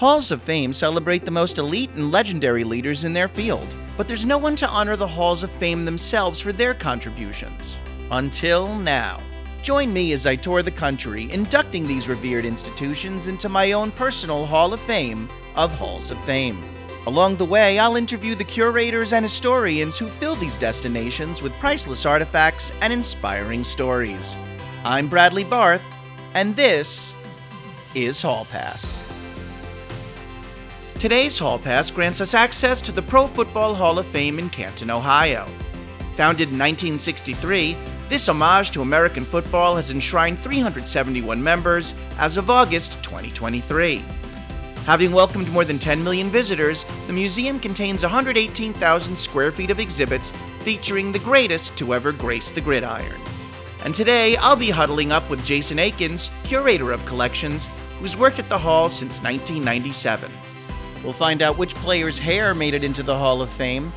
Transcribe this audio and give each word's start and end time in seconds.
Halls 0.00 0.30
of 0.30 0.40
Fame 0.40 0.72
celebrate 0.72 1.26
the 1.26 1.30
most 1.30 1.58
elite 1.58 1.90
and 1.90 2.10
legendary 2.10 2.64
leaders 2.64 3.04
in 3.04 3.12
their 3.12 3.28
field, 3.28 3.68
but 3.98 4.08
there's 4.08 4.24
no 4.24 4.38
one 4.38 4.56
to 4.56 4.66
honor 4.66 4.96
the 4.96 5.06
Halls 5.06 5.42
of 5.42 5.50
Fame 5.50 5.84
themselves 5.84 6.40
for 6.40 6.54
their 6.54 6.72
contributions. 6.72 7.78
Until 8.10 8.74
now. 8.74 9.22
Join 9.60 9.92
me 9.92 10.14
as 10.14 10.24
I 10.24 10.36
tour 10.36 10.62
the 10.62 10.70
country, 10.70 11.30
inducting 11.30 11.86
these 11.86 12.08
revered 12.08 12.46
institutions 12.46 13.26
into 13.26 13.50
my 13.50 13.72
own 13.72 13.92
personal 13.92 14.46
Hall 14.46 14.72
of 14.72 14.80
Fame 14.80 15.28
of 15.54 15.74
Halls 15.74 16.10
of 16.10 16.24
Fame. 16.24 16.64
Along 17.06 17.36
the 17.36 17.44
way, 17.44 17.78
I'll 17.78 17.96
interview 17.96 18.34
the 18.34 18.42
curators 18.42 19.12
and 19.12 19.22
historians 19.22 19.98
who 19.98 20.08
fill 20.08 20.36
these 20.36 20.56
destinations 20.56 21.42
with 21.42 21.52
priceless 21.58 22.06
artifacts 22.06 22.72
and 22.80 22.90
inspiring 22.90 23.62
stories. 23.62 24.38
I'm 24.82 25.10
Bradley 25.10 25.44
Barth, 25.44 25.84
and 26.32 26.56
this 26.56 27.14
is 27.94 28.22
Hall 28.22 28.46
Pass. 28.46 28.99
Today's 31.00 31.38
Hall 31.38 31.58
Pass 31.58 31.90
grants 31.90 32.20
us 32.20 32.34
access 32.34 32.82
to 32.82 32.92
the 32.92 33.00
Pro 33.00 33.26
Football 33.26 33.74
Hall 33.74 33.98
of 33.98 34.04
Fame 34.04 34.38
in 34.38 34.50
Canton, 34.50 34.90
Ohio. 34.90 35.46
Founded 36.12 36.50
in 36.50 36.58
1963, 36.58 37.74
this 38.10 38.28
homage 38.28 38.70
to 38.72 38.82
American 38.82 39.24
football 39.24 39.76
has 39.76 39.90
enshrined 39.90 40.38
371 40.40 41.42
members 41.42 41.94
as 42.18 42.36
of 42.36 42.50
August 42.50 43.02
2023. 43.02 44.04
Having 44.84 45.12
welcomed 45.12 45.50
more 45.52 45.64
than 45.64 45.78
10 45.78 46.04
million 46.04 46.28
visitors, 46.28 46.84
the 47.06 47.14
museum 47.14 47.58
contains 47.58 48.02
118,000 48.02 49.16
square 49.16 49.50
feet 49.50 49.70
of 49.70 49.80
exhibits 49.80 50.34
featuring 50.58 51.12
the 51.12 51.18
greatest 51.20 51.78
to 51.78 51.94
ever 51.94 52.12
grace 52.12 52.52
the 52.52 52.60
gridiron. 52.60 53.22
And 53.86 53.94
today, 53.94 54.36
I'll 54.36 54.54
be 54.54 54.68
huddling 54.68 55.12
up 55.12 55.30
with 55.30 55.46
Jason 55.46 55.78
Aikens, 55.78 56.30
curator 56.44 56.92
of 56.92 57.06
collections, 57.06 57.70
who's 58.00 58.18
worked 58.18 58.38
at 58.38 58.50
the 58.50 58.58
Hall 58.58 58.90
since 58.90 59.22
1997. 59.22 60.30
We'll 61.02 61.12
find 61.14 61.40
out 61.40 61.56
which 61.56 61.74
player's 61.76 62.18
hair 62.18 62.54
made 62.54 62.74
it 62.74 62.84
into 62.84 63.02
the 63.02 63.16
Hall 63.16 63.40
of 63.40 63.48
Fame, 63.48 63.90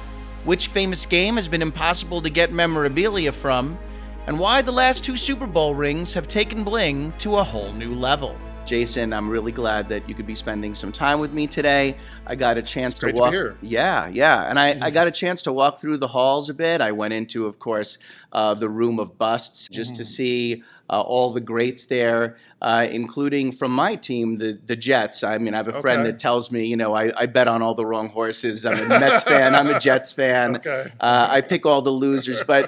which 0.45 0.67
famous 0.67 1.05
game 1.05 1.35
has 1.35 1.49
been 1.49 1.61
impossible 1.61 2.21
to 2.21 2.29
get 2.29 2.53
memorabilia 2.53 3.31
from, 3.33 3.77
and 4.25 4.39
why 4.39 4.61
the 4.61 4.71
last 4.71 5.03
two 5.03 5.17
Super 5.17 5.45
Bowl 5.45 5.75
rings 5.75 6.13
have 6.13 6.29
taken 6.29 6.63
bling 6.63 7.11
to 7.17 7.37
a 7.37 7.43
whole 7.43 7.73
new 7.73 7.93
level. 7.93 8.37
Jason, 8.65 9.11
I'm 9.11 9.29
really 9.29 9.51
glad 9.51 9.89
that 9.89 10.07
you 10.07 10.15
could 10.15 10.25
be 10.25 10.35
spending 10.35 10.73
some 10.73 10.93
time 10.93 11.19
with 11.19 11.33
me 11.33 11.47
today. 11.47 11.97
I 12.25 12.35
got 12.35 12.57
a 12.57 12.61
chance 12.61 12.97
to 12.99 13.11
walk. 13.11 13.25
to 13.25 13.31
be 13.31 13.37
here. 13.37 13.57
Yeah, 13.61 14.07
yeah, 14.07 14.49
and 14.49 14.57
I, 14.57 14.77
I 14.81 14.89
got 14.89 15.05
a 15.05 15.11
chance 15.11 15.41
to 15.41 15.51
walk 15.51 15.81
through 15.81 15.97
the 15.97 16.07
halls 16.07 16.49
a 16.49 16.53
bit. 16.53 16.79
I 16.79 16.93
went 16.93 17.13
into, 17.13 17.45
of 17.45 17.59
course, 17.59 17.97
uh, 18.31 18.53
the 18.53 18.69
room 18.69 18.99
of 18.99 19.17
busts 19.17 19.67
just 19.67 19.95
to 19.95 20.05
see 20.05 20.63
uh, 20.93 21.01
all 21.01 21.33
the 21.33 21.41
greats 21.41 21.85
there, 21.87 22.37
uh, 22.61 22.87
including 22.89 23.51
from 23.51 23.71
my 23.71 23.95
team, 23.95 24.37
the 24.37 24.51
the 24.65 24.75
Jets. 24.75 25.23
I 25.23 25.37
mean, 25.37 25.53
I 25.53 25.57
have 25.57 25.67
a 25.67 25.81
friend 25.81 26.01
Okay. 26.01 26.11
that 26.11 26.19
tells 26.19 26.51
me, 26.51 26.65
you 26.65 26.77
know, 26.77 26.93
I, 26.93 27.11
I 27.23 27.25
bet 27.25 27.47
on 27.47 27.61
all 27.61 27.75
the 27.75 27.85
wrong 27.85 28.09
horses. 28.09 28.65
I'm 28.65 28.77
a 28.79 28.87
Mets 28.99 29.23
fan. 29.31 29.55
I'm 29.55 29.67
a 29.67 29.79
Jets 29.79 30.13
fan. 30.13 30.57
Okay. 30.57 30.91
Uh, 30.99 31.27
I 31.37 31.41
pick 31.41 31.65
all 31.65 31.81
the 31.81 31.89
losers. 32.05 32.41
But 32.47 32.63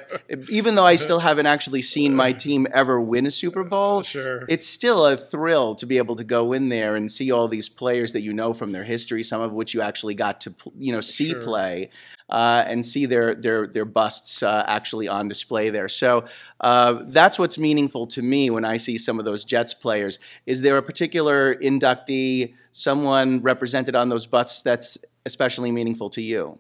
even 0.50 0.76
though 0.76 0.86
I 0.86 0.96
still 0.98 1.20
haven't 1.20 1.46
actually 1.56 1.82
seen 1.82 2.16
my 2.16 2.32
team 2.34 2.68
ever 2.74 3.00
win 3.00 3.26
a 3.26 3.32
Super 3.32 3.64
Bowl, 3.64 4.02
Sure. 4.04 4.44
it's 4.50 4.66
still 4.68 5.06
a 5.06 5.16
thrill 5.18 5.76
to 5.76 5.86
be 5.86 5.98
able 5.98 6.16
to 6.18 6.24
go 6.24 6.54
in 6.54 6.70
there 6.70 6.96
and 6.96 7.12
see 7.12 7.32
all 7.32 7.48
these 7.48 7.70
players 7.70 8.12
that 8.14 8.22
you 8.22 8.34
know 8.34 8.54
from 8.54 8.72
their 8.72 8.84
history, 8.84 9.24
some 9.24 9.42
of 9.42 9.52
which 9.54 9.74
you 9.74 9.82
actually 9.82 10.16
got 10.16 10.42
to 10.42 10.54
you 10.78 10.92
know 10.92 11.02
see 11.02 11.30
Sure. 11.32 11.44
play, 11.44 11.90
uh, 12.30 12.64
and 12.68 12.84
see 12.86 13.06
their 13.06 13.36
their 13.36 13.68
their 13.68 13.86
busts 13.86 14.42
uh, 14.44 14.64
actually 14.68 15.08
on 15.08 15.28
display 15.28 15.70
there. 15.70 15.88
So 15.90 16.26
uh, 16.60 17.04
that's 17.08 17.38
what's 17.40 17.58
meaningful 17.58 18.08
to 18.16 18.22
me 18.22 18.50
when 18.50 18.66
I 18.66 18.78
see 18.78 18.98
some 18.98 19.20
of 19.20 19.26
those 19.26 19.46
Jets 19.46 19.74
players. 19.74 20.20
Is 20.46 20.62
there 20.62 20.78
a 20.78 20.82
particular 20.82 21.56
inductee, 21.56 22.54
someone 22.72 23.42
represented 23.42 23.96
on 23.96 24.10
those 24.10 24.26
busts 24.26 24.62
that's 24.64 24.98
especially 25.26 25.72
meaningful 25.72 26.10
to 26.12 26.22
you? 26.22 26.58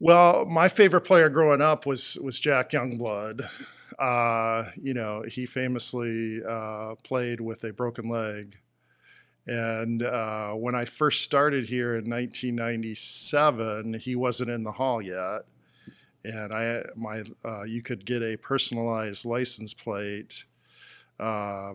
Well, 0.00 0.46
my 0.46 0.68
favorite 0.68 1.02
player 1.02 1.28
growing 1.28 1.60
up 1.60 1.84
was 1.86 2.16
was 2.22 2.40
Jack 2.40 2.70
Youngblood. 2.70 3.46
Uh, 3.98 4.70
you 4.80 4.94
know, 4.94 5.22
he 5.28 5.44
famously 5.44 6.40
uh, 6.48 6.94
played 7.04 7.40
with 7.40 7.64
a 7.64 7.72
broken 7.74 8.08
leg, 8.08 8.56
and 9.46 10.02
uh, 10.02 10.52
when 10.52 10.74
I 10.74 10.86
first 10.86 11.22
started 11.22 11.66
here 11.66 11.96
in 11.96 12.08
1997, 12.08 13.94
he 14.00 14.16
wasn't 14.16 14.48
in 14.48 14.62
the 14.62 14.72
hall 14.72 15.02
yet, 15.02 15.40
and 16.24 16.52
I 16.52 16.82
my 16.96 17.24
uh, 17.44 17.62
you 17.62 17.82
could 17.82 18.04
get 18.04 18.22
a 18.22 18.36
personalized 18.36 19.24
license 19.24 19.74
plate 19.74 20.44
uh, 21.18 21.74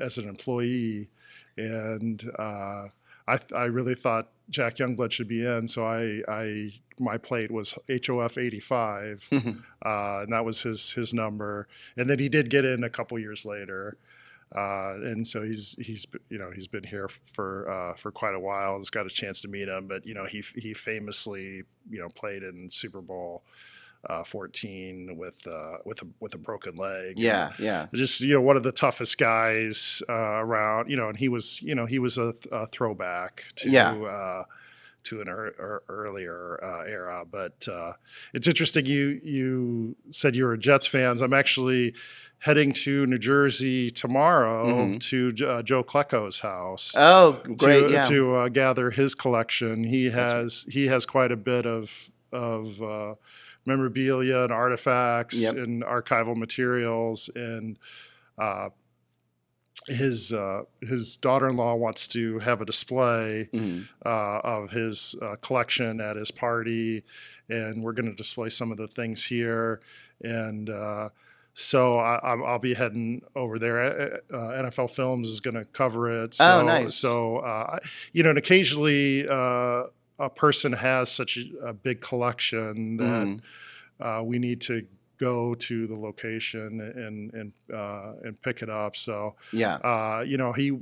as 0.00 0.18
an 0.18 0.28
employee, 0.28 1.08
and 1.56 2.22
uh, 2.38 2.88
I 3.26 3.38
I 3.54 3.64
really 3.64 3.94
thought 3.94 4.28
Jack 4.50 4.76
Youngblood 4.76 5.12
should 5.12 5.28
be 5.28 5.44
in, 5.44 5.68
so 5.68 5.84
I 5.84 6.22
I 6.28 6.72
my 7.00 7.16
plate 7.16 7.50
was 7.50 7.78
HOF 7.88 8.38
85, 8.38 9.28
uh, 9.32 9.38
and 9.84 10.32
that 10.32 10.44
was 10.44 10.62
his 10.62 10.92
his 10.92 11.14
number. 11.14 11.68
And 11.96 12.08
then 12.08 12.18
he 12.18 12.28
did 12.28 12.50
get 12.50 12.64
in 12.64 12.84
a 12.84 12.90
couple 12.90 13.18
years 13.18 13.44
later, 13.44 13.96
uh, 14.54 14.94
and 15.02 15.26
so 15.26 15.42
he's 15.42 15.76
he's 15.80 16.06
you 16.30 16.38
know 16.38 16.50
he's 16.50 16.66
been 16.66 16.84
here 16.84 17.08
for 17.08 17.68
uh, 17.70 17.94
for 17.96 18.10
quite 18.10 18.34
a 18.34 18.40
while. 18.40 18.76
Has 18.76 18.90
got 18.90 19.06
a 19.06 19.10
chance 19.10 19.42
to 19.42 19.48
meet 19.48 19.68
him, 19.68 19.86
but 19.86 20.06
you 20.06 20.14
know 20.14 20.24
he 20.24 20.42
he 20.56 20.72
famously 20.74 21.62
you 21.90 21.98
know 22.00 22.08
played 22.08 22.42
in 22.42 22.70
Super 22.70 23.00
Bowl. 23.00 23.42
Uh, 24.08 24.22
14 24.22 25.16
with 25.18 25.44
uh, 25.48 25.78
with 25.84 26.00
a 26.02 26.06
with 26.20 26.32
a 26.32 26.38
broken 26.38 26.76
leg. 26.76 27.18
Yeah, 27.18 27.50
yeah. 27.58 27.88
just 27.92 28.20
you 28.20 28.32
know 28.34 28.40
one 28.40 28.56
of 28.56 28.62
the 28.62 28.70
toughest 28.70 29.18
guys 29.18 30.02
uh, 30.08 30.12
around. 30.12 30.88
You 30.88 30.96
know, 30.96 31.08
and 31.08 31.18
he 31.18 31.28
was 31.28 31.60
you 31.62 31.74
know 31.74 31.84
he 31.84 31.98
was 31.98 32.16
a, 32.16 32.32
a 32.52 32.68
throwback 32.68 33.42
to 33.56 33.68
Yeah. 33.68 33.90
uh, 33.96 34.44
to 35.02 35.20
an 35.20 35.28
er, 35.28 35.52
er, 35.58 35.82
earlier 35.88 36.60
uh, 36.62 36.84
era. 36.84 37.24
But 37.28 37.66
uh, 37.66 37.94
it's 38.32 38.46
interesting. 38.46 38.86
You 38.86 39.20
you 39.24 39.96
said 40.10 40.36
you 40.36 40.44
were 40.44 40.56
Jets 40.56 40.86
fans. 40.86 41.20
I'm 41.20 41.32
actually 41.34 41.94
heading 42.40 42.72
to 42.72 43.04
New 43.06 43.18
Jersey 43.18 43.90
tomorrow 43.90 44.66
Mhm. 44.66 45.00
to 45.36 45.46
uh, 45.46 45.62
Joe 45.62 45.82
Klecko's 45.82 46.40
house. 46.40 46.92
Oh, 46.96 47.40
great! 47.56 47.88
to, 47.88 47.90
yeah. 47.92 48.04
to 48.04 48.34
uh, 48.34 48.48
gather 48.48 48.90
his 48.90 49.14
collection. 49.14 49.84
He 49.84 50.10
has 50.10 50.64
he 50.70 50.86
has 50.86 51.04
quite 51.06 51.32
a 51.32 51.36
bit 51.36 51.66
of 51.66 52.10
of 52.32 52.80
uh, 52.82 53.14
memorabilia 53.66 54.38
and 54.44 54.52
artifacts 54.52 55.36
Yep. 55.36 55.54
and 55.56 55.82
archival 55.84 56.36
materials 56.36 57.28
and. 57.34 57.78
Uh, 58.38 58.68
his 59.86 60.32
uh, 60.34 60.62
his 60.82 61.16
daughter-in-law 61.16 61.74
wants 61.76 62.08
to 62.08 62.38
have 62.40 62.60
a 62.60 62.64
display 62.66 63.48
Mhm. 63.54 63.88
uh, 64.04 64.38
of 64.44 64.70
his 64.70 65.14
uh, 65.22 65.36
collection 65.36 66.00
at 66.00 66.16
his 66.16 66.30
party, 66.30 67.04
and 67.48 67.82
we're 67.82 67.92
going 67.92 68.08
to 68.10 68.14
display 68.14 68.48
some 68.50 68.70
of 68.70 68.76
the 68.76 68.88
things 68.88 69.24
here. 69.24 69.80
And 70.22 70.68
uh, 70.68 71.08
so 71.60 71.98
I, 71.98 72.20
I'll 72.22 72.44
I'll 72.46 72.58
be 72.60 72.74
heading 72.74 73.22
over 73.34 73.58
there. 73.58 73.80
Uh, 73.80 74.18
uh, 74.36 74.62
NFL 74.62 74.90
Films 74.90 75.26
is 75.28 75.40
going 75.40 75.56
to 75.56 75.64
cover 75.64 76.22
it. 76.24 76.34
So, 76.34 76.60
Oh, 76.60 76.64
nice. 76.64 76.94
So 76.94 77.38
uh, 77.38 77.78
you 78.12 78.22
know, 78.22 78.28
and 78.30 78.38
occasionally 78.38 79.26
uh, 79.28 79.84
a 80.20 80.30
person 80.30 80.72
has 80.72 81.10
such 81.10 81.36
a, 81.36 81.68
a 81.70 81.72
big 81.72 82.00
collection 82.00 82.96
that 82.98 83.26
Mhm. 83.26 83.40
uh, 84.00 84.22
we 84.22 84.38
need 84.38 84.60
to 84.62 84.86
go 85.18 85.54
to 85.56 85.86
the 85.88 85.96
location 85.96 86.80
and 86.80 87.34
and 87.34 87.52
uh, 87.74 88.12
and 88.24 88.40
pick 88.42 88.62
it 88.62 88.70
up. 88.70 88.94
So 88.94 89.34
Yeah. 89.52 89.74
uh, 89.76 90.22
you 90.24 90.36
know, 90.38 90.52
he, 90.52 90.78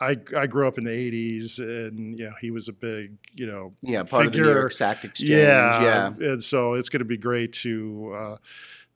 I, 0.00 0.16
I 0.36 0.46
grew 0.48 0.66
up 0.66 0.78
in 0.78 0.84
the 0.84 0.90
'80s, 0.90 1.58
and 1.60 2.18
you 2.18 2.26
know, 2.26 2.34
he 2.40 2.50
was 2.50 2.66
a 2.68 2.72
big, 2.72 3.12
you 3.34 3.46
know, 3.46 3.72
Yeah, 3.82 4.02
part 4.02 4.26
of 4.26 4.32
the 4.32 4.38
New 4.38 4.44
figure. 4.46 4.58
York 4.60 4.72
Sack 4.72 5.04
Exchange. 5.04 5.30
yeah, 5.30 5.82
yeah. 5.82 6.30
and 6.32 6.42
so 6.42 6.74
it's 6.74 6.88
going 6.88 7.00
to 7.06 7.12
be 7.16 7.16
great 7.16 7.52
to 7.64 8.14
uh, 8.16 8.36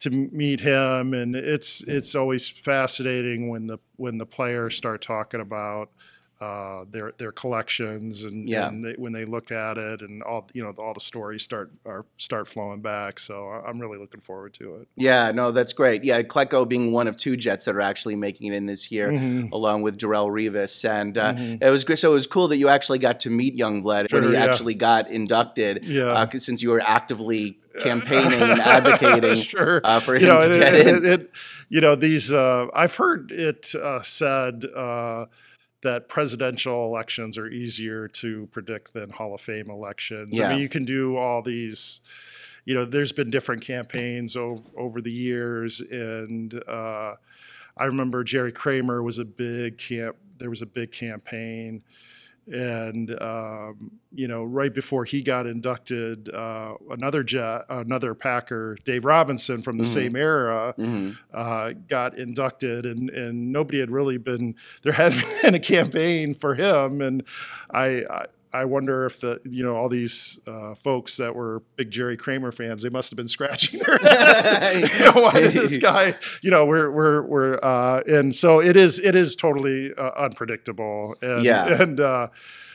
to 0.02 0.10
meet 0.10 0.60
him, 0.60 1.14
and 1.14 1.36
it's 1.36 1.82
it's 1.84 2.14
always 2.14 2.48
fascinating 2.48 3.48
when 3.48 3.66
the 3.66 3.78
when 3.96 4.18
the 4.18 4.26
players 4.26 4.76
start 4.76 5.00
talking 5.00 5.40
about. 5.40 5.90
Uh, 6.42 6.84
their 6.90 7.12
their 7.18 7.30
collections 7.30 8.24
and, 8.24 8.48
Yeah. 8.48 8.66
and 8.66 8.84
they, 8.84 8.94
when 8.94 9.12
they 9.12 9.24
look 9.24 9.52
at 9.52 9.78
it 9.78 10.00
and 10.00 10.22
all 10.24 10.48
you 10.54 10.62
know 10.64 10.70
all 10.76 10.92
the 10.92 10.98
stories 11.12 11.42
start 11.44 11.70
are 11.86 12.04
start 12.16 12.48
flowing 12.48 12.80
back 12.80 13.20
so 13.20 13.34
I'm 13.46 13.78
really 13.78 13.98
looking 13.98 14.20
forward 14.20 14.52
to 14.54 14.74
it. 14.80 14.88
Yeah, 14.96 15.30
no, 15.30 15.52
that's 15.52 15.72
great. 15.72 16.02
Yeah, 16.02 16.22
Klecko 16.22 16.68
being 16.68 16.90
one 16.92 17.06
of 17.06 17.16
two 17.16 17.36
Jets 17.36 17.64
that 17.66 17.76
are 17.76 17.80
actually 17.80 18.16
making 18.16 18.52
it 18.52 18.56
in 18.56 18.66
this 18.66 18.90
year, 18.90 19.10
Mhm. 19.12 19.52
along 19.52 19.82
with 19.82 19.98
Darrelle 19.98 20.30
Revis, 20.38 20.74
and 20.88 21.16
uh, 21.16 21.32
Mhm. 21.34 21.62
it 21.62 21.70
was. 21.70 21.84
So 22.00 22.10
it 22.10 22.14
was 22.14 22.26
cool 22.26 22.48
that 22.48 22.56
you 22.56 22.68
actually 22.68 22.98
got 22.98 23.20
to 23.20 23.30
meet 23.30 23.56
Youngblood 23.56 24.12
when 24.12 24.24
he 24.24 24.32
yeah. 24.32 24.44
actually 24.44 24.74
got 24.74 25.08
inducted. 25.10 25.84
Yeah. 25.84 26.06
uh, 26.12 26.28
since 26.38 26.60
you 26.62 26.70
were 26.70 26.82
actively 26.98 27.58
campaigning 27.82 28.40
and 28.42 28.60
advocating 28.60 29.36
sure. 29.52 29.80
uh, 29.84 30.00
for 30.00 30.16
him 30.16 30.22
you 30.22 30.26
know, 30.28 30.40
to 30.40 30.52
it, 30.54 30.58
get 30.58 30.74
it, 30.74 30.86
in. 30.88 31.04
it- 31.06 31.30
you 31.68 31.80
know, 31.80 31.94
these. 31.94 32.32
Uh, 32.32 32.66
I've 32.74 32.96
heard 32.96 33.30
it 33.32 33.74
uh, 33.74 34.02
said 34.02 34.64
uh, 34.76 35.26
that 35.82 36.08
presidential 36.08 36.86
elections 36.86 37.36
are 37.36 37.48
easier 37.48 38.08
to 38.08 38.46
predict 38.46 38.94
than 38.94 39.10
Hall 39.10 39.34
of 39.34 39.40
Fame 39.40 39.68
elections. 39.68 40.36
Yeah. 40.36 40.46
I 40.46 40.52
mean, 40.52 40.58
you 40.60 40.68
can 40.68 40.84
do 40.84 41.16
all 41.16 41.42
these. 41.42 42.00
You 42.64 42.74
know, 42.74 42.84
there's 42.84 43.10
been 43.10 43.28
different 43.28 43.62
campaigns 43.62 44.36
over, 44.36 44.62
over 44.76 45.00
the 45.00 45.10
years, 45.10 45.80
and 45.80 46.54
uh, 46.68 47.14
I 47.76 47.84
remember 47.84 48.22
Jerry 48.22 48.52
Kramer 48.52 49.02
was 49.02 49.18
a 49.18 49.24
big 49.24 49.78
camp. 49.78 50.16
There 50.38 50.48
was 50.48 50.62
a 50.62 50.66
big 50.66 50.92
campaign, 50.92 51.82
and 52.46 53.10
um, 53.20 53.92
you 54.14 54.28
know, 54.28 54.44
right 54.44 54.74
before 54.74 55.04
he 55.04 55.22
got 55.22 55.46
inducted, 55.46 56.28
uh, 56.28 56.74
another 56.90 57.22
jet, 57.22 57.62
another 57.68 58.14
Packer, 58.14 58.76
Dave 58.84 59.04
Robinson 59.04 59.62
from 59.62 59.78
the 59.78 59.84
mm-hmm. 59.84 59.92
same 59.92 60.16
era, 60.16 60.74
mm-hmm. 60.76 61.12
uh, 61.32 61.72
got 61.88 62.18
inducted, 62.18 62.84
and 62.84 63.10
and 63.10 63.52
nobody 63.52 63.80
had 63.80 63.90
really 63.90 64.18
been 64.18 64.54
there 64.82 64.92
had 64.92 65.14
been 65.42 65.54
a 65.54 65.60
campaign 65.60 66.34
for 66.34 66.54
him, 66.54 67.00
and 67.00 67.22
I, 67.70 68.04
I 68.10 68.26
I 68.52 68.64
wonder 68.64 69.06
if 69.06 69.20
the 69.20 69.40
you 69.44 69.64
know 69.64 69.76
all 69.76 69.88
these 69.88 70.38
uh, 70.46 70.74
folks 70.74 71.16
that 71.16 71.34
were 71.34 71.62
big 71.76 71.90
Jerry 71.90 72.16
Kramer 72.16 72.52
fans, 72.52 72.82
they 72.82 72.88
must 72.88 73.10
have 73.10 73.16
been 73.16 73.28
scratching 73.28 73.80
their 73.80 73.98
head. 74.02 74.90
you 74.92 75.04
know, 75.04 75.22
why 75.22 75.40
did 75.40 75.52
this 75.52 75.78
guy? 75.78 76.14
You 76.42 76.50
know, 76.50 76.66
we're 76.66 76.90
we're 76.90 77.22
we're 77.22 77.58
uh, 77.62 78.02
and 78.06 78.34
so 78.34 78.60
it 78.60 78.76
is 78.76 78.98
it 78.98 79.14
is 79.14 79.36
totally 79.36 79.94
uh, 79.94 80.10
unpredictable. 80.16 81.16
And, 81.22 81.44
yeah, 81.44 81.82
and 81.82 82.00
uh, 82.00 82.28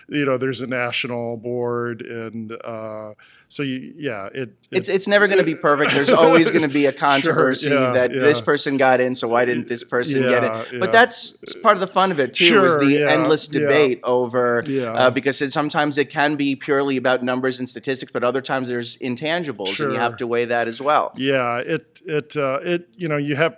you 0.09 0.25
know, 0.25 0.38
there's 0.38 0.62
a 0.62 0.68
national 0.68 1.38
board 1.38 2.01
and 2.01 2.51
uh, 2.63 3.13
so 3.49 3.63
you, 3.63 3.94
yeah, 3.95 4.25
it, 4.27 4.35
it, 4.35 4.55
it's 4.71 4.89
it's 4.89 5.07
never 5.07 5.27
going 5.27 5.38
to 5.38 5.45
be 5.45 5.55
perfect. 5.55 5.94
There's 5.94 6.09
always 6.09 6.49
going 6.49 6.63
to 6.63 6.67
be 6.67 6.85
a 6.85 6.94
controversy 7.07 7.69
sure, 7.69 7.79
yeah, 7.79 7.91
that 7.91 8.13
yeah. 8.13 8.19
this 8.19 8.41
person 8.41 8.75
got 8.75 8.99
in, 8.99 9.15
so 9.15 9.27
why 9.27 9.45
didn't 9.45 9.69
this 9.69 9.85
person 9.85 10.23
yeah, 10.23 10.29
get 10.29 10.44
it? 10.73 10.79
But 10.79 10.91
that's 10.91 11.38
part 11.63 11.77
of 11.77 11.79
the 11.79 11.88
fun 11.88 12.11
of 12.11 12.19
it 12.19 12.33
too. 12.33 12.44
Sure, 12.44 12.65
is 12.65 12.77
the 12.77 13.03
endless 13.03 13.47
debate 13.47 14.01
over 14.03 14.63
uh, 14.67 15.11
because 15.11 15.41
it, 15.41 15.51
sometimes 15.53 15.97
it 15.97 16.09
can 16.09 16.35
be 16.35 16.57
purely 16.57 16.97
about 16.97 17.23
numbers 17.23 17.59
and 17.59 17.69
statistics, 17.69 18.11
but 18.11 18.23
other 18.23 18.41
times 18.41 18.67
there's 18.67 18.97
intangibles, 18.97 19.67
sure. 19.69 19.88
and 19.88 19.95
you 19.95 20.00
have 20.00 20.17
to 20.17 20.27
weigh 20.27 20.45
that 20.45 20.67
as 20.67 20.81
well. 20.81 21.13
Yeah, 21.15 21.59
it 21.59 22.01
it 22.05 22.35
uh, 22.35 22.59
it 22.63 22.89
you 22.97 23.07
know 23.07 23.17
you 23.17 23.38
have 23.38 23.57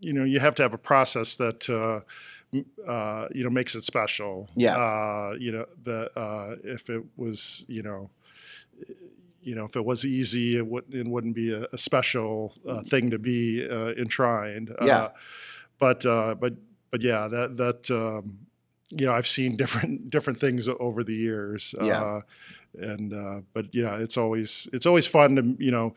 you 0.00 0.12
know 0.12 0.24
you 0.24 0.40
have 0.40 0.56
to 0.56 0.62
have 0.62 0.74
a 0.74 0.78
process 0.78 1.36
that. 1.36 1.68
Uh, 1.70 2.00
uh, 2.86 3.26
you 3.34 3.42
know, 3.42 3.50
makes 3.50 3.74
it 3.74 3.84
special. 3.84 4.48
Yeah. 4.54 4.76
Uh, 4.76 5.34
you 5.40 5.50
know, 5.50 5.66
that 5.82 6.16
uh, 6.16 6.54
if 6.62 6.88
it 6.88 7.02
was, 7.16 7.64
you 7.66 7.82
know, 7.82 8.10
you 9.44 9.54
know, 9.54 9.64
if 9.64 9.76
it 9.76 9.84
was 9.84 10.04
easy, 10.04 10.56
it, 10.56 10.66
would, 10.66 10.92
it 10.92 11.06
wouldn't 11.06 11.34
be 11.34 11.52
a, 11.52 11.66
a 11.72 11.78
special 11.78 12.54
uh, 12.68 12.82
thing 12.82 13.10
to 13.10 13.18
be 13.18 13.66
uh, 13.68 13.92
enshrined. 13.92 14.70
Uh, 14.70 14.84
yeah. 14.84 15.08
but 15.78 16.04
uh, 16.06 16.34
but 16.34 16.54
but 16.90 17.02
yeah, 17.02 17.28
that 17.28 17.56
that 17.56 17.90
um, 17.90 18.38
you 18.90 19.06
know, 19.06 19.12
I've 19.12 19.26
seen 19.26 19.56
different 19.62 20.10
different 20.10 20.40
things 20.40 20.68
over 20.68 21.04
the 21.04 21.14
years. 21.14 21.74
Yeah. 21.80 22.02
Uh, 22.02 22.20
and 22.78 23.12
uh, 23.12 23.40
but 23.52 23.74
yeah, 23.74 23.96
it's 23.98 24.16
always 24.16 24.68
it's 24.72 24.86
always 24.86 25.06
fun 25.06 25.36
to 25.36 25.64
you 25.64 25.70
know 25.70 25.94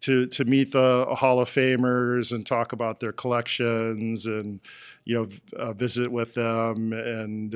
to 0.00 0.26
to 0.26 0.44
meet 0.44 0.72
the 0.72 1.06
Hall 1.10 1.40
of 1.40 1.48
Famers 1.48 2.32
and 2.32 2.46
talk 2.46 2.72
about 2.72 3.00
their 3.00 3.12
collections 3.12 4.26
and 4.26 4.60
you 5.04 5.14
know 5.14 5.28
uh, 5.56 5.72
visit 5.72 6.10
with 6.10 6.34
them 6.34 6.92
and 6.92 7.54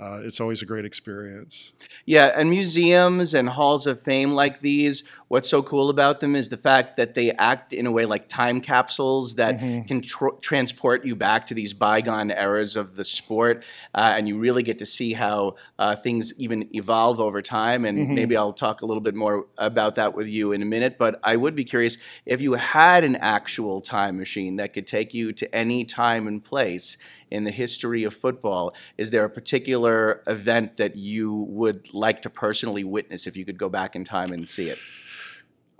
uh, 0.00 0.20
it's 0.22 0.40
always 0.40 0.62
a 0.62 0.64
great 0.64 0.86
experience. 0.86 1.72
Yeah, 2.06 2.32
and 2.34 2.48
museums 2.48 3.34
and 3.34 3.48
halls 3.48 3.86
of 3.86 4.00
fame 4.00 4.32
like 4.32 4.60
these, 4.60 5.02
what's 5.28 5.48
so 5.48 5.62
cool 5.62 5.90
about 5.90 6.20
them 6.20 6.34
is 6.34 6.48
the 6.48 6.56
fact 6.56 6.96
that 6.96 7.14
they 7.14 7.32
act 7.32 7.74
in 7.74 7.84
a 7.84 7.92
way 7.92 8.06
like 8.06 8.26
time 8.26 8.62
capsules 8.62 9.34
that 9.34 9.56
mm-hmm. 9.56 9.86
can 9.86 10.00
tr- 10.00 10.38
transport 10.40 11.04
you 11.04 11.14
back 11.14 11.46
to 11.46 11.54
these 11.54 11.74
bygone 11.74 12.30
eras 12.30 12.76
of 12.76 12.96
the 12.96 13.04
sport, 13.04 13.62
uh, 13.94 14.14
and 14.16 14.26
you 14.26 14.38
really 14.38 14.62
get 14.62 14.78
to 14.78 14.86
see 14.86 15.12
how 15.12 15.56
uh, 15.78 15.94
things 15.96 16.32
even 16.38 16.74
evolve 16.74 17.20
over 17.20 17.42
time. 17.42 17.84
And 17.84 17.98
mm-hmm. 17.98 18.14
maybe 18.14 18.38
I'll 18.38 18.54
talk 18.54 18.80
a 18.80 18.86
little 18.86 19.02
bit 19.02 19.14
more 19.14 19.46
about 19.58 19.96
that 19.96 20.14
with 20.14 20.28
you 20.28 20.52
in 20.52 20.62
a 20.62 20.66
minute. 20.66 20.96
But 20.96 21.20
I 21.22 21.36
would 21.36 21.54
be 21.54 21.64
curious 21.64 21.98
if 22.24 22.40
you 22.40 22.54
had 22.54 23.04
an 23.04 23.16
actual 23.16 23.82
time 23.82 24.16
machine 24.16 24.56
that 24.56 24.72
could 24.72 24.86
take 24.86 25.12
you 25.12 25.34
to 25.34 25.54
any 25.54 25.84
time 25.84 26.26
and 26.26 26.42
place 26.42 26.96
in 27.30 27.44
the 27.44 27.50
history 27.50 28.04
of 28.04 28.14
football, 28.14 28.74
is 28.98 29.10
there 29.10 29.24
a 29.24 29.30
particular 29.30 30.22
event 30.26 30.76
that 30.76 30.96
you 30.96 31.46
would 31.48 31.92
like 31.94 32.22
to 32.22 32.30
personally 32.30 32.84
witness 32.84 33.26
if 33.26 33.36
you 33.36 33.44
could 33.44 33.58
go 33.58 33.68
back 33.68 33.96
in 33.96 34.04
time 34.04 34.32
and 34.32 34.48
see 34.48 34.68
it? 34.68 34.78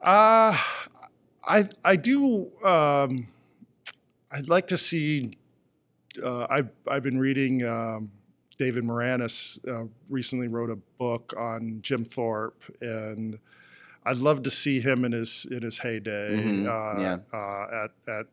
Uh, 0.02 0.56
I 1.46 1.64
I 1.84 1.96
do. 1.96 2.50
Um, 2.64 3.28
I'd 4.32 4.48
like 4.48 4.68
to 4.68 4.76
see. 4.76 5.36
Uh, 6.22 6.46
I've 6.48 6.70
I've 6.88 7.02
been 7.02 7.18
reading. 7.18 7.64
Um, 7.64 8.10
David 8.60 8.84
Maraniss 8.84 9.58
uh, 9.66 9.88
recently 10.10 10.46
wrote 10.46 10.68
a 10.68 10.76
book 10.98 11.32
on 11.38 11.78
Jim 11.80 12.04
Thorpe, 12.04 12.62
and 12.82 13.38
I'd 14.04 14.18
love 14.18 14.42
to 14.42 14.50
see 14.50 14.80
him 14.80 15.06
in 15.06 15.12
his 15.12 15.46
in 15.50 15.62
his 15.62 15.78
heyday 15.78 16.36
mm-hmm. 16.36 16.68
uh, 16.68 17.02
yeah. 17.02 17.18
uh, 17.32 17.84
at 17.84 17.90
at 18.06 18.26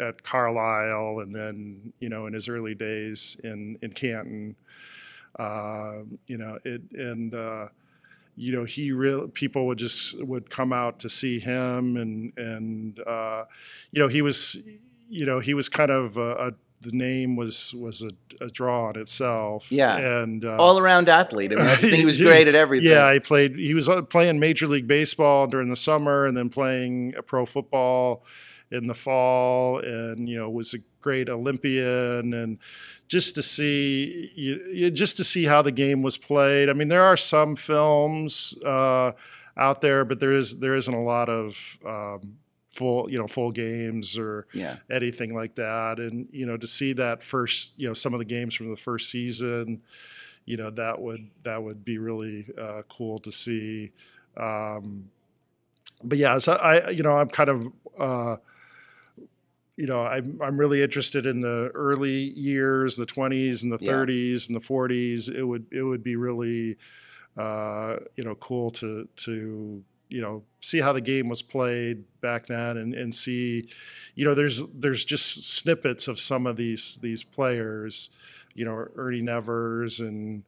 at 0.00 0.22
Carlisle, 0.22 1.20
and 1.20 1.34
then 1.34 1.92
you 2.00 2.08
know 2.08 2.26
in 2.26 2.32
his 2.32 2.48
early 2.48 2.74
days 2.74 3.36
in 3.44 3.78
in 3.82 3.92
Canton. 3.92 4.56
Uh, 5.38 6.02
you 6.28 6.38
know 6.38 6.58
it 6.64 6.80
and 6.92 7.34
uh, 7.34 7.66
you 8.36 8.52
know 8.52 8.64
he 8.64 8.92
real 8.92 9.28
people 9.28 9.66
would 9.66 9.78
just 9.78 10.22
would 10.22 10.48
come 10.48 10.72
out 10.72 11.00
to 11.00 11.08
see 11.08 11.40
him 11.40 11.96
and 11.96 12.32
and 12.36 13.00
uh, 13.06 13.44
you 13.90 14.00
know 14.00 14.08
he 14.08 14.22
was 14.22 14.58
you 15.08 15.26
know 15.26 15.40
he 15.40 15.54
was 15.54 15.68
kind 15.68 15.90
of 15.90 16.16
a, 16.16 16.34
a 16.34 16.52
the 16.84 16.92
name 16.92 17.34
was 17.34 17.74
was 17.74 18.02
a, 18.02 18.10
a, 18.44 18.48
draw 18.48 18.90
in 18.90 19.00
itself. 19.00 19.72
Yeah, 19.72 19.96
and 19.96 20.44
uh, 20.44 20.56
all 20.56 20.78
around 20.78 21.08
athlete. 21.08 21.52
I 21.52 21.56
mean, 21.56 21.66
I 21.66 21.76
think 21.76 21.94
he 21.94 22.04
was 22.04 22.18
great 22.20 22.46
at 22.46 22.54
everything. 22.54 22.90
Yeah, 22.90 23.12
he 23.12 23.20
played. 23.20 23.56
He 23.56 23.74
was 23.74 23.88
uh, 23.88 24.02
playing 24.02 24.38
Major 24.38 24.66
League 24.66 24.86
Baseball 24.86 25.46
during 25.46 25.70
the 25.70 25.76
summer, 25.76 26.26
and 26.26 26.36
then 26.36 26.50
playing 26.50 27.14
pro 27.26 27.46
football 27.46 28.24
in 28.74 28.86
the 28.86 28.94
fall, 28.94 29.78
and 29.78 30.28
you 30.28 30.36
know 30.36 30.50
was 30.50 30.74
a 30.74 30.78
great 31.00 31.28
Olympian, 31.28 32.34
and 32.34 32.58
just 33.08 33.34
to 33.36 33.42
see 33.42 34.32
you, 34.34 34.90
just 34.90 35.16
to 35.18 35.24
see 35.24 35.44
how 35.44 35.62
the 35.62 35.72
game 35.72 36.02
was 36.02 36.16
played. 36.16 36.68
I 36.68 36.72
mean, 36.72 36.88
there 36.88 37.04
are 37.04 37.16
some 37.16 37.56
films 37.56 38.54
uh, 38.64 39.12
out 39.56 39.80
there, 39.80 40.04
but 40.04 40.20
there 40.20 40.32
is 40.32 40.56
there 40.56 40.74
isn't 40.74 40.94
a 40.94 41.02
lot 41.02 41.28
of 41.28 41.78
um, 41.86 42.36
full 42.70 43.10
you 43.10 43.18
know 43.18 43.26
full 43.26 43.52
games 43.52 44.18
or 44.18 44.46
yeah. 44.52 44.76
anything 44.90 45.34
like 45.34 45.54
that, 45.54 45.98
and 45.98 46.28
you 46.32 46.46
know 46.46 46.56
to 46.56 46.66
see 46.66 46.92
that 46.94 47.22
first 47.22 47.74
you 47.76 47.86
know 47.86 47.94
some 47.94 48.12
of 48.12 48.18
the 48.18 48.24
games 48.24 48.54
from 48.54 48.70
the 48.70 48.76
first 48.76 49.10
season. 49.10 49.82
You 50.46 50.58
know 50.58 50.70
that 50.70 51.00
would 51.00 51.30
that 51.44 51.62
would 51.62 51.84
be 51.84 51.98
really 51.98 52.46
uh, 52.60 52.82
cool 52.88 53.18
to 53.20 53.32
see. 53.32 53.92
Um, 54.36 55.08
but 56.02 56.18
yeah, 56.18 56.38
so 56.38 56.54
I 56.54 56.90
you 56.90 57.02
know 57.02 57.12
I'm 57.12 57.28
kind 57.28 57.48
of 57.48 57.72
uh, 57.98 58.36
you 59.76 59.86
know, 59.86 60.02
I'm 60.02 60.38
I'm 60.40 60.58
really 60.58 60.82
interested 60.82 61.26
in 61.26 61.40
the 61.40 61.70
early 61.74 62.12
years, 62.12 62.96
the 62.96 63.06
20s 63.06 63.62
and 63.62 63.72
the 63.72 63.78
yeah. 63.80 63.92
30s 63.92 64.46
and 64.46 64.56
the 64.56 64.60
40s. 64.60 65.34
It 65.34 65.44
would 65.44 65.66
it 65.72 65.82
would 65.82 66.02
be 66.02 66.16
really, 66.16 66.76
uh, 67.36 67.96
you 68.16 68.24
know, 68.24 68.36
cool 68.36 68.70
to 68.72 69.08
to 69.16 69.82
you 70.08 70.20
know 70.20 70.44
see 70.60 70.80
how 70.80 70.92
the 70.92 71.00
game 71.00 71.28
was 71.28 71.42
played 71.42 72.04
back 72.20 72.46
then 72.46 72.76
and 72.76 72.94
and 72.94 73.12
see, 73.12 73.68
you 74.14 74.24
know, 74.24 74.34
there's 74.34 74.62
there's 74.74 75.04
just 75.04 75.56
snippets 75.56 76.06
of 76.06 76.20
some 76.20 76.46
of 76.46 76.56
these 76.56 76.98
these 77.02 77.24
players, 77.24 78.10
you 78.54 78.64
know, 78.64 78.86
Ernie 78.94 79.22
Nevers 79.22 79.98
and 79.98 80.44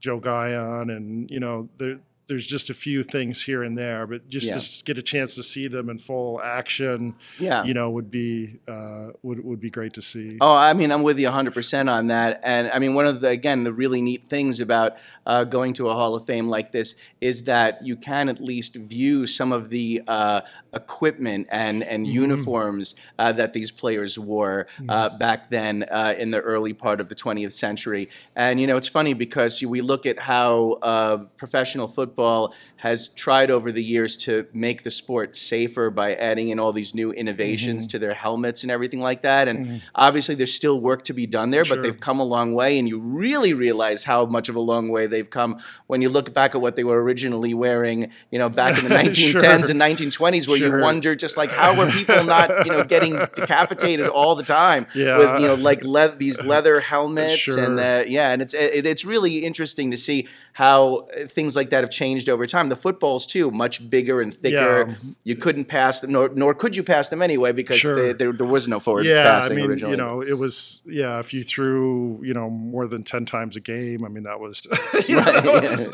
Joe 0.00 0.18
Guyon 0.18 0.90
and 0.90 1.30
you 1.30 1.38
know 1.38 1.68
there 1.78 2.00
there's 2.26 2.46
just 2.46 2.70
a 2.70 2.74
few 2.74 3.02
things 3.02 3.42
here 3.42 3.62
and 3.62 3.76
there, 3.76 4.06
but 4.06 4.28
just 4.28 4.48
yeah. 4.48 4.56
to 4.56 4.84
get 4.84 4.98
a 4.98 5.02
chance 5.02 5.34
to 5.34 5.42
see 5.42 5.68
them 5.68 5.90
in 5.90 5.98
full 5.98 6.40
action, 6.42 7.14
yeah. 7.38 7.64
you 7.64 7.74
know, 7.74 7.90
would 7.90 8.10
be 8.10 8.60
uh, 8.66 9.08
would 9.22 9.44
would 9.44 9.60
be 9.60 9.70
great 9.70 9.92
to 9.94 10.02
see. 10.02 10.38
Oh, 10.40 10.54
I 10.54 10.72
mean, 10.72 10.90
I'm 10.90 11.02
with 11.02 11.18
you 11.18 11.26
100 11.26 11.52
percent 11.52 11.90
on 11.90 12.06
that. 12.06 12.40
And 12.42 12.70
I 12.70 12.78
mean, 12.78 12.94
one 12.94 13.06
of 13.06 13.20
the 13.20 13.28
again 13.28 13.64
the 13.64 13.72
really 13.72 14.00
neat 14.00 14.26
things 14.28 14.60
about 14.60 14.96
uh, 15.26 15.44
going 15.44 15.74
to 15.74 15.88
a 15.88 15.92
Hall 15.92 16.14
of 16.14 16.24
Fame 16.26 16.48
like 16.48 16.72
this 16.72 16.94
is 17.20 17.44
that 17.44 17.84
you 17.84 17.96
can 17.96 18.28
at 18.28 18.40
least 18.40 18.74
view 18.76 19.26
some 19.26 19.52
of 19.52 19.68
the 19.68 20.02
uh, 20.08 20.40
equipment 20.72 21.46
and 21.50 21.82
and 21.82 22.06
mm-hmm. 22.06 22.14
uniforms 22.14 22.94
uh, 23.18 23.32
that 23.32 23.52
these 23.52 23.70
players 23.70 24.18
wore 24.18 24.66
mm-hmm. 24.78 25.18
back 25.18 25.50
then 25.50 25.84
uh, 25.90 26.14
in 26.18 26.30
the 26.30 26.40
early 26.40 26.72
part 26.72 27.00
of 27.00 27.08
the 27.08 27.14
20th 27.14 27.52
century. 27.52 28.08
And 28.34 28.58
you 28.60 28.66
know, 28.66 28.78
it's 28.78 28.88
funny 28.88 29.12
because 29.12 29.62
we 29.62 29.82
look 29.82 30.06
at 30.06 30.18
how 30.18 31.28
professional 31.36 31.86
football 31.86 32.13
football 32.14 32.54
has 32.76 33.08
tried 33.08 33.50
over 33.50 33.72
the 33.72 33.82
years 33.82 34.14
to 34.14 34.46
make 34.52 34.82
the 34.82 34.90
sport 34.90 35.34
safer 35.34 35.88
by 35.88 36.14
adding 36.16 36.50
in 36.50 36.60
all 36.60 36.70
these 36.70 36.94
new 36.94 37.12
innovations 37.12 37.84
mm-hmm. 37.84 37.92
to 37.92 37.98
their 37.98 38.12
helmets 38.12 38.62
and 38.62 38.70
everything 38.70 39.00
like 39.00 39.22
that. 39.22 39.48
And 39.48 39.66
mm-hmm. 39.66 39.76
obviously, 39.94 40.34
there's 40.34 40.52
still 40.52 40.78
work 40.78 41.04
to 41.04 41.14
be 41.14 41.26
done 41.26 41.50
there, 41.50 41.64
sure. 41.64 41.76
but 41.76 41.82
they've 41.82 41.98
come 41.98 42.20
a 42.20 42.24
long 42.24 42.54
way. 42.54 42.78
And 42.78 42.86
you 42.86 42.98
really 42.98 43.54
realize 43.54 44.04
how 44.04 44.26
much 44.26 44.50
of 44.50 44.56
a 44.56 44.60
long 44.60 44.90
way 44.90 45.06
they've 45.06 45.28
come 45.28 45.60
when 45.86 46.02
you 46.02 46.10
look 46.10 46.34
back 46.34 46.54
at 46.54 46.60
what 46.60 46.76
they 46.76 46.84
were 46.84 47.02
originally 47.02 47.54
wearing, 47.54 48.10
you 48.30 48.38
know, 48.38 48.50
back 48.50 48.76
in 48.76 48.84
the 48.86 48.94
1910s 48.94 49.40
sure. 49.40 49.70
and 49.70 49.80
1920s, 49.80 50.46
where 50.46 50.58
sure. 50.58 50.76
you 50.76 50.82
wonder 50.82 51.14
just 51.14 51.38
like 51.38 51.50
how 51.50 51.74
were 51.74 51.90
people 51.90 52.22
not, 52.24 52.66
you 52.66 52.72
know, 52.72 52.84
getting 52.84 53.14
decapitated 53.34 54.08
all 54.08 54.34
the 54.34 54.42
time 54.42 54.86
yeah. 54.94 55.16
with, 55.16 55.40
you 55.40 55.46
know, 55.46 55.54
like 55.54 55.82
le- 55.82 56.14
these 56.16 56.38
leather 56.42 56.80
helmets 56.94 57.48
and 57.48 57.80
uh, 57.80 58.04
yeah, 58.06 58.30
and 58.30 58.42
it's 58.42 58.52
it, 58.52 58.84
it's 58.84 59.06
really 59.06 59.38
interesting 59.38 59.90
to 59.90 59.96
see 59.96 60.28
how 60.54 61.08
things 61.26 61.56
like 61.56 61.70
that 61.70 61.82
have 61.82 61.90
changed 61.90 62.28
over 62.28 62.46
time. 62.46 62.68
The 62.68 62.76
footballs 62.76 63.26
too, 63.26 63.50
much 63.50 63.90
bigger 63.90 64.20
and 64.20 64.32
thicker. 64.32 64.88
Yeah. 64.88 64.94
You 65.24 65.34
couldn't 65.34 65.64
pass 65.64 65.98
them, 65.98 66.12
nor, 66.12 66.28
nor 66.28 66.54
could 66.54 66.76
you 66.76 66.84
pass 66.84 67.08
them 67.08 67.22
anyway 67.22 67.50
because 67.50 67.78
Sure. 67.80 67.96
they, 67.96 68.12
there, 68.12 68.32
there 68.32 68.46
was 68.46 68.68
no 68.68 68.78
forward 68.78 69.04
yeah, 69.04 69.24
passing 69.24 69.52
I 69.52 69.56
mean, 69.62 69.70
originally. 69.70 69.90
you 69.90 69.96
know, 69.96 70.22
it 70.22 70.38
was 70.38 70.80
yeah. 70.86 71.18
If 71.18 71.34
you 71.34 71.42
threw, 71.42 72.20
you 72.22 72.32
know, 72.34 72.48
more 72.48 72.86
than 72.86 73.02
ten 73.02 73.26
times 73.26 73.56
a 73.56 73.60
game, 73.60 74.04
I 74.04 74.08
mean, 74.08 74.22
that 74.22 74.38
was, 74.38 74.64
you 75.08 75.16
know, 75.16 75.22
Right, 75.22 75.42
that 75.42 75.62
was, 75.70 75.90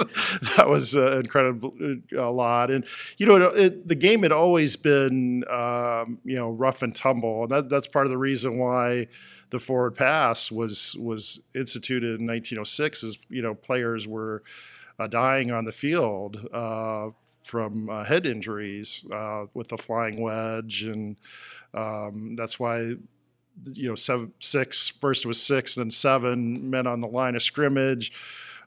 that 0.56 0.68
was 0.68 0.94
uh, 0.94 1.20
incredible, 1.20 1.74
uh, 1.82 2.20
a 2.20 2.30
lot. 2.30 2.70
And 2.70 2.84
you 3.16 3.24
know, 3.24 3.36
it, 3.36 3.56
it, 3.58 3.88
the 3.88 3.94
game 3.94 4.22
had 4.24 4.32
always 4.32 4.76
been, 4.76 5.42
um, 5.50 6.18
you 6.22 6.36
know, 6.36 6.50
rough 6.50 6.82
and 6.82 6.94
tumble, 6.94 7.44
and 7.44 7.50
that, 7.52 7.70
that's 7.70 7.86
part 7.86 8.04
of 8.04 8.10
the 8.10 8.18
reason 8.18 8.58
why 8.58 9.06
the 9.50 9.58
forward 9.58 9.96
pass 9.96 10.50
was 10.50 10.96
was 10.98 11.40
instituted 11.54 12.20
in 12.20 12.26
1906. 12.26 13.04
as 13.04 13.18
you 13.28 13.42
know, 13.42 13.54
players 13.54 14.06
were 14.06 14.42
uh, 14.98 15.06
dying 15.06 15.50
on 15.50 15.64
the 15.64 15.72
field. 15.72 16.48
Uh, 16.52 17.10
from 17.42 17.88
uh, 17.88 18.04
head 18.04 18.26
injuries 18.26 19.06
uh, 19.12 19.46
with 19.54 19.68
the 19.68 19.78
flying 19.78 20.20
wedge, 20.20 20.82
and 20.82 21.16
um, 21.72 22.36
that's 22.36 22.60
why 22.60 22.80
you 23.72 23.88
know 23.88 23.94
seven 23.94 24.32
six 24.40 24.88
first 24.88 25.26
was 25.26 25.42
six 25.42 25.74
then 25.74 25.90
seven 25.90 26.70
men 26.70 26.86
on 26.86 27.00
the 27.00 27.08
line 27.08 27.34
of 27.34 27.42
scrimmage 27.42 28.12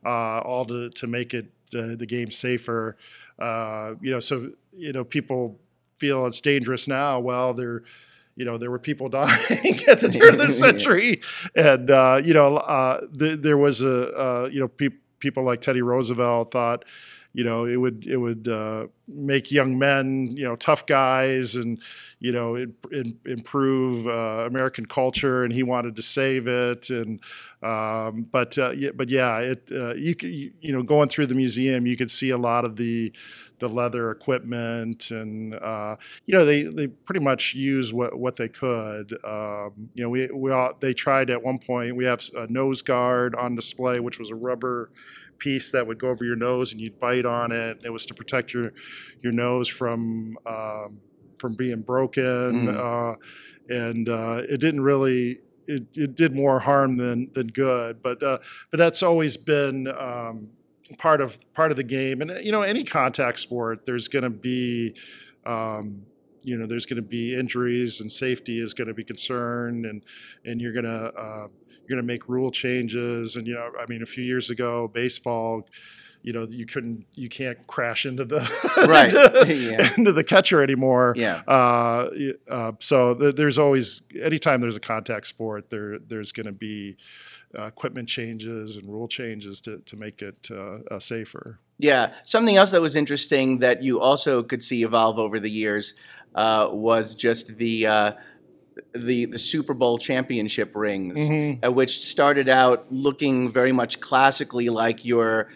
uh, 0.06 0.40
all 0.40 0.66
to, 0.66 0.90
to 0.90 1.08
make 1.08 1.34
it 1.34 1.46
uh, 1.75 1.96
the 1.96 2.06
game 2.06 2.30
safer 2.30 2.98
you 3.40 4.12
know 4.12 4.20
so 4.20 4.52
you 4.75 4.92
know 4.92 5.04
people 5.04 5.60
feel 5.98 6.25
it's 6.28 6.42
dangerous 6.42 6.88
now 6.88 7.20
well 7.20 7.54
there 7.54 7.84
you 8.36 8.46
know 8.46 8.58
there 8.58 8.72
were 8.72 8.80
people 8.80 9.10
dying 9.10 9.80
at 9.88 10.00
the 10.00 10.10
turn 10.10 10.34
of 10.34 10.40
the 10.40 10.50
century. 10.66 11.22
And 11.56 11.90
uh, 11.92 12.22
you 12.24 12.34
know 12.34 12.58
uh, 12.58 13.02
th- 13.18 13.40
there 13.40 13.58
was 13.58 13.82
a 13.82 14.13
uh, 14.13 14.50
you 14.52 14.60
know 14.60 14.68
pe- 14.68 14.90
people 15.20 15.44
like 15.44 15.62
Teddy 15.62 15.82
Roosevelt 15.82 16.52
thought 16.52 16.86
you 17.34 17.44
know 17.44 17.66
it 17.66 17.78
would 17.78 18.06
it 18.06 18.18
would 18.18 18.48
uh, 18.48 18.88
make 19.08 19.52
young 19.52 19.78
men 19.78 20.32
you 20.36 20.44
know 20.44 20.56
tough 20.56 20.86
guys 20.86 21.56
and 21.56 21.82
you 22.20 22.32
know 22.32 22.56
it, 22.56 22.70
it, 22.92 23.08
improve 23.25 24.08
uh, 24.08 24.46
American 24.46 24.86
culture 24.86 25.44
and 25.44 25.52
he 25.52 25.63
wanted 25.63 25.96
to 25.96 26.02
save 26.02 26.48
it 26.48 26.90
and 26.90 27.20
um, 27.63 28.28
but 28.32 28.58
uh, 28.58 28.72
yeah, 28.72 28.92
but 28.94 29.10
yeah 29.10 29.40
it 29.40 29.68
uh, 29.72 29.94
you, 29.96 30.16
you 30.62 30.72
know 30.72 30.84
going 30.84 31.10
through 31.10 31.25
the 31.25 31.36
museum 31.36 31.86
you 31.86 31.98
could 31.98 32.12
see 32.12 32.30
a 32.30 32.38
lot 32.38 32.66
of 32.66 32.75
the 32.75 33.12
the 33.60 33.70
leather 33.70 34.12
equipment 34.12 35.10
and 35.12 35.56
uh, 35.56 35.96
you 36.25 36.38
know 36.38 36.46
they, 36.46 36.63
they 36.63 36.88
pretty 36.88 37.22
much 37.22 37.54
use 37.54 37.94
what, 37.94 38.20
what 38.20 38.36
they 38.36 38.50
could. 38.50 39.13
Um, 39.24 39.90
you 39.94 40.04
know 40.04 40.10
we, 40.10 40.28
we 40.28 40.52
all, 40.52 40.74
they 40.80 40.94
tried 40.94 41.30
at 41.30 41.42
one 41.42 41.60
point 41.60 41.96
we 41.96 42.06
have 42.06 42.22
a 42.36 42.48
nose 42.48 42.82
guard 42.82 43.36
on 43.36 43.56
display 43.56 44.00
which 44.00 44.20
was 44.20 44.30
a 44.30 44.36
rubber 44.36 44.92
piece 45.44 45.72
that 45.72 45.86
would 45.86 46.00
go 46.00 46.10
over 46.10 46.24
your 46.24 46.36
nose 46.38 46.72
and 46.72 46.80
you'd 46.82 47.00
bite 47.00 47.26
on 47.26 47.52
it. 47.52 47.82
It 47.84 47.90
was 47.90 48.06
to 48.08 48.14
protect 48.14 48.54
your 48.54 48.72
your 49.22 49.34
nose 49.34 49.68
from 49.68 50.38
um, 50.46 51.00
from 51.38 51.54
being 51.56 51.82
broken, 51.82 52.68
Mhm. 52.68 52.78
uh, 52.78 53.16
and 53.70 54.08
uh, 54.10 54.42
it 54.54 54.60
didn't 54.60 54.82
really. 54.82 55.40
It, 55.66 55.84
it 55.96 56.16
did 56.16 56.36
more 56.36 56.60
harm 56.60 56.98
than 56.98 57.30
than 57.34 57.48
good, 57.48 58.02
but 58.02 58.22
uh, 58.22 58.38
but 58.72 58.78
that's 58.78 59.02
always 59.02 59.38
been 59.38 59.88
um, 59.88 60.50
part 60.98 61.22
of 61.22 61.30
part 61.54 61.72
of 61.72 61.78
the 61.78 61.84
game. 61.98 62.22
And 62.22 62.32
you 62.46 62.52
know, 62.52 62.64
any 62.64 62.84
contact 62.84 63.40
sport, 63.40 63.86
there's 63.86 64.08
going 64.10 64.24
to 64.24 64.30
be 64.30 64.94
um, 65.46 66.02
you 66.42 66.58
know 66.58 66.66
there's 66.66 66.86
going 66.86 67.02
to 67.02 67.10
be 67.20 67.34
injuries 67.34 68.02
and 68.02 68.12
safety 68.12 68.60
is 68.60 68.74
going 68.74 68.90
to 68.90 68.94
be 68.94 69.06
concerned 69.06 69.86
and 69.86 70.04
and 70.46 70.60
you're 70.62 70.74
going 70.74 70.84
to 70.86 71.14
uh, 71.26 71.48
you're 71.88 71.96
going 71.98 72.02
to 72.06 72.13
make 72.13 72.28
rule 72.30 72.50
changes 72.52 73.36
and 73.36 73.46
you 73.48 73.54
know 73.54 73.72
i 73.80 73.86
mean 73.88 74.02
a 74.02 74.06
few 74.06 74.24
years 74.24 74.50
ago 74.50 74.88
baseball 74.94 75.68
you 76.22 76.32
know 76.32 76.44
you 76.50 76.66
couldn't 76.66 77.06
you 77.16 77.28
can't 77.28 77.66
crash 77.68 78.06
into 78.06 78.24
the 78.25 78.40
Right. 78.90 79.12
into, 79.13 79.54
Yeah. 79.72 79.94
into 79.98 80.12
the 80.13 80.24
catcher 80.24 80.63
anymore 80.63 81.13
yeah. 81.18 81.42
uh, 81.48 82.10
uh, 82.50 82.72
so 82.80 83.13
th- 83.16 83.36
there's 83.36 83.58
always 83.58 84.02
anytime 84.22 84.62
there's 84.62 84.75
a 84.78 84.80
contact 84.80 85.28
sport 85.28 85.70
there 85.70 86.00
there's 86.00 86.32
going 86.32 86.46
to 86.46 86.52
be 86.54 86.96
uh, 87.58 87.63
equipment 87.66 88.08
changes 88.10 88.78
and 88.78 88.90
rule 88.90 89.08
changes 89.08 89.62
to, 89.62 89.78
to 89.86 89.96
make 89.96 90.22
it 90.24 90.50
uh, 90.50 90.78
uh, 90.90 91.00
safer 91.00 91.60
Yeah. 91.78 92.13
Something 92.24 92.56
else 92.56 92.72
that 92.72 92.82
was 92.82 92.96
interesting 92.96 93.60
that 93.60 93.84
you 93.84 94.00
also 94.00 94.42
could 94.44 94.63
see 94.63 94.84
evolve 94.84 95.20
over 95.20 95.40
the 95.40 95.52
years 95.52 95.94
uh, 96.34 96.70
was 96.72 97.13
just 97.13 97.58
the 97.58 97.86
uh, 97.86 98.12
the 98.96 99.25
the 99.25 99.39
Super 99.39 99.74
Bowl 99.74 99.98
championship 99.98 100.72
rings, 100.75 101.18
Mhm. 101.20 101.65
uh, 101.65 101.72
which 101.72 102.00
started 102.03 102.50
out 102.50 102.86
looking 102.92 103.51
very 103.51 103.72
much 103.72 104.00
classically 104.00 104.70
like 104.70 105.03
your 105.06 105.50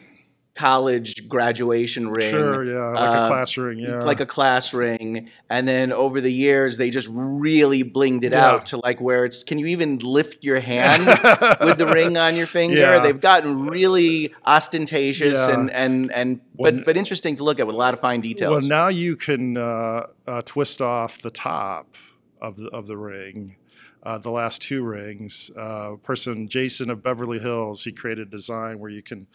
college 0.56 1.28
graduation 1.30 2.10
ring. 2.10 2.32
Sure, 2.32 2.66
yeah, 2.66 2.80
like 3.00 3.16
uh, 3.16 3.24
a 3.26 3.28
class 3.28 3.58
ring, 3.58 3.78
yeah. 3.78 4.00
like 4.00 4.20
a 4.20 4.26
class 4.26 4.74
ring 4.74 5.30
and 5.52 5.68
then 5.68 5.94
over 5.94 6.20
the 6.20 6.34
years 6.34 6.78
they 6.78 6.90
just 6.90 7.08
really 7.12 7.84
blinged 7.84 8.24
it 8.24 8.32
Yeah. 8.32 8.44
out 8.48 8.66
to 8.68 8.78
like 8.84 9.00
where 9.00 9.24
it's 9.24 9.44
can 9.44 9.60
you 9.60 9.68
even 9.68 10.00
lift 10.00 10.44
your 10.44 10.60
hand 10.60 11.06
with 11.62 11.78
the 11.78 11.86
ring 11.94 12.18
on 12.18 12.36
your 12.36 12.48
finger 12.48 12.80
Yeah. 12.80 13.00
they've 13.02 13.22
gotten 13.22 13.68
really 13.68 14.34
ostentatious 14.48 15.38
Yeah. 15.48 15.54
and 15.54 15.70
and 15.70 16.12
and 16.12 16.40
Well, 16.56 16.72
but 16.72 16.86
but 16.86 16.98
interesting 16.98 17.36
to 17.36 17.44
look 17.44 17.60
at 17.60 17.68
with 17.68 17.76
a 17.76 17.80
lot 17.80 17.94
of 17.94 18.00
fine 18.00 18.22
details. 18.22 18.50
Well, 18.64 18.68
now 18.68 18.88
you 18.88 19.16
can 19.16 19.58
uh, 19.58 20.08
uh, 20.26 20.42
twist 20.44 20.82
off 20.82 21.22
the 21.22 21.30
top 21.30 21.96
of 22.42 22.58
the 22.58 22.68
of 22.70 22.88
the 22.88 22.98
ring. 22.98 23.56
Uh, 24.04 24.18
the 24.18 24.32
last 24.32 24.62
two 24.62 24.84
rings. 24.84 25.52
Uh, 25.58 25.96
person 26.04 26.48
Jason 26.48 26.90
of 26.90 27.04
Beverly 27.04 27.40
Hills, 27.40 27.84
he 27.84 27.92
created 27.92 28.28
a 28.28 28.32
design 28.32 28.80
where 28.80 28.92
you 28.92 29.02
can 29.02 29.28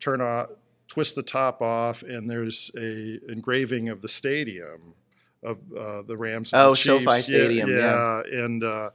turn 0.00 0.20
off, 0.20 0.50
twist 0.88 1.16
the 1.16 1.22
top 1.22 1.60
off, 1.60 2.02
and 2.02 2.30
there's 2.30 2.70
a 2.76 3.18
engraving 3.28 3.88
of 3.88 4.00
the 4.02 4.08
stadium 4.08 4.94
of 5.42 5.58
uh, 5.76 6.02
the 6.02 6.16
Rams. 6.16 6.52
Oh, 6.54 6.70
the 6.70 6.76
SoFi 6.76 7.20
Stadium, 7.20 7.68
yeah. 7.70 7.76
yeah, 7.76 8.44
and 8.44 8.64
uh, 8.64 8.90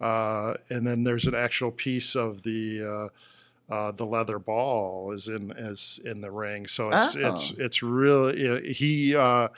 uh, 0.00 0.54
and 0.70 0.86
then 0.86 1.04
there's 1.04 1.26
an 1.26 1.34
actual 1.34 1.70
piece 1.70 2.16
of 2.16 2.42
the. 2.42 3.10
Uh, 3.10 3.72
uh, 3.72 3.90
the 3.92 4.04
leather 4.04 4.38
ball 4.38 5.12
is 5.12 5.28
in 5.28 5.50
is 5.52 5.98
in 6.04 6.20
the 6.20 6.30
ring, 6.30 6.66
so 6.66 6.90
it's 6.90 7.14
it's 7.14 7.52
Oh. 7.52 7.64
it's 7.64 7.82
really 7.82 8.72
he 8.74 9.16
uh, 9.16 9.48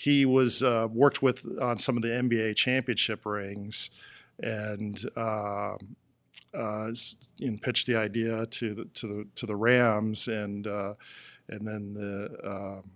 he 0.00 0.24
was 0.24 0.62
uh, 0.62 0.88
worked 0.90 1.20
with 1.20 1.44
on 1.60 1.78
some 1.78 1.94
of 1.96 2.02
the 2.02 2.08
NBA 2.08 2.56
championship 2.56 3.26
rings, 3.26 3.90
and 4.42 4.98
um 5.14 5.76
uh, 6.54 6.90
and 7.40 7.60
pitched 7.60 7.86
the 7.86 7.96
idea 7.96 8.46
to 8.46 8.74
the 8.74 8.84
to 8.86 9.06
the 9.06 9.26
to 9.36 9.46
the 9.46 9.54
Rams, 9.54 10.26
and 10.28 10.66
uh, 10.66 10.94
and 11.50 11.66
then 11.66 11.92
the 11.92 12.48
um, 12.48 12.90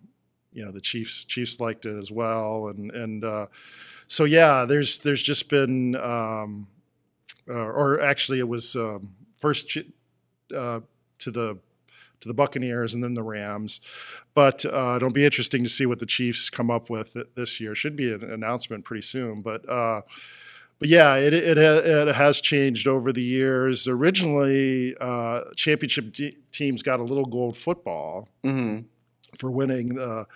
you 0.52 0.64
know 0.64 0.73
the 0.73 0.80
Chiefs 0.80 1.25
Chiefs 1.25 1.61
liked 1.61 1.84
it 1.84 1.96
as 1.96 2.11
well, 2.11 2.68
and 2.68 2.90
and 2.92 3.23
uh, 3.23 3.46
so 4.08 4.25
yeah, 4.25 4.64
there's 4.64 4.99
there's 4.99 5.23
just 5.23 5.50
been 5.50 5.94
um, 5.96 6.66
uh, 7.49 7.52
or 7.52 8.00
actually 8.00 8.38
it 8.38 8.49
was 8.49 8.76
um, 8.76 9.14
first 9.37 9.76
uh, 10.56 10.80
to 11.18 11.30
the 11.30 11.58
to 12.25 12.28
the 12.28 12.35
Buccaneers 12.35 12.93
and 12.95 13.02
then 13.04 13.14
the 13.14 13.23
Rams. 13.23 13.81
But 14.35 14.64
uh, 14.66 14.95
it'll 14.97 15.11
be 15.11 15.25
interesting 15.25 15.62
to 15.64 15.71
see 15.71 15.87
what 15.87 16.00
the 16.00 16.07
Chiefs 16.07 16.50
come 16.50 16.71
up 16.71 16.90
with 16.90 17.16
this 17.37 17.61
year. 17.61 17.75
Should 17.76 17.95
be 17.97 18.12
an 18.12 18.25
announcement 18.25 18.85
pretty 18.85 19.02
soon. 19.02 19.40
But 19.43 19.66
uh, 19.69 20.02
but 20.81 20.88
yeah, 20.88 21.14
it 21.14 21.33
it, 21.33 21.57
it 21.57 22.14
has 22.14 22.40
changed 22.40 22.88
over 22.88 23.12
the 23.12 23.23
years. 23.23 23.87
Originally, 23.87 24.97
uh, 25.00 25.43
championship 25.57 26.12
te- 26.12 26.37
teams 26.52 26.83
got 26.83 26.99
a 27.00 27.04
little 27.04 27.26
gold 27.26 27.57
football 27.57 28.28
hmm 28.43 28.81
for 29.38 29.50
winning 29.50 29.95
the 29.95 30.26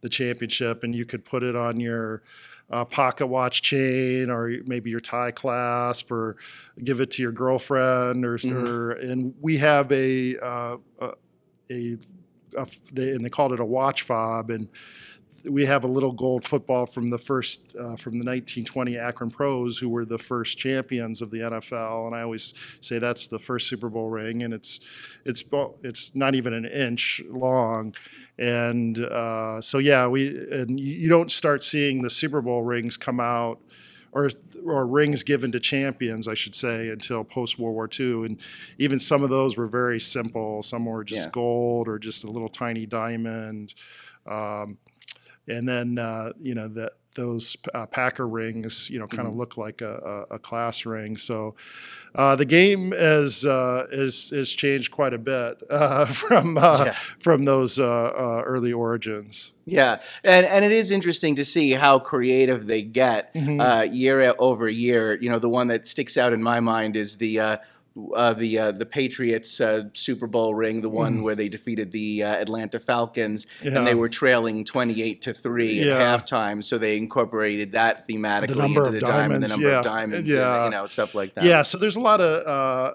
the 0.00 0.08
championship, 0.08 0.84
and 0.84 0.94
you 0.94 1.04
could 1.04 1.24
put 1.24 1.42
it 1.42 1.56
on 1.56 1.80
your 1.80 2.22
uh, 2.70 2.84
pocket 2.84 3.26
watch 3.26 3.62
chain 3.62 4.30
or 4.30 4.52
maybe 4.66 4.90
your 4.90 5.00
tie 5.00 5.30
clasp 5.30 6.10
or 6.12 6.36
give 6.84 7.00
it 7.00 7.10
to 7.10 7.22
your 7.22 7.32
girlfriend 7.32 8.24
or, 8.26 8.36
Mhm. 8.36 8.52
or 8.68 8.90
and 8.92 9.34
we 9.40 9.56
have 9.56 9.90
a 9.90 10.36
uh, 10.38 10.76
a, 11.00 11.12
a, 11.70 11.96
a 12.56 12.66
they, 12.92 13.10
and 13.10 13.24
they 13.24 13.30
called 13.30 13.52
it 13.52 13.60
a 13.60 13.64
watch 13.64 14.02
fob 14.02 14.50
and 14.50 14.68
we 15.44 15.64
have 15.64 15.84
a 15.84 15.86
little 15.86 16.12
gold 16.12 16.44
football 16.44 16.84
from 16.84 17.08
the 17.08 17.18
first 17.18 17.74
uh, 17.76 17.96
from 17.96 18.18
the 18.18 18.24
1920 18.24 18.98
Akron 18.98 19.30
Pros 19.30 19.78
who 19.78 19.88
were 19.88 20.04
the 20.04 20.18
first 20.18 20.58
champions 20.58 21.22
of 21.22 21.30
the 21.30 21.38
NFL 21.38 22.06
and 22.06 22.14
I 22.14 22.22
always 22.22 22.54
say 22.80 22.98
that's 22.98 23.28
the 23.28 23.38
first 23.38 23.68
Super 23.68 23.88
Bowl 23.88 24.10
ring 24.10 24.42
and 24.42 24.52
it's 24.52 24.80
it's 25.24 25.42
it's 25.82 26.14
not 26.14 26.34
even 26.34 26.52
an 26.52 26.64
inch 26.64 27.22
long. 27.28 27.94
And 28.38 28.98
uh, 28.98 29.60
so 29.60 29.78
yeah 29.78 30.06
we 30.06 30.28
and 30.50 30.78
you 30.78 30.94
you 30.94 31.08
don't 31.08 31.30
start 31.30 31.62
seeing 31.62 32.02
the 32.02 32.10
Super 32.10 32.40
Bowl 32.42 32.62
rings 32.62 32.96
come 32.96 33.20
out 33.20 33.60
or 34.12 34.30
or 34.64 34.86
rings 34.86 35.22
given 35.22 35.52
to 35.52 35.60
champions 35.60 36.28
I 36.28 36.34
should 36.34 36.54
say 36.54 36.88
until 36.88 37.24
post 37.24 37.58
World 37.58 37.74
War 37.74 37.88
II 37.98 38.26
and 38.26 38.38
even 38.78 38.98
some 38.98 39.22
of 39.22 39.30
those 39.30 39.56
were 39.56 39.66
very 39.66 40.00
simple. 40.00 40.62
Some 40.62 40.86
were 40.86 41.04
just 41.04 41.26
Yeah. 41.26 41.30
gold 41.32 41.88
or 41.88 41.98
just 41.98 42.24
a 42.24 42.30
little 42.30 42.48
tiny 42.48 42.86
diamond. 42.86 43.74
Um, 44.26 44.78
and 45.46 45.68
then 45.68 45.98
uh, 45.98 46.32
you 46.38 46.54
know 46.54 46.68
the 46.68 46.92
those 47.18 47.56
uh, 47.74 47.84
Packer 47.86 48.26
rings, 48.28 48.88
you 48.88 48.98
know, 48.98 49.06
kind 49.08 49.26
of 49.26 49.34
Mhm. 49.34 49.38
look 49.38 49.56
like 49.56 49.80
a, 49.82 50.24
a, 50.30 50.34
a 50.36 50.38
class 50.38 50.86
ring. 50.86 51.16
So 51.16 51.56
uh, 52.14 52.36
the 52.36 52.44
game 52.46 52.92
has 52.92 53.44
uh, 53.44 53.86
is 53.90 54.32
is 54.32 54.52
changed 54.52 54.90
quite 54.92 55.12
a 55.12 55.18
bit 55.18 55.62
uh, 55.70 56.06
from 56.06 56.56
uh, 56.56 56.84
Yeah. 56.86 56.94
from 57.18 57.42
those 57.44 57.78
early 57.80 58.72
origins. 58.72 59.52
Yeah, 59.66 59.98
and 60.24 60.46
and 60.46 60.64
it 60.64 60.72
is 60.72 60.90
interesting 60.90 61.34
to 61.36 61.44
see 61.44 61.72
how 61.72 61.98
creative 61.98 62.66
they 62.66 62.82
get 62.82 63.34
Mhm. 63.34 63.60
uh, 63.60 63.82
year 63.82 64.34
over 64.38 64.68
year. 64.68 65.18
You 65.20 65.28
know, 65.30 65.38
the 65.38 65.48
one 65.50 65.66
that 65.68 65.86
sticks 65.86 66.16
out 66.16 66.32
in 66.32 66.42
my 66.42 66.60
mind 66.60 66.96
is 66.96 67.16
the. 67.16 67.58
Uh, 67.98 68.12
uh, 68.12 68.32
the 68.34 68.58
uh, 68.58 68.72
the 68.72 68.86
Patriots 68.86 69.60
uh, 69.60 69.84
Super 69.94 70.26
Bowl 70.26 70.54
ring, 70.54 70.80
the 70.82 70.88
one 70.88 71.18
Mm. 71.18 71.22
where 71.22 71.34
they 71.34 71.48
defeated 71.48 71.90
the 71.92 72.22
uh, 72.22 72.28
Atlanta 72.36 72.78
Falcons, 72.78 73.46
Yeah. 73.62 73.78
and 73.78 73.86
they 73.86 73.94
were 73.94 74.08
trailing 74.08 74.64
twenty 74.64 75.02
eight 75.02 75.22
to 75.22 75.32
three 75.34 75.84
Yeah. 75.84 75.94
at 76.14 76.26
halftime. 76.26 76.62
So 76.62 76.78
they 76.78 76.96
incorporated 76.96 77.72
that 77.72 78.06
thematically 78.08 78.56
number 78.56 78.80
into 78.86 78.92
the 78.92 79.00
diamond, 79.00 79.42
the 79.42 79.48
diamonds, 79.48 79.50
number 79.50 79.68
yeah. 79.68 79.78
of 79.78 79.84
diamonds, 79.84 80.28
Yeah. 80.30 80.64
and, 80.64 80.74
you 80.74 80.78
know, 80.78 80.86
stuff 80.86 81.14
like 81.14 81.34
that. 81.34 81.44
Yeah, 81.44 81.62
so 81.62 81.78
there's 81.78 81.96
a 81.96 82.00
lot 82.00 82.20
of 82.20 82.46
uh, 82.46 82.94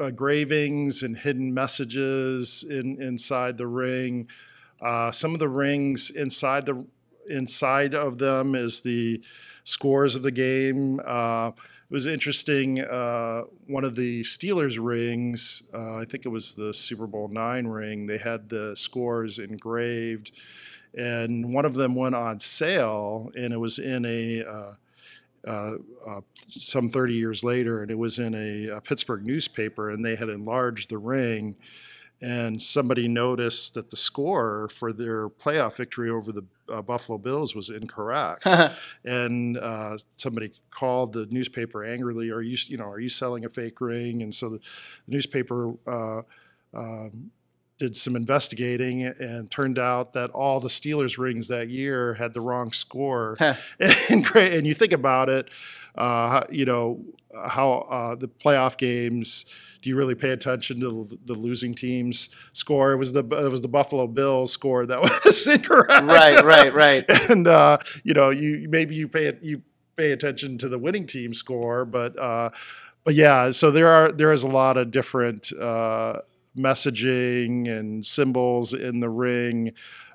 engravings 0.00 1.02
and 1.02 1.16
hidden 1.16 1.52
messages 1.54 2.64
in, 2.68 3.00
inside 3.00 3.58
the 3.58 3.66
ring. 3.66 4.28
Uh, 4.80 5.10
some 5.12 5.32
of 5.34 5.38
the 5.40 5.48
rings 5.48 6.10
inside 6.10 6.66
the 6.66 6.84
inside 7.28 7.94
of 7.94 8.18
them 8.18 8.54
is 8.54 8.80
the 8.80 9.22
scores 9.64 10.16
of 10.16 10.22
the 10.22 10.32
game. 10.32 11.00
It 11.90 11.94
was 11.94 12.06
interesting. 12.06 12.80
Uh, 12.82 13.42
one 13.66 13.82
of 13.82 13.96
the 13.96 14.22
Steelers 14.22 14.78
rings, 14.80 15.64
uh, 15.74 15.96
I 15.96 16.04
think 16.04 16.24
it 16.24 16.28
was 16.28 16.54
the 16.54 16.72
Super 16.72 17.08
Bowl 17.08 17.26
nine 17.26 17.66
ring. 17.66 18.06
They 18.06 18.16
had 18.16 18.48
the 18.48 18.76
scores 18.76 19.40
engraved, 19.40 20.30
and 20.96 21.52
one 21.52 21.64
of 21.64 21.74
them 21.74 21.96
went 21.96 22.14
on 22.14 22.38
sale, 22.38 23.32
and 23.36 23.52
it 23.52 23.56
was 23.56 23.80
in 23.80 24.04
a 24.04 24.44
uh, 24.44 24.72
uh, 25.48 25.74
uh, 26.06 26.20
some 26.48 26.88
30 26.88 27.14
years 27.14 27.42
later, 27.42 27.82
and 27.82 27.90
it 27.90 27.98
was 27.98 28.20
in 28.20 28.34
a, 28.34 28.76
uh 28.76 28.80
Pittsburgh 28.80 29.26
newspaper, 29.26 29.90
and 29.90 30.04
they 30.04 30.14
had 30.14 30.28
enlarged 30.28 30.90
the 30.90 30.98
ring. 30.98 31.56
And 32.22 32.60
somebody 32.60 33.08
noticed 33.08 33.74
that 33.74 33.90
the 33.90 33.96
score 33.96 34.68
for 34.68 34.92
their 34.92 35.28
playoff 35.28 35.78
victory 35.78 36.10
over 36.10 36.32
the 36.32 36.44
uh, 36.70 36.82
Buffalo 36.82 37.18
Bills 37.18 37.54
was 37.54 37.70
incorrect. 37.70 38.46
and 39.04 39.56
uh, 39.56 39.96
somebody 40.16 40.52
called 40.70 41.12
the 41.12 41.26
newspaper 41.26 41.84
angrily, 41.84 42.30
"Are 42.30 42.42
you, 42.42 42.56
you 42.66 42.76
know, 42.76 42.88
are 42.88 43.00
you 43.00 43.08
selling 43.08 43.44
a 43.44 43.48
fake 43.48 43.80
ring?" 43.80 44.22
And 44.22 44.34
so 44.34 44.50
the, 44.50 44.58
the 44.58 45.12
newspaper 45.12 45.72
uh, 45.86 46.22
um, 46.74 47.30
did 47.78 47.96
some 47.96 48.14
investigating, 48.14 49.04
and 49.04 49.50
turned 49.50 49.78
out 49.78 50.12
that 50.12 50.30
all 50.30 50.60
the 50.60 50.68
Steelers 50.68 51.16
rings 51.16 51.48
that 51.48 51.70
year 51.70 52.14
had 52.14 52.34
the 52.34 52.40
wrong 52.40 52.72
score. 52.72 53.36
and 54.10 54.24
great, 54.24 54.52
and 54.52 54.66
you 54.66 54.74
think 54.74 54.92
about 54.92 55.28
it, 55.30 55.48
uh, 55.96 56.44
you 56.50 56.66
know, 56.66 57.02
how 57.34 57.86
uh, 57.90 58.14
the 58.14 58.28
playoff 58.28 58.76
games. 58.76 59.46
Do 59.80 59.88
you 59.88 59.96
really 59.96 60.14
pay 60.14 60.30
attention 60.30 60.80
to 60.80 61.04
the, 61.04 61.18
the 61.26 61.32
losing 61.34 61.74
team's 61.74 62.28
score? 62.52 62.92
It 62.92 62.96
was 62.96 63.12
the 63.12 63.24
it 63.24 63.50
was 63.50 63.60
the 63.60 63.68
Buffalo 63.68 64.06
Bills 64.06 64.52
score 64.52 64.84
that 64.86 65.00
was 65.24 65.46
incorrect. 65.46 66.04
right, 66.04 66.44
right, 66.44 66.72
right. 66.74 67.04
and 67.30 67.46
uh, 67.48 67.78
you 68.04 68.14
know, 68.14 68.30
you 68.30 68.68
maybe 68.68 68.94
you 68.94 69.08
pay 69.08 69.32
you 69.40 69.62
pay 69.96 70.12
attention 70.12 70.58
to 70.58 70.68
the 70.68 70.78
winning 70.78 71.06
team 71.06 71.32
score, 71.32 71.84
but 71.84 72.18
uh, 72.18 72.50
but 73.04 73.14
yeah, 73.14 73.50
so 73.50 73.70
there 73.70 73.88
are 73.88 74.12
there 74.12 74.32
is 74.32 74.42
a 74.42 74.48
lot 74.48 74.76
of 74.76 74.90
different 74.90 75.52
uh, 75.58 76.20
messaging 76.56 77.68
and 77.70 78.04
symbols 78.04 78.74
in 78.74 79.00
the 79.00 79.08
ring 79.08 79.72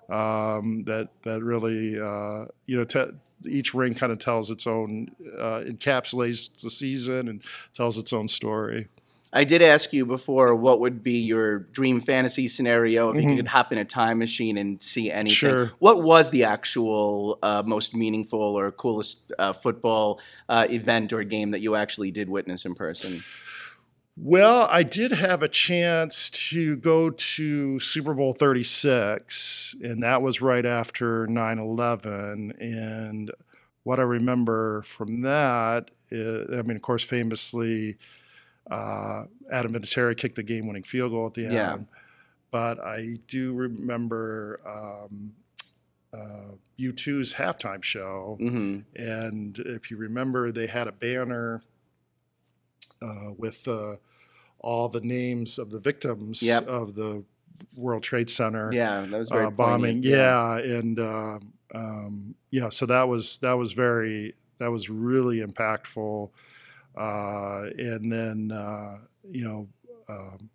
um, 0.09 0.83
that 0.85 1.09
that 1.23 1.41
really 1.43 1.99
uh, 1.99 2.45
you 2.65 2.77
know. 2.77 3.11
Each 3.47 3.75
ring 3.75 3.93
kind 3.93 4.11
of 4.11 4.17
tells 4.17 4.49
its 4.49 4.65
own, 4.65 5.09
uh, 5.37 5.61
encapsulates 5.67 6.61
the 6.61 6.69
season 6.69 7.27
and 7.27 7.43
tells 7.73 7.99
its 7.99 8.11
own 8.11 8.27
story. 8.27 8.87
I 9.35 9.43
did 9.43 9.61
ask 9.61 9.91
you 9.91 10.05
before 10.05 10.55
what 10.55 10.79
would 10.79 11.03
be 11.03 11.19
your 11.19 11.59
dream 11.59 11.99
fantasy 11.99 12.47
scenario 12.47 13.09
if 13.11 13.17
you 13.21 13.29
Mhm. 13.29 13.35
could 13.35 13.47
hop 13.47 13.73
in 13.73 13.77
a 13.77 13.83
time 13.83 14.17
machine 14.19 14.57
and 14.57 14.81
see 14.81 15.11
anything. 15.11 15.35
Sure. 15.35 15.71
What 15.79 16.01
was 16.01 16.29
the 16.31 16.45
actual 16.45 17.37
uh, 17.43 17.61
most 17.65 17.93
meaningful 17.93 18.39
or 18.39 18.71
coolest 18.71 19.33
uh, 19.37 19.51
football 19.51 20.21
uh, 20.47 20.67
event 20.69 21.11
or 21.11 21.21
game 21.25 21.51
that 21.51 21.59
you 21.59 21.75
actually 21.75 22.11
did 22.11 22.29
witness 22.29 22.63
in 22.63 22.75
person? 22.75 23.23
Well, 24.17 24.69
I 24.71 24.83
did 24.83 25.11
have 25.11 25.43
a 25.43 25.49
chance 25.49 26.29
to 26.51 26.77
go 26.77 27.09
to 27.09 27.79
Super 27.81 28.13
Bowl 28.13 28.31
36, 28.31 29.75
and 29.83 30.01
that 30.03 30.21
was 30.21 30.39
right 30.41 30.65
after 30.65 31.27
9 31.27 31.59
11. 31.59 32.53
And 32.61 33.31
what 33.83 33.99
I 33.99 34.03
remember 34.03 34.83
from 34.83 35.21
that, 35.23 35.91
is, 36.09 36.47
I 36.57 36.61
mean, 36.61 36.77
of 36.77 36.81
course, 36.81 37.03
famously, 37.03 37.97
uh, 38.71 39.25
Adam 39.51 39.73
Vinatieri 39.73 40.17
kicked 40.17 40.35
the 40.35 40.43
game 40.43 40.67
winning 40.67 40.83
field 40.83 41.11
goal 41.11 41.27
at 41.27 41.33
the 41.33 41.45
end. 41.45 41.53
Yeah. 41.53 41.77
But 42.51 42.79
I 42.79 43.17
do 43.27 43.53
remember 43.53 44.59
um, 44.65 45.33
uh, 46.13 46.55
U2's 46.79 47.33
halftime 47.33 47.83
show. 47.83 48.37
hmm 48.39 48.79
And 48.95 49.57
if 49.59 49.91
you 49.91 49.97
remember, 49.97 50.51
they 50.51 50.67
had 50.67 50.87
a 50.87 50.91
banner 50.93 51.61
uh, 53.01 53.31
with 53.37 53.67
uh, 53.67 53.95
all 54.59 54.89
the 54.89 55.01
names 55.01 55.59
of 55.59 55.69
the 55.69 55.79
victims 55.79 56.41
Yep. 56.41 56.67
of 56.67 56.95
the 56.95 57.23
World 57.75 58.03
Trade 58.03 58.29
Center 58.29 58.71
Yeah, 58.73 59.01
that 59.01 59.17
was 59.17 59.29
very 59.29 59.45
uh, 59.45 59.49
bombing. 59.51 59.95
poignant. 60.01 60.05
Yeah, 60.05 60.57
and 60.57 60.99
uh, 60.99 61.39
um, 61.73 62.35
yeah, 62.51 62.69
so 62.69 62.85
that 62.85 63.07
was 63.07 63.37
that 63.39 63.53
was 63.53 63.73
very 63.73 64.33
that 64.59 64.71
was 64.71 64.89
really 64.89 65.41
impactful. 65.41 66.29
Uh, 66.97 67.69
and 67.77 68.11
then 68.11 68.51
uh, 68.51 68.97
you 69.31 69.43
know. 69.45 69.67
Um, 70.07 70.49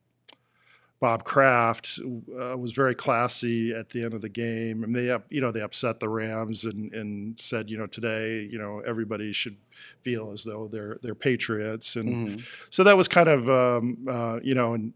Bob 1.00 1.24
Kraft 1.24 1.98
uh, 2.04 2.54
was 2.58 2.72
very 2.72 2.94
classy 2.94 3.72
at 3.74 3.88
the 3.88 4.04
end 4.04 4.12
of 4.12 4.20
the 4.20 4.28
game, 4.28 4.84
and 4.84 4.94
they, 4.94 5.16
you 5.30 5.40
know, 5.40 5.50
they 5.50 5.62
upset 5.62 5.98
the 5.98 6.10
Rams 6.10 6.66
and, 6.66 6.92
and 6.92 7.40
said, 7.40 7.70
you 7.70 7.78
know, 7.78 7.86
today, 7.86 8.42
you 8.52 8.58
know, 8.58 8.80
everybody 8.80 9.32
should 9.32 9.56
feel 10.02 10.30
as 10.30 10.44
though 10.44 10.68
they're 10.68 10.98
they're 11.02 11.14
patriots, 11.14 11.96
and 11.96 12.28
Mhm. 12.28 12.44
so 12.68 12.84
that 12.84 12.98
was 12.98 13.08
kind 13.08 13.30
of, 13.30 13.48
um, 13.48 13.96
uh, 14.10 14.40
you 14.42 14.54
know, 14.54 14.74
and 14.74 14.92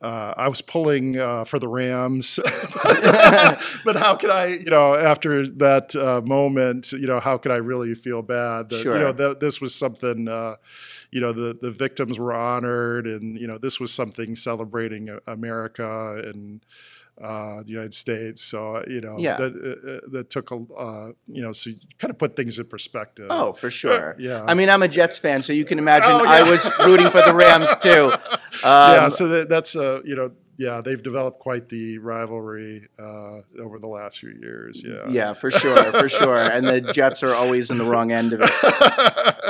uh, 0.00 0.34
I 0.36 0.48
was 0.48 0.62
pulling 0.62 1.18
uh, 1.18 1.44
for 1.44 1.58
the 1.58 1.68
Rams, 1.68 2.38
but 3.84 3.96
how 3.96 4.16
could 4.16 4.30
I, 4.30 4.46
you 4.46 4.70
know, 4.70 4.94
after 4.94 5.46
that 5.46 5.94
uh, 5.94 6.20
moment, 6.22 6.92
you 6.92 7.06
know, 7.06 7.20
how 7.20 7.38
could 7.38 7.52
I 7.52 7.56
really 7.56 7.94
feel 7.94 8.22
bad 8.22 8.70
that 8.70 8.84
you 8.84 8.90
know 8.90 9.12
that 9.12 9.40
this 9.40 9.60
was 9.60 9.74
something, 9.74 10.28
uh, 10.28 10.56
you 11.10 11.20
know, 11.20 11.32
the 11.32 11.56
the 11.60 11.70
victims 11.70 12.18
were 12.18 12.32
honored, 12.32 13.06
and 13.06 13.38
you 13.38 13.46
know, 13.46 13.58
this 13.58 13.78
was 13.78 13.92
something 13.92 14.36
celebrating 14.36 15.18
America 15.26 16.22
and. 16.24 16.64
Uh, 17.18 17.62
the 17.62 17.70
United 17.72 17.94
States, 17.94 18.42
so 18.42 18.84
you 18.86 19.00
know 19.00 19.16
Yeah. 19.18 19.38
that 19.38 19.52
uh, 19.54 19.90
uh, 19.90 20.00
that 20.12 20.28
took 20.28 20.50
a 20.50 20.56
uh, 20.56 21.12
you 21.26 21.40
know 21.42 21.52
so 21.52 21.70
you 21.70 21.76
kind 21.98 22.10
of 22.10 22.18
put 22.18 22.36
things 22.36 22.58
in 22.58 22.66
perspective. 22.66 23.28
Oh, 23.30 23.54
for 23.54 23.70
sure. 23.70 24.16
yeah. 24.18 24.44
I 24.46 24.52
mean, 24.52 24.68
I'm 24.68 24.82
a 24.82 24.88
Jets 24.88 25.18
fan, 25.18 25.40
so 25.40 25.54
you 25.54 25.64
can 25.64 25.78
imagine 25.78 26.10
Oh, 26.12 26.24
I 26.26 26.42
was 26.42 26.68
rooting 26.84 27.08
for 27.08 27.22
the 27.22 27.34
Rams 27.34 27.74
too. 27.76 28.12
yeah, 28.62 29.04
Um, 29.04 29.10
so 29.10 29.28
that, 29.28 29.48
that's 29.48 29.74
uh, 29.76 30.02
you 30.04 30.14
know, 30.14 30.30
yeah, 30.58 30.80
they've 30.80 31.02
developed 31.02 31.38
quite 31.38 31.68
the 31.68 31.98
rivalry 31.98 32.88
uh, 32.98 33.40
over 33.60 33.78
the 33.78 33.86
last 33.86 34.18
few 34.18 34.30
years. 34.30 34.82
Yeah, 34.84 35.04
yeah, 35.08 35.32
for 35.34 35.50
sure, 35.50 35.92
for 35.92 36.08
sure. 36.08 36.38
And 36.38 36.66
the 36.66 36.80
Jets 36.94 37.22
are 37.22 37.34
always 37.34 37.70
in 37.70 37.78
the 37.78 37.84
wrong 37.84 38.12
end 38.12 38.32
of 38.32 38.40
it. 38.42 38.50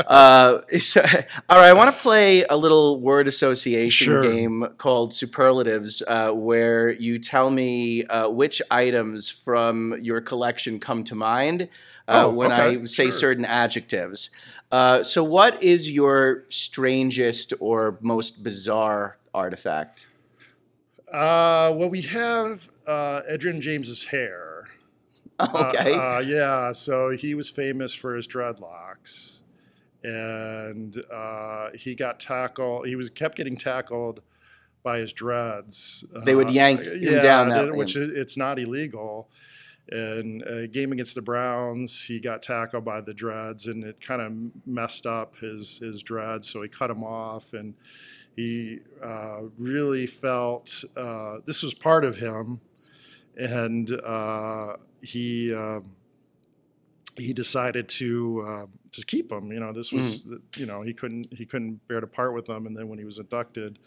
Uh, 0.06 0.60
so, 0.78 1.00
all 1.48 1.58
right, 1.58 1.68
I 1.68 1.72
want 1.72 1.94
to 1.94 2.00
play 2.02 2.44
a 2.44 2.56
little 2.56 3.00
word 3.00 3.28
association 3.28 4.06
Sure. 4.06 4.22
game 4.22 4.66
called 4.78 5.14
Superlatives, 5.14 6.02
uh, 6.06 6.32
where 6.32 6.90
you 6.90 7.18
tell 7.18 7.50
me 7.50 8.04
uh, 8.06 8.28
which 8.28 8.60
items 8.70 9.30
from 9.30 9.98
your 10.02 10.20
collection 10.20 10.78
come 10.80 11.04
to 11.04 11.14
mind 11.14 11.68
uh, 12.08 12.24
Oh, 12.26 12.30
when 12.30 12.52
okay, 12.52 12.80
I 12.80 12.84
say 12.84 13.04
sure. 13.06 13.12
certain 13.12 13.44
adjectives. 13.44 14.30
Uh, 14.72 15.02
so, 15.04 15.22
what 15.22 15.62
is 15.62 15.90
your 15.90 16.44
strangest 16.48 17.52
or 17.60 17.98
most 18.00 18.42
bizarre 18.42 19.16
artifact? 19.32 20.06
Uh, 21.16 21.72
well, 21.74 21.88
we 21.88 22.02
have 22.02 22.70
uh, 22.86 23.22
Edgerrin 23.30 23.60
James's 23.60 24.04
hair. 24.04 24.68
Uh, 25.38 25.70
Okay. 25.74 25.92
Uh, 25.92 26.20
yeah, 26.20 26.72
so 26.72 27.10
he 27.10 27.34
was 27.34 27.50
famous 27.50 27.92
for 27.92 28.14
his 28.16 28.26
dreadlocks, 28.26 29.40
and 30.02 30.96
uh, 31.12 31.68
he 31.74 31.94
got 31.94 32.18
tackled. 32.18 32.86
He 32.86 32.96
was 32.96 33.10
kept 33.10 33.36
getting 33.36 33.54
tackled 33.54 34.22
by 34.82 34.98
his 34.98 35.12
dreads. 35.12 36.06
They 36.24 36.34
would 36.34 36.46
Uh, 36.46 36.52
yank 36.52 36.80
him 36.86 37.20
down 37.22 37.48
that 37.50 37.74
which 37.76 37.96
is, 37.96 38.08
it's 38.16 38.38
not 38.38 38.58
illegal. 38.58 39.28
And 39.90 40.40
a 40.44 40.66
game 40.66 40.90
against 40.92 41.14
the 41.16 41.22
Browns, 41.22 42.02
he 42.02 42.18
got 42.18 42.42
tackled 42.42 42.86
by 42.86 43.02
the 43.02 43.12
dreads, 43.12 43.66
and 43.66 43.84
it 43.84 44.00
kind 44.00 44.22
of 44.22 44.32
messed 44.66 45.04
up 45.04 45.36
his 45.36 45.78
his 45.80 46.02
dreads. 46.02 46.48
So 46.48 46.62
he 46.62 46.68
cut 46.70 46.86
them 46.86 47.04
off, 47.04 47.52
and 47.52 47.74
he 48.36 48.80
uh, 49.02 49.42
really 49.58 50.06
felt 50.06 50.84
uh, 50.96 51.38
this 51.46 51.62
was 51.62 51.74
part 51.74 52.04
of 52.04 52.16
him, 52.16 52.60
and 53.36 53.90
uh, 54.04 54.76
he 55.02 55.54
um 55.54 55.90
he 57.16 57.32
decided 57.32 57.88
to 57.88 58.44
uh, 58.46 58.66
to 58.92 59.06
keep 59.06 59.32
him. 59.32 59.50
You 59.50 59.60
know, 59.60 59.72
this 59.72 59.90
was 59.90 60.24
Mm-hmm. 60.24 60.60
you 60.60 60.66
know 60.66 60.82
he 60.82 60.92
couldn't 60.92 61.32
he 61.32 61.46
couldn't 61.46 61.86
bear 61.88 62.00
to 62.00 62.06
part 62.06 62.34
with 62.34 62.46
them, 62.46 62.66
and 62.66 62.76
then 62.76 62.88
when 62.88 62.98
he 62.98 63.06
was 63.06 63.18
inducted, 63.18 63.78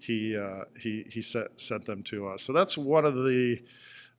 he 0.00 0.36
uh, 0.36 0.64
he 0.80 1.04
he 1.10 1.20
set, 1.20 1.60
sent 1.60 1.84
them 1.84 2.02
to 2.04 2.26
us. 2.26 2.42
So 2.42 2.52
that's 2.54 2.78
one 2.78 3.04
of 3.04 3.14
the 3.14 3.60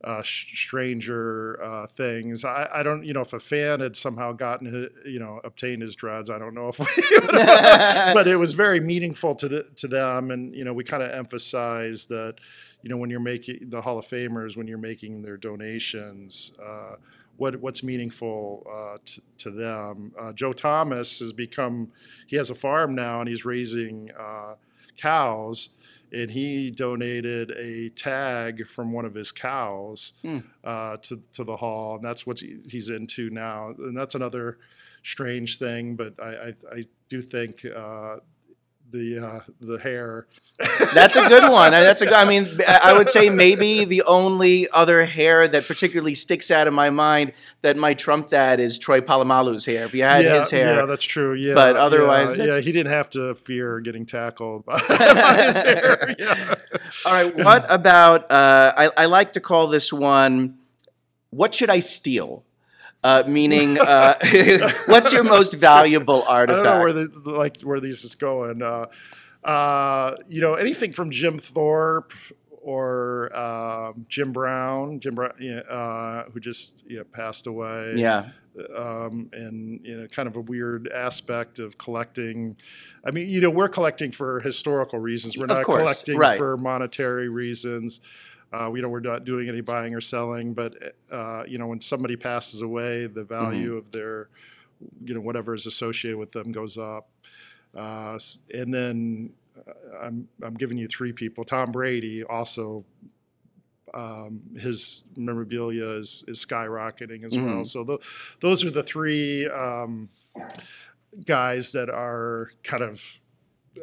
uh, 0.04 0.22
stranger 0.24 1.60
uh, 1.64 1.88
things. 1.88 2.46
I, 2.46 2.68
I 2.74 2.84
don't 2.84 3.04
you 3.04 3.14
know 3.14 3.22
if 3.22 3.34
a 3.34 3.40
fan 3.40 3.80
had 3.80 3.96
somehow 3.96 4.32
gotten 4.34 4.72
his, 4.72 4.90
you 5.06 5.20
know 5.20 5.40
obtained 5.44 5.82
his 5.82 5.96
dreads. 5.96 6.30
I 6.30 6.38
don't 6.38 6.54
know 6.54 6.70
if, 6.70 6.80
we 6.80 6.86
would 7.20 7.36
have- 7.36 8.14
but 8.14 8.28
it 8.28 8.36
was 8.38 8.54
very 8.66 8.80
meaningful 8.80 9.36
to 9.36 9.48
the, 9.48 9.64
to 9.78 9.88
them, 9.88 10.32
and 10.32 10.54
you 10.56 10.64
know 10.64 10.74
we 10.74 10.84
kind 10.84 11.04
of 11.04 11.12
emphasized 11.12 12.10
that 12.10 12.36
you 12.82 12.90
know 12.90 12.98
when 12.98 13.10
you're 13.10 13.20
making 13.20 13.70
the 13.70 13.82
Hall 13.82 13.98
of 13.98 14.06
Famers 14.06 14.58
when 14.58 14.68
you're 14.68 14.78
making 14.78 15.22
their 15.22 15.38
donations. 15.38 16.52
Uh, 16.64 16.96
what, 17.38 17.54
what's 17.60 17.84
meaningful 17.84 18.66
uh, 18.74 18.98
t- 19.04 19.22
to 19.40 19.52
them? 19.52 20.14
Uh, 20.18 20.32
Joe 20.32 20.54
Thomas 20.54 21.20
has 21.20 21.34
become, 21.34 21.92
he 22.28 22.38
has 22.38 22.50
a 22.50 22.56
farm 22.56 22.96
now 22.96 23.20
and 23.20 23.28
he's 23.28 23.44
raising 23.44 24.10
uh, 24.18 24.54
cows. 24.96 25.68
And 26.14 26.30
he 26.32 26.72
donated 26.72 27.52
a 27.52 27.90
tag 27.90 28.68
from 28.68 28.92
one 28.92 29.06
of 29.06 29.14
his 29.14 29.32
cows 29.32 30.14
Hmm. 30.22 30.40
uh, 30.64 30.98
to, 30.98 31.22
to 31.34 31.44
the 31.44 31.56
hall. 31.58 31.96
And 31.96 32.04
that's 32.04 32.26
what 32.28 32.40
he's 32.40 32.90
into 32.90 33.30
now. 33.30 33.74
And 33.78 33.96
that's 33.98 34.16
another 34.16 34.58
strange 35.04 35.58
thing, 35.60 35.96
but 35.96 36.14
I, 36.20 36.30
I, 36.30 36.54
I 36.78 36.84
do 37.10 37.22
think 37.22 37.64
uh, 37.66 38.18
the, 38.92 39.20
uh, 39.20 39.40
the 39.60 39.78
hair. 39.78 40.28
That's 40.94 41.18
a 41.18 41.28
good 41.28 41.52
one. 41.52 41.72
That's 41.72 42.02
a 42.02 42.06
good. 42.06 42.14
I 42.14 42.24
mean, 42.24 42.48
I 42.66 42.94
would 42.94 43.10
say 43.10 43.30
maybe 43.30 43.84
the 43.84 44.04
only 44.04 44.70
other 44.70 45.04
hair 45.04 45.48
that 45.48 45.68
particularly 45.68 46.16
sticks 46.16 46.50
out 46.50 46.66
in 46.66 46.74
my 46.74 46.90
mind 46.90 47.34
that 47.62 47.76
might 47.76 48.00
trump 48.00 48.30
that 48.30 48.62
is 48.62 48.80
Troy 48.80 49.02
Polamalu's 49.02 49.66
hair. 49.66 49.84
If 49.84 49.94
you 49.94 50.04
had 50.04 50.24
yeah, 50.24 50.40
his 50.40 50.52
hair, 50.52 50.76
Yeah, 50.78 50.86
that's 50.86 51.04
true. 51.04 51.34
Yeah, 51.34 51.56
But 51.56 51.76
otherwise, 51.76 52.38
yeah, 52.38 52.46
yeah, 52.46 52.60
he 52.62 52.72
didn't 52.72 52.94
have 52.94 53.10
to 53.12 53.36
fear 53.36 53.82
getting 53.82 54.06
tackled 54.06 54.66
by, 54.66 54.80
by 54.88 55.44
his 55.44 55.58
hair. 55.58 56.16
Yeah. 56.18 56.56
All 57.06 57.12
right. 57.12 57.36
What 57.36 57.66
about? 57.70 58.32
Uh, 58.32 58.74
I, 58.78 58.92
I 58.96 59.06
like 59.08 59.34
to 59.34 59.42
call 59.42 59.68
this 59.68 59.92
one. 59.92 60.60
What 61.32 61.54
should 61.54 61.70
I 61.70 61.82
steal? 61.82 62.46
Uh, 63.06 63.24
meaning, 63.28 63.78
uh, 63.80 64.16
what's 64.88 65.14
your 65.14 65.24
most 65.24 65.54
valuable 65.54 66.24
I 66.28 66.48
don't 66.48 66.58
artifact? 66.58 66.66
know 66.66 66.80
where 66.80 66.94
the, 66.94 67.30
like 67.30 67.62
where 67.62 67.80
these 67.80 68.04
is 68.04 68.16
going. 68.16 68.64
Uh, 68.64 68.88
uh, 69.44 70.16
you 70.28 70.42
know, 70.42 70.56
anything 70.56 70.92
from 70.92 71.12
Jim 71.12 71.38
Thorpe 71.38 72.14
or 72.50 73.30
um, 73.38 74.08
Jim 74.10 74.34
Brown, 74.34 75.00
Jim 75.00 75.14
Brown, 75.14 75.34
uh, 75.70 76.24
who 76.32 76.40
just 76.40 76.74
yeah, 76.88 77.04
passed 77.12 77.46
away. 77.46 77.94
yeah. 77.96 78.30
um, 78.76 79.30
and 79.34 79.82
you 79.84 80.02
know, 80.02 80.08
kind 80.08 80.28
of 80.28 80.36
a 80.36 80.42
weird 80.42 80.88
aspect 80.88 81.60
of 81.60 81.78
collecting. 81.78 82.58
I 83.06 83.12
mean, 83.12 83.30
you 83.30 83.40
know, 83.40 83.52
we're 83.52 83.70
collecting 83.70 84.12
for 84.12 84.40
historical 84.40 84.98
reasons. 84.98 85.38
We're 85.38 85.46
not 85.46 85.64
collecting 85.64 86.18
right. 86.18 86.40
for 86.40 86.58
monetary 86.58 87.30
reasons. 87.30 88.00
Uh, 88.56 88.70
we 88.70 88.80
know 88.82 88.88
we're 88.90 89.00
not 89.14 89.26
doing 89.26 89.50
any 89.50 89.62
buying 89.62 89.94
or 89.94 90.02
selling, 90.02 90.54
but 90.54 90.72
uh, 91.12 91.44
you 91.48 91.58
know, 91.58 91.68
when 91.68 91.82
somebody 91.82 92.16
passes 92.16 92.62
away, 92.62 93.06
the 93.08 93.24
value 93.24 93.70
Mm-hmm. 93.72 93.78
of 93.78 93.92
their, 93.92 94.30
you 95.04 95.14
know, 95.14 95.22
whatever 95.22 95.54
is 95.54 95.66
associated 95.66 96.18
with 96.18 96.32
them 96.32 96.52
goes 96.52 96.78
up. 96.78 97.10
Uh, 97.76 98.18
and 98.54 98.74
then 98.74 99.30
uh, 99.68 99.72
I'm 100.06 100.28
I'm 100.42 100.54
giving 100.54 100.78
you 100.78 100.88
three 100.88 101.12
people. 101.12 101.44
Tom 101.44 101.72
Brady 101.72 102.24
also 102.24 102.86
um, 103.94 104.42
his 104.58 105.06
memorabilia 105.16 105.90
is, 106.02 106.24
is 106.28 106.46
skyrocketing 106.46 107.24
as 107.26 107.38
well. 107.38 107.62
Mhm. 107.62 107.68
So 107.68 107.84
tho- 107.84 108.00
those 108.42 108.66
are 108.66 108.72
the 108.72 108.84
three 108.84 109.48
um, 109.50 110.10
guys 111.26 111.72
that 111.72 111.90
are 111.90 112.52
kind 112.64 112.84
of 112.84 113.22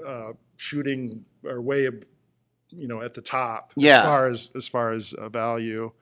uh, 0.06 0.32
shooting 0.56 1.24
or 1.44 1.60
way, 1.62 1.88
you 2.72 2.88
know, 2.88 3.00
at 3.02 3.14
the 3.14 3.22
top 3.22 3.72
Yeah. 3.76 3.98
as 4.00 4.04
far 4.04 4.26
as 4.26 4.50
as 4.56 4.68
far 4.68 4.90
as 4.90 5.12
uh, 5.14 5.28
value. 5.28 5.92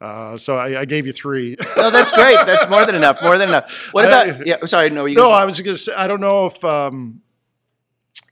Uh, 0.00 0.36
so 0.36 0.56
I, 0.56 0.80
I 0.80 0.84
gave 0.84 1.06
you 1.06 1.12
three. 1.12 1.56
No, 1.76 1.90
that's 1.90 2.12
great. 2.12 2.36
That's 2.46 2.68
more 2.68 2.86
than 2.86 2.94
enough. 2.94 3.20
More 3.20 3.36
than 3.36 3.48
enough. 3.48 3.88
What 3.92 4.04
I- 4.12 4.24
about? 4.26 4.46
Yeah. 4.46 4.64
Sorry. 4.66 4.90
No. 4.90 5.06
You. 5.06 5.16
no, 5.16 5.30
I 5.32 5.44
was 5.44 5.60
going 5.60 5.74
to 5.74 5.78
say 5.78 5.92
I 5.94 6.06
don't 6.06 6.20
know 6.20 6.46
if 6.46 6.64
um, 6.64 7.20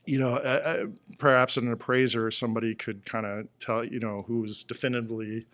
you 0.07 0.17
know, 0.19 0.35
uh, 0.35 0.61
uh, 0.65 0.85
perhaps 1.19 1.57
an 1.57 1.71
appraiser 1.71 2.25
or 2.25 2.31
somebody 2.31 2.73
could 2.73 3.05
kind 3.05 3.25
of 3.25 3.47
tell 3.59 3.83
you 3.83 3.99
know 3.99 4.23
who's 4.27 4.63
definitively 4.63 5.45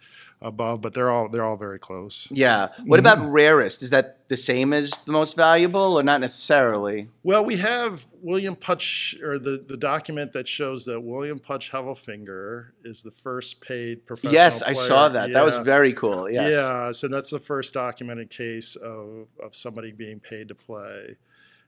above, 0.41 0.81
but 0.81 0.93
they're 0.93 1.09
all 1.09 1.27
they're 1.29 1.43
all 1.43 1.57
very 1.57 1.79
close. 1.79 2.27
Yeah. 2.29 2.67
What 2.85 2.99
about 2.99 3.17
Mm-hmm. 3.19 3.29
rarest? 3.29 3.81
Is 3.81 3.89
that 3.91 4.27
the 4.29 4.37
same 4.37 4.73
as 4.73 4.91
the 5.05 5.11
most 5.11 5.35
valuable, 5.35 5.97
or 5.97 6.03
not 6.03 6.21
necessarily? 6.21 7.09
Well, 7.23 7.43
we 7.45 7.57
have 7.57 8.05
William 8.21 8.55
Pudge, 8.55 9.17
or 9.23 9.39
the, 9.39 9.63
the 9.67 9.77
document 9.77 10.33
that 10.33 10.47
shows 10.47 10.85
that 10.85 10.99
William 11.01 11.39
Pudge 11.39 11.71
Heffelfinger 11.71 12.67
is 12.83 13.01
the 13.01 13.11
first 13.11 13.61
paid 13.61 14.05
professional. 14.05 14.33
Yes, 14.33 14.61
I 14.61 14.73
saw 14.73 15.09
player. 15.09 15.27
that. 15.27 15.33
That 15.33 15.45
was 15.45 15.57
very 15.59 15.93
cool. 15.93 16.29
Yes. 16.29 16.51
Yeah, 16.51 16.91
so 16.91 17.07
that's 17.07 17.29
the 17.31 17.39
first 17.39 17.73
documented 17.73 18.29
case 18.29 18.75
of, 18.75 19.27
of 19.41 19.55
somebody 19.55 19.91
being 19.93 20.19
paid 20.19 20.47
to 20.49 20.55
play. 20.55 21.15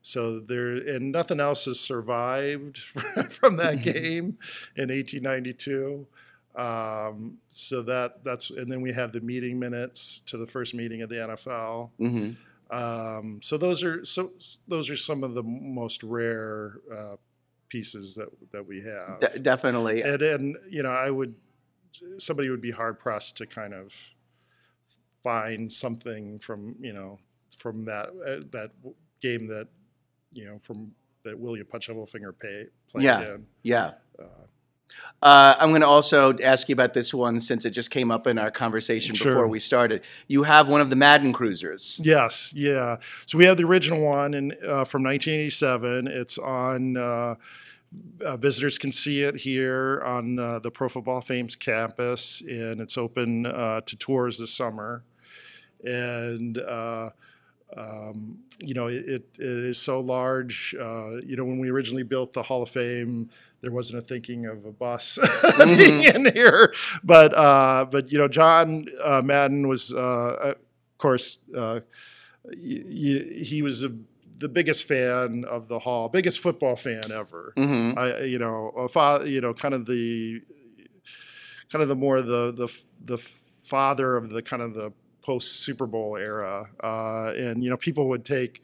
So 0.06 0.39
there, 0.39 0.68
and 0.68 1.12
nothing 1.12 1.39
else 1.39 1.65
has 1.65 1.80
survived 1.80 2.78
from 3.30 3.58
that 3.58 3.82
game 3.82 4.38
in 4.76 4.89
1892. 4.89 6.06
Um, 6.56 7.39
so 7.50 7.82
that 7.82 8.24
that's, 8.24 8.52
and 8.52 8.72
then 8.72 8.82
we 8.82 8.94
have 8.94 9.13
the 9.13 9.22
meeting 9.22 9.58
minutes 9.58 10.22
to 10.28 10.38
the 10.38 10.46
first 10.46 10.76
meeting 10.76 11.02
of 11.02 11.10
the 11.10 11.15
NFL. 11.15 11.89
hmm 11.98 12.34
Um, 12.70 13.39
so 13.41 13.58
those 13.58 13.84
are 13.84 14.06
so 14.06 14.32
those 14.68 14.91
are 14.91 14.96
some 14.96 15.24
of 15.24 15.34
the 15.34 15.41
most 15.41 16.04
rare 16.04 16.74
uh, 16.96 17.15
pieces 17.70 18.13
that 18.13 18.30
that 18.52 18.65
we 18.65 18.84
have. 18.84 19.20
De- 19.22 19.39
definitely. 19.39 20.04
and 20.04 20.22
and 20.22 20.58
you 20.70 20.84
know, 20.84 20.91
I 20.91 21.10
would 21.10 21.34
somebody 22.20 22.52
would 22.52 22.62
be 22.62 22.72
hard 22.72 23.00
pressed 23.00 23.38
to 23.38 23.48
kind 23.48 23.74
of 23.74 23.91
find 25.24 25.74
something 25.74 26.38
from 26.38 26.76
you 26.80 26.94
know 26.94 27.18
from 27.58 27.86
that 27.86 28.10
uh, 28.10 28.46
that 28.52 28.70
game 29.20 29.48
that 29.48 29.68
you 30.36 30.45
know 30.45 30.60
from 30.62 30.91
that 31.24 31.39
William 31.39 31.65
Pudge 31.65 31.88
Heffelfinger 31.88 32.38
pay 32.39 32.65
played 32.88 33.04
Yeah. 33.06 33.21
in. 33.34 33.48
Yeah. 33.63 33.91
Uh, 34.19 34.24
Uh, 35.21 35.56
I'm 35.60 35.69
going 35.69 35.82
to 35.82 35.88
also 35.88 36.38
ask 36.39 36.69
you 36.69 36.74
about 36.74 36.93
this 36.93 37.12
one 37.13 37.39
since 37.39 37.65
it 37.65 37.71
just 37.71 37.89
came 37.89 38.12
up 38.12 38.28
in 38.28 38.38
our 38.38 38.52
conversation 38.52 39.15
Sure. 39.15 39.32
before 39.34 39.48
we 39.48 39.60
started. 39.60 40.04
You 40.28 40.43
have 40.43 40.67
one 40.69 40.80
of 40.80 40.89
the 40.91 40.95
Madden 40.95 41.34
cruisers. 41.34 42.00
Yes, 42.04 42.54
yeah. 42.56 42.98
So 43.26 43.38
we 43.39 43.45
have 43.45 43.58
the 43.58 43.63
original 43.63 44.02
one 44.02 44.36
and 44.36 44.54
uh, 44.63 44.86
from 44.86 45.04
1987. 45.04 46.08
It's 46.08 46.38
on. 46.38 46.95
Uh, 46.98 47.36
uh, 48.24 48.38
visitors 48.38 48.78
can 48.78 48.91
see 48.91 49.21
it 49.24 49.36
here 49.38 50.02
on 50.06 50.38
uh, 50.38 50.60
the 50.60 50.69
Pro 50.69 50.88
Football 50.89 51.21
Fame's 51.21 51.56
campus, 51.56 52.41
and 52.41 52.80
it's 52.82 52.98
open 52.98 53.45
uh, 53.48 53.82
to 53.86 53.95
tours 53.95 54.38
this 54.38 54.54
summer. 54.54 55.04
And 55.84 56.58
uh, 56.58 57.10
um, 57.75 58.39
you 58.60 58.73
know, 58.73 58.88
it, 58.88 59.04
it 59.08 59.28
is 59.39 59.78
so 59.78 59.99
large. 59.99 60.75
Uh, 60.80 61.17
you 61.25 61.36
know, 61.36 61.43
when 61.45 61.60
we 61.60 61.69
originally 61.69 62.04
built 62.04 62.34
the 62.34 62.43
Hall 62.43 62.62
of 62.63 62.69
Fame, 62.69 63.30
there 63.62 63.71
wasn't 63.71 63.99
a 63.99 64.01
thinking 64.06 64.45
of 64.45 64.65
a 64.65 64.71
bus 64.71 65.17
being 65.58 66.04
in 66.04 66.32
here. 66.34 66.73
But 67.04 67.34
uh, 67.36 67.86
but 67.89 68.12
you 68.12 68.17
know, 68.17 68.28
John 68.28 68.86
uh, 69.04 69.21
Madden 69.23 69.67
was, 69.67 69.91
uh, 69.93 70.54
of 70.54 70.58
course, 70.97 71.39
uh, 71.56 71.80
y- 72.45 72.84
y- 72.86 73.43
he 73.43 73.62
was 73.62 73.84
a, 73.84 73.91
the 74.38 74.47
biggest 74.49 74.88
fan 74.88 75.43
of 75.45 75.67
the 75.67 75.80
Hall, 75.80 76.08
biggest 76.10 76.39
football 76.39 76.75
fan 76.75 77.12
ever. 77.12 77.54
hmm 77.58 77.93
I, 77.97 78.21
you 78.21 78.38
know, 78.39 78.69
a 78.78 78.88
fa- 78.88 79.23
you 79.25 79.41
know, 79.41 79.54
kind 79.54 79.73
of 79.73 79.86
the, 79.86 80.41
kind 81.71 81.82
of 81.82 81.89
the 81.89 81.95
more 81.95 82.21
the 82.21 82.51
the 82.51 82.67
the 83.04 83.17
father 83.17 84.15
of 84.15 84.30
the 84.30 84.41
kind 84.41 84.62
of 84.62 84.73
the 84.75 84.93
post 85.25 85.61
Super 85.61 85.88
Bowl 85.88 86.17
era, 86.17 86.69
uh, 86.83 87.33
and 87.35 87.63
you 87.63 87.69
know, 87.69 87.77
people 87.77 88.07
would 88.09 88.23
take 88.23 88.61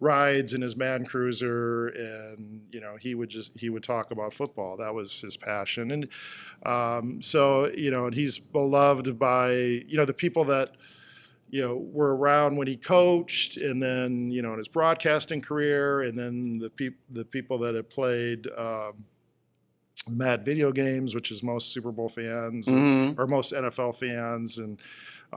rides 0.00 0.54
in 0.54 0.60
his 0.62 0.76
Madden 0.76 1.06
cruiser, 1.06 1.88
and 1.88 2.62
you 2.72 2.80
know, 2.80 2.96
he 2.96 3.14
would 3.14 3.28
just 3.28 3.52
he 3.56 3.70
would 3.70 3.84
talk 3.84 4.10
about 4.10 4.34
football. 4.34 4.76
That 4.76 4.92
was 4.92 5.20
his 5.20 5.36
passion, 5.36 5.92
and 5.92 6.08
um, 6.66 7.22
so 7.22 7.68
you 7.68 7.90
know, 7.92 8.06
and 8.06 8.14
he's 8.14 8.38
beloved 8.38 9.18
by 9.18 9.52
you 9.52 9.96
know 9.96 10.04
the 10.04 10.14
people 10.14 10.44
that 10.46 10.74
you 11.50 11.62
know 11.62 11.76
were 11.76 12.16
around 12.16 12.56
when 12.56 12.66
he 12.66 12.76
coached, 12.76 13.58
and 13.58 13.80
then 13.80 14.32
you 14.32 14.42
know 14.42 14.52
in 14.52 14.58
his 14.58 14.68
broadcasting 14.68 15.40
career, 15.40 16.02
and 16.02 16.18
then 16.18 16.58
the 16.58 16.70
peop- 16.70 16.98
the 17.10 17.24
people 17.24 17.58
that 17.58 17.76
have 17.76 17.88
played 17.88 18.48
um, 18.56 19.04
Madden 20.08 20.44
video 20.44 20.72
games, 20.72 21.14
which 21.14 21.30
is 21.30 21.42
most 21.42 21.72
Super 21.72 21.92
Bowl 21.92 22.08
fans 22.08 22.66
hmm 22.66 23.12
or 23.16 23.26
most 23.26 23.52
NFL 23.52 23.96
fans, 23.96 24.58
and 24.58 24.80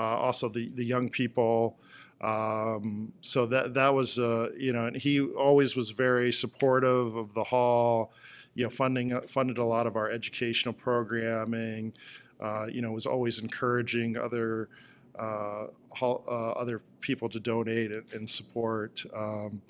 also 0.01 0.49
the 0.49 0.69
the 0.75 0.85
young 0.85 1.09
people. 1.09 1.77
Um, 2.21 3.11
so 3.21 3.45
that 3.47 3.73
that 3.73 3.93
was 3.93 4.17
uh, 4.17 4.49
you 4.57 4.73
know, 4.73 4.85
and 4.85 4.95
he 4.95 5.21
always 5.21 5.75
was 5.75 5.91
very 5.91 6.31
supportive 6.31 7.15
of 7.15 7.33
the 7.33 7.43
hall. 7.43 8.13
You 8.55 8.63
know, 8.63 8.69
funding 8.69 9.19
funded 9.27 9.57
a 9.57 9.65
lot 9.65 9.87
of 9.87 9.95
our 9.95 10.09
educational 10.09 10.73
programming. 10.73 11.93
Uh, 12.39 12.67
you 12.71 12.81
know, 12.81 12.91
was 12.91 13.05
always 13.05 13.39
encouraging 13.39 14.17
other 14.17 14.69
uh, 15.17 15.67
uh, 16.01 16.51
other 16.51 16.81
people 16.99 17.29
to 17.29 17.39
donate 17.39 17.91
and, 17.91 18.13
and 18.13 18.29
support. 18.29 19.03
Um, 19.15 19.61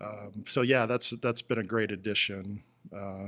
um, 0.00 0.44
so 0.46 0.62
yeah, 0.62 0.86
that's 0.86 1.10
that's 1.22 1.42
been 1.42 1.58
a 1.58 1.64
great 1.64 1.90
addition 1.90 2.62
uh, 2.96 3.26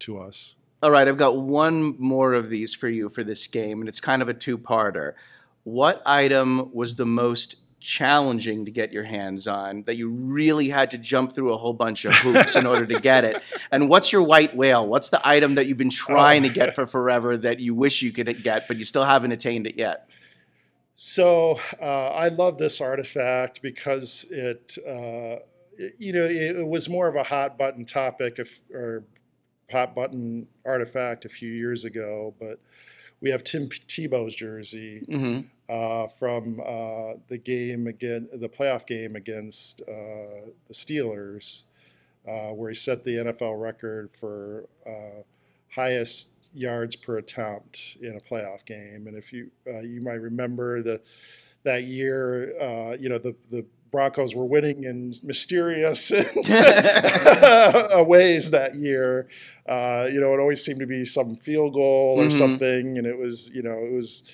to 0.00 0.18
us. 0.18 0.56
All 0.82 0.90
right, 0.90 1.06
I've 1.06 1.16
got 1.16 1.36
one 1.36 1.94
more 1.98 2.32
of 2.32 2.50
these 2.50 2.74
for 2.74 2.88
you 2.88 3.08
for 3.08 3.22
this 3.22 3.46
game, 3.46 3.78
and 3.78 3.88
it's 3.88 4.00
kind 4.00 4.20
of 4.20 4.28
a 4.28 4.34
two-parter. 4.34 5.14
What 5.62 6.02
item 6.04 6.74
was 6.74 6.96
the 6.96 7.06
most 7.06 7.54
challenging 7.78 8.64
to 8.64 8.72
get 8.72 8.92
your 8.92 9.04
hands 9.04 9.46
on 9.46 9.84
that 9.84 9.96
you 9.96 10.08
really 10.08 10.68
had 10.68 10.90
to 10.90 10.98
jump 10.98 11.34
through 11.34 11.52
a 11.52 11.56
whole 11.56 11.72
bunch 11.72 12.04
of 12.04 12.12
hoops 12.14 12.56
in 12.56 12.66
order 12.66 12.84
to 12.86 12.98
get 12.98 13.24
it? 13.24 13.40
And 13.70 13.88
what's 13.88 14.10
your 14.10 14.22
white 14.22 14.56
whale? 14.56 14.84
What's 14.84 15.10
the 15.10 15.20
item 15.26 15.54
that 15.54 15.66
you've 15.66 15.78
been 15.78 15.88
trying 15.88 16.44
oh. 16.44 16.48
to 16.48 16.52
get 16.52 16.74
for 16.74 16.84
forever 16.88 17.36
that 17.36 17.60
you 17.60 17.76
wish 17.76 18.02
you 18.02 18.10
could 18.10 18.42
get, 18.42 18.66
but 18.66 18.78
you 18.78 18.84
still 18.84 19.04
haven't 19.04 19.30
attained 19.30 19.68
it 19.68 19.76
yet? 19.76 20.08
So 20.96 21.60
uh, 21.80 22.10
I 22.10 22.26
love 22.26 22.58
this 22.58 22.80
artifact 22.80 23.62
because 23.62 24.26
it, 24.30 24.76
uh, 24.84 25.38
it, 25.78 25.94
you 25.98 26.12
know, 26.12 26.24
it, 26.24 26.56
it, 26.56 26.66
was 26.66 26.88
more 26.88 27.06
of 27.06 27.14
a 27.14 27.22
hot 27.22 27.56
button 27.56 27.84
topic 27.84 28.40
if, 28.40 28.60
or 28.72 29.04
hot 29.72 29.94
button 29.94 30.46
artifact 30.64 31.24
a 31.24 31.28
few 31.28 31.50
years 31.50 31.84
ago, 31.84 32.34
but 32.38 32.60
we 33.20 33.30
have 33.30 33.44
Tim 33.44 33.68
Tebow's 33.68 34.34
jersey 34.34 35.04
mm-hmm. 35.08 35.40
uh, 35.68 36.08
from 36.08 36.60
uh, 36.60 37.14
the 37.28 37.38
game 37.38 37.86
again, 37.86 38.28
the 38.32 38.48
playoff 38.48 38.86
game 38.86 39.16
against 39.16 39.82
uh, 39.82 40.50
the 40.68 40.74
Steelers, 40.74 41.62
uh, 42.28 42.50
where 42.50 42.68
he 42.68 42.74
set 42.74 43.04
the 43.04 43.16
NFL 43.16 43.60
record 43.60 44.10
for 44.12 44.64
highest 45.68 46.28
yards 46.54 46.96
per 46.96 47.18
attempt 47.18 47.96
in 48.00 48.16
a 48.16 48.20
playoff 48.20 48.64
game. 48.64 49.06
And 49.06 49.16
if 49.16 49.32
you 49.32 49.50
uh, 49.66 49.80
you 49.80 50.00
might 50.00 50.20
remember 50.20 50.82
the 50.82 51.00
that 51.64 51.84
year, 51.84 52.54
uh, 52.60 52.96
you 52.98 53.08
know 53.08 53.18
the 53.18 53.34
the 53.50 53.64
Broncos 53.92 54.34
were 54.34 54.46
winning 54.46 54.84
in 54.84 55.12
mysterious 55.22 56.10
ways 58.10 58.50
that 58.50 58.74
year. 58.74 59.28
Uh, 59.68 60.08
you 60.10 60.18
know, 60.20 60.32
it 60.34 60.40
always 60.40 60.64
seemed 60.64 60.80
to 60.80 60.86
be 60.86 61.04
some 61.04 61.36
field 61.36 61.74
goal 61.74 62.16
or 62.18 62.24
mm-hmm. 62.24 62.38
something, 62.38 62.98
and 62.98 63.06
it 63.06 63.16
was 63.16 63.50
you 63.50 63.62
know 63.62 63.78
it 63.78 63.92
was 63.92 64.24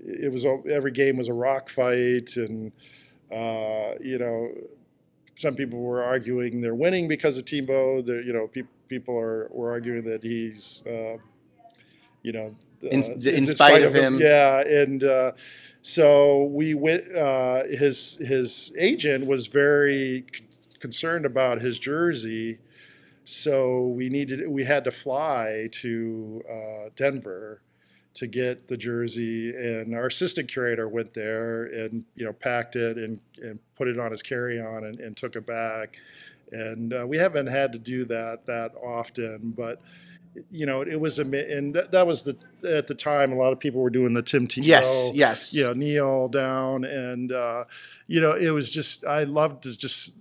it 0.00 0.32
was 0.32 0.46
every 0.70 0.92
game 0.92 1.16
was 1.16 1.28
a 1.28 1.34
rock 1.34 1.68
fight, 1.68 2.36
and 2.36 2.72
uh, 3.30 3.94
you 4.00 4.18
know 4.18 4.50
some 5.34 5.54
people 5.54 5.80
were 5.80 6.02
arguing 6.02 6.60
they're 6.60 6.74
winning 6.74 7.08
because 7.08 7.36
of 7.38 7.44
Tebow. 7.44 8.06
you 8.24 8.32
know, 8.32 8.46
pe- 8.46 8.62
people 8.86 9.18
are 9.18 9.48
were 9.50 9.70
arguing 9.70 10.04
that 10.04 10.22
he's 10.22 10.84
uh, 10.86 11.16
you 12.22 12.32
know, 12.32 12.54
uh, 12.84 12.88
in, 12.88 13.02
in, 13.02 13.34
in, 13.34 13.46
spite, 13.46 13.82
of 13.82 13.94
him. 13.94 14.14
him. 14.14 14.20
Yeah, 14.20 14.60
and 14.60 15.02
uh, 15.02 15.32
so 15.88 16.44
we 16.44 16.74
went. 16.74 17.10
Uh, 17.16 17.64
his 17.64 18.16
his 18.16 18.74
agent 18.78 19.26
was 19.26 19.46
very 19.46 20.26
c- 20.34 20.44
concerned 20.80 21.24
about 21.24 21.62
his 21.62 21.78
jersey, 21.78 22.58
so 23.24 23.86
we 23.86 24.10
needed 24.10 24.46
we 24.48 24.64
had 24.64 24.84
to 24.84 24.90
fly 24.90 25.70
to 25.72 26.42
uh, 26.46 26.90
Denver 26.94 27.62
to 28.14 28.26
get 28.26 28.68
the 28.68 28.76
jersey 28.76 29.54
and 29.54 29.94
our 29.94 30.06
assistant 30.06 30.48
curator 30.48 30.88
went 30.88 31.14
there 31.14 31.64
and 31.66 32.04
you 32.16 32.26
know 32.26 32.32
packed 32.34 32.76
it 32.76 32.98
and, 32.98 33.18
and 33.40 33.58
put 33.74 33.86
it 33.86 33.98
on 33.98 34.10
his 34.10 34.22
carry-on 34.22 34.84
and, 34.84 34.98
and 34.98 35.16
took 35.16 35.36
it 35.36 35.46
back 35.46 35.98
and 36.50 36.92
uh, 36.92 37.06
we 37.06 37.16
haven't 37.16 37.46
had 37.46 37.72
to 37.72 37.78
do 37.78 38.04
that 38.04 38.44
that 38.44 38.72
often 38.82 39.54
but 39.56 39.80
you 40.50 40.66
know, 40.66 40.82
it 40.82 41.00
was 41.00 41.18
a 41.18 41.22
and 41.22 41.74
that, 41.74 42.06
was 42.06 42.22
the 42.22 42.36
at 42.68 42.86
the 42.86 42.94
time 42.94 43.32
a 43.32 43.36
lot 43.36 43.52
of 43.52 43.60
people 43.60 43.80
were 43.80 43.90
doing 43.90 44.14
the 44.14 44.22
Tim 44.22 44.46
Tebow, 44.46 44.64
yes, 44.64 45.10
yes, 45.14 45.54
you 45.54 45.64
know, 45.64 45.72
kneel 45.72 46.28
down, 46.28 46.84
and 46.84 47.32
uh, 47.32 47.64
you 48.06 48.20
know, 48.20 48.32
it 48.32 48.50
was 48.50 48.70
just 48.70 49.04
I 49.04 49.24
loved 49.24 49.64
to 49.64 49.76
just 49.76 50.14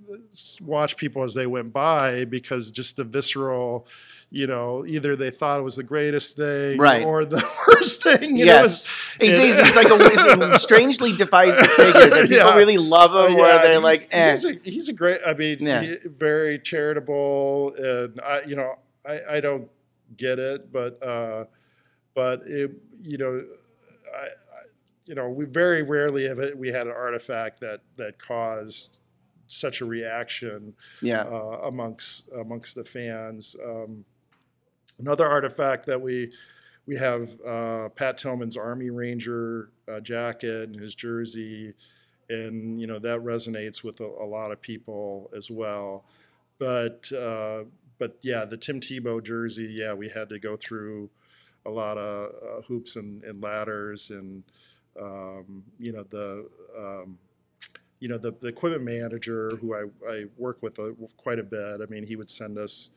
watch 0.61 0.97
people 0.97 1.23
as 1.23 1.33
they 1.33 1.47
went 1.47 1.73
by 1.73 2.25
because 2.25 2.71
just 2.71 2.97
the 2.97 3.03
visceral. 3.03 3.87
You 4.29 4.45
know, 4.45 4.85
either 4.85 5.15
they 5.15 5.31
thought 5.31 5.57
it 5.57 5.63
was 5.63 5.77
the 5.77 5.83
greatest 5.83 6.35
thing, 6.35 6.77
right. 6.77 7.05
or 7.05 7.23
the 7.23 7.41
worst 7.67 8.03
thing. 8.03 8.35
Yes, 8.35 8.85
know, 9.21 9.25
he's, 9.25 9.37
he's, 9.37 9.57
he's, 9.57 9.75
like 9.77 9.87
a, 9.87 9.93
a 10.51 10.59
strongely 10.59 11.15
divisive 11.15 11.71
figure 11.71 12.09
that 12.09 12.23
people 12.23 12.35
yeah. 12.35 12.53
really 12.53 12.77
love 12.77 13.11
him, 13.11 13.37
yeah, 13.37 13.59
or 13.59 13.63
they're 13.63 13.79
like, 13.79 14.09
eh. 14.11 14.31
He's 14.31 14.43
a, 14.43 14.59
he's 14.65 14.89
a 14.89 14.93
great. 14.93 15.21
I 15.25 15.33
mean, 15.33 15.59
yeah. 15.61 15.81
he, 15.81 15.97
very 16.03 16.59
charitable, 16.59 17.73
and 17.75 18.19
I, 18.19 18.41
you 18.45 18.57
know, 18.57 18.75
I, 19.07 19.37
I 19.37 19.39
don't 19.39 19.69
get 20.15 20.39
it, 20.39 20.71
but 20.71 21.01
uh, 21.03 21.45
but 22.13 22.41
it 22.45 22.71
you 23.01 23.17
know 23.17 23.41
I, 24.15 24.19
I, 24.19 24.29
you 25.05 25.15
know 25.15 25.29
we 25.29 25.45
very 25.45 25.83
rarely 25.83 26.25
have 26.27 26.39
it, 26.39 26.57
we 26.57 26.69
had 26.69 26.87
an 26.87 26.93
artifact 26.93 27.59
that 27.61 27.81
that 27.97 28.19
caused 28.19 28.99
such 29.47 29.81
a 29.81 29.85
reaction 29.85 30.73
yeah. 31.01 31.21
uh, 31.21 31.61
amongst 31.63 32.29
amongst 32.33 32.75
the 32.75 32.83
fans. 32.83 33.55
Um, 33.63 34.05
another 34.99 35.27
artifact 35.27 35.85
that 35.87 35.99
we 35.99 36.31
we 36.85 36.95
have 36.95 37.29
uh, 37.45 37.89
Pat 37.89 38.17
Tillman's 38.17 38.57
Army 38.57 38.89
Ranger 38.89 39.71
uh, 39.87 39.99
jacket 39.99 40.69
and 40.69 40.75
his 40.75 40.95
jersey, 40.95 41.73
and 42.29 42.79
you 42.79 42.87
know 42.87 42.99
that 42.99 43.19
resonates 43.19 43.83
with 43.83 43.99
a, 43.99 44.05
a 44.05 44.25
lot 44.25 44.51
of 44.51 44.61
people 44.61 45.29
as 45.35 45.49
well. 45.49 46.05
But 46.59 47.11
uh, 47.11 47.63
but 47.99 48.17
yeah, 48.21 48.45
the 48.45 48.57
Tim 48.57 48.79
Tebow 48.79 49.23
jersey, 49.23 49.69
yeah, 49.71 49.93
we 49.93 50.09
had 50.09 50.29
to 50.29 50.39
go 50.39 50.55
through 50.55 51.09
a 51.65 51.69
lot 51.69 51.97
of 51.97 52.31
uh, 52.41 52.61
hoops 52.61 52.95
and, 52.95 53.23
and, 53.23 53.41
ladders, 53.43 54.09
and 54.09 54.43
um, 55.01 55.63
you 55.79 55.91
know 55.91 56.03
the 56.03 56.47
um, 56.77 57.17
you 57.99 58.07
know 58.07 58.17
the, 58.17 58.31
the 58.39 58.47
equipment 58.47 58.83
manager 58.83 59.51
who 59.59 59.75
I, 59.75 59.85
I 60.09 60.25
work 60.37 60.61
with 60.61 60.79
a, 60.79 60.95
quite 61.17 61.39
a 61.39 61.43
bit. 61.43 61.81
I 61.81 61.85
mean, 61.89 62.05
he 62.05 62.15
would 62.15 62.29
send 62.29 62.57
us 62.57 62.89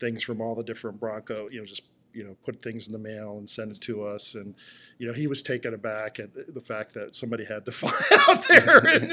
things 0.00 0.22
from 0.22 0.40
all 0.40 0.54
the 0.54 0.64
different 0.64 0.98
Bronco, 0.98 1.48
you 1.50 1.60
know, 1.60 1.66
just 1.66 1.82
you 2.14 2.24
know, 2.24 2.36
put 2.44 2.60
things 2.62 2.86
in 2.86 2.92
the 2.92 2.98
mail 2.98 3.38
and 3.38 3.48
send 3.48 3.72
it 3.72 3.80
to 3.82 4.04
us, 4.04 4.34
and 4.34 4.54
you 5.02 5.08
know, 5.08 5.14
he 5.14 5.26
was 5.26 5.42
taken 5.42 5.74
aback 5.74 6.20
at 6.20 6.30
the 6.54 6.60
fact 6.60 6.94
that 6.94 7.16
somebody 7.16 7.44
had 7.44 7.64
to 7.64 7.72
fly 7.82 7.92
out 8.28 8.46
there 8.46 8.78
and, 8.86 9.12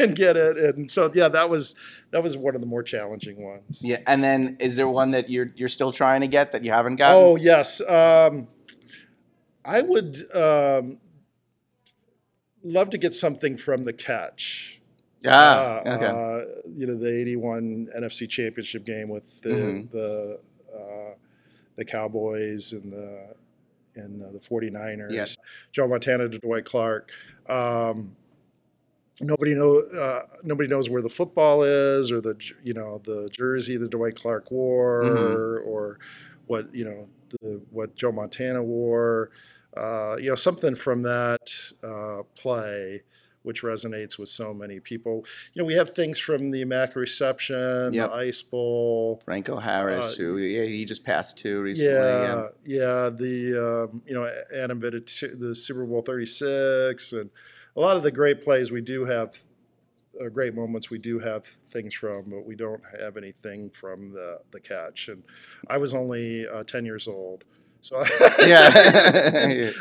and, 0.00 0.16
get 0.16 0.38
it. 0.38 0.56
And 0.56 0.90
so, 0.90 1.10
yeah, 1.12 1.28
that 1.28 1.50
was 1.50 1.74
that 2.12 2.22
was 2.22 2.34
one 2.34 2.54
of 2.54 2.62
the 2.62 2.66
more 2.66 2.82
challenging 2.82 3.44
ones. 3.44 3.82
Yeah, 3.82 3.98
and 4.06 4.24
then 4.24 4.56
is 4.58 4.76
there 4.76 4.88
one 4.88 5.10
that 5.10 5.28
you're 5.28 5.52
you're 5.54 5.68
still 5.68 5.92
trying 5.92 6.22
to 6.22 6.28
get 6.28 6.52
that 6.52 6.64
you 6.64 6.72
haven't 6.72 6.96
gotten? 6.96 7.22
Oh 7.22 7.36
yes, 7.36 7.82
um, 7.82 8.48
I 9.66 9.82
would 9.82 10.16
um, 10.34 10.96
love 12.64 12.88
to 12.88 12.96
get 12.96 13.12
something 13.12 13.58
from 13.58 13.84
the 13.84 13.92
catch. 13.92 14.80
Ah, 15.26 15.82
uh, 15.84 15.94
okay. 15.94 16.06
Uh, 16.06 16.70
you 16.74 16.86
know, 16.86 16.96
the 16.96 17.20
'81 17.20 17.88
NFC 17.94 18.26
Championship 18.26 18.86
game 18.86 19.10
with 19.10 19.42
the 19.42 19.50
mm-hmm. 19.50 19.94
the 19.94 20.40
uh, 20.74 21.14
the 21.76 21.84
Cowboys 21.84 22.72
and 22.72 22.90
the 22.90 23.34
and 23.98 24.22
uh, 24.22 24.32
the 24.32 24.38
49ers. 24.38 25.12
Yes. 25.12 25.36
Joe 25.72 25.88
Montana 25.88 26.28
to 26.28 26.38
Dwight 26.38 26.64
Clark. 26.64 27.10
Um, 27.48 28.16
nobody 29.20 29.54
know 29.54 29.78
uh, 29.78 30.22
nobody 30.42 30.68
knows 30.68 30.88
where 30.88 31.02
the 31.02 31.08
football 31.08 31.62
is 31.62 32.12
or 32.12 32.20
the 32.20 32.36
you 32.62 32.74
know 32.74 33.00
the 33.04 33.28
jersey 33.32 33.76
that 33.76 33.90
Dwight 33.90 34.16
Clark 34.16 34.50
wore 34.50 35.02
mm-hmm. 35.02 35.34
or, 35.34 35.58
or, 35.60 35.98
what 36.46 36.74
you 36.74 36.84
know 36.84 37.08
the, 37.40 37.60
what 37.70 37.94
Joe 37.94 38.12
Montana 38.12 38.62
wore. 38.62 39.30
Uh, 39.76 40.16
you 40.16 40.30
know 40.30 40.34
something 40.34 40.74
from 40.74 41.02
that 41.02 41.52
uh, 41.84 42.22
play 42.34 43.02
which 43.42 43.62
resonates 43.62 44.18
with 44.18 44.28
so 44.28 44.52
many 44.52 44.80
people. 44.80 45.24
You 45.52 45.62
know, 45.62 45.66
we 45.66 45.74
have 45.74 45.90
things 45.90 46.18
from 46.18 46.50
the 46.50 46.62
Immaculate 46.62 46.96
Reception, 46.96 47.92
yep. 47.92 48.10
the 48.10 48.16
Ice 48.16 48.42
Bowl. 48.42 49.20
Franco 49.24 49.58
Harris, 49.58 50.14
uh, 50.14 50.16
who 50.18 50.38
yeah, 50.38 50.64
he 50.64 50.84
just 50.84 51.04
passed 51.04 51.38
too 51.38 51.60
recently. 51.60 51.92
Yeah, 51.92 52.48
yeah, 52.64 53.10
the 53.10 53.88
um, 53.90 54.02
you 54.06 54.14
know 54.14 54.30
Adam 54.54 54.80
Vinatieri, 54.80 55.38
the 55.38 55.54
Super 55.54 55.84
Bowl 55.84 56.00
Thirty 56.00 56.26
Six, 56.26 57.12
and 57.12 57.30
a 57.76 57.80
lot 57.80 57.96
of 57.96 58.02
the 58.02 58.10
great 58.10 58.40
plays 58.40 58.70
we 58.70 58.80
do 58.80 59.04
have. 59.04 59.38
Uh, 60.20 60.28
great 60.28 60.52
moments 60.52 60.90
we 60.90 60.98
do 60.98 61.20
have 61.20 61.46
things 61.46 61.94
from, 61.94 62.24
but 62.28 62.44
we 62.44 62.56
don't 62.56 62.82
have 63.00 63.16
anything 63.16 63.70
from 63.70 64.12
the 64.12 64.40
the 64.50 64.60
catch. 64.60 65.08
And 65.08 65.22
I 65.68 65.78
was 65.78 65.94
only 65.94 66.46
uh, 66.48 66.64
ten 66.64 66.84
years 66.84 67.06
old, 67.06 67.44
so 67.80 67.98
yeah, 68.40 68.70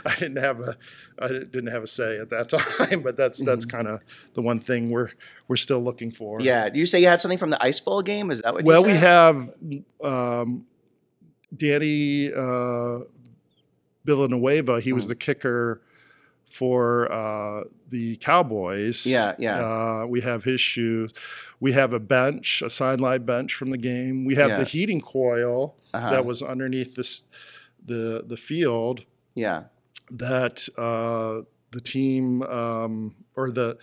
I 0.06 0.16
didn't 0.18 0.38
have 0.38 0.60
a 0.60 0.78
I 1.20 1.28
didn't 1.30 1.68
have 1.68 1.84
a 1.84 1.88
say 1.88 2.20
at 2.20 2.30
that 2.30 2.50
time, 2.80 3.02
but 3.02 3.18
that's 3.18 3.42
that's 3.42 3.66
mm-hmm. 3.66 3.76
kind 3.76 3.88
of 3.88 4.02
the 4.34 4.42
one 4.42 4.60
thing 4.60 4.92
we're 4.92 5.12
we're 5.48 5.56
still 5.56 5.80
looking 5.80 6.12
for. 6.12 6.40
Yeah. 6.42 6.70
Do 6.70 6.80
you 6.80 6.86
say 6.86 7.00
you 7.00 7.08
had 7.08 7.22
something 7.22 7.38
from 7.38 7.50
the 7.50 7.64
Ice 7.64 7.80
Bowl 7.80 8.02
game? 8.02 8.32
Is 8.32 8.42
that 8.42 8.54
what? 8.54 8.66
You 8.66 8.72
said? 8.72 8.78
Well, 8.78 8.86
we 8.86 8.94
have 8.94 9.54
um, 10.04 10.66
Danny 11.56 12.32
uh, 12.34 13.00
Villanueva. 14.06 14.80
He 14.80 14.94
was 14.94 15.06
mm. 15.06 15.10
the 15.10 15.16
kicker 15.16 15.82
for 16.50 17.12
uh, 17.12 17.64
the 17.90 18.18
Cowboys. 18.18 19.06
Yeah, 19.06 19.36
yeah. 19.38 19.60
Uh, 19.60 20.06
we 20.08 20.22
have 20.22 20.44
his 20.44 20.62
shoes. 20.62 21.14
We 21.60 21.72
have 21.72 21.94
a 21.94 22.00
bench, 22.00 22.62
a 22.62 22.70
sideline 22.70 23.26
bench 23.26 23.56
from 23.56 23.72
the 23.72 23.78
game. 23.78 24.26
We 24.26 24.36
have 24.36 24.50
yeah. 24.50 24.58
the 24.60 24.66
heating 24.66 25.02
coil 25.02 25.76
uh-huh. 25.94 26.12
that 26.12 26.26
was 26.26 26.44
underneath 26.44 26.96
this 26.96 27.24
the 27.88 28.24
the 28.26 28.38
field. 28.38 29.06
Yeah. 29.36 29.64
That 30.12 30.68
uh, 30.78 31.42
the 31.72 31.82
team 31.82 32.44
um, 32.44 33.16
or 33.36 33.52
the 33.52 33.78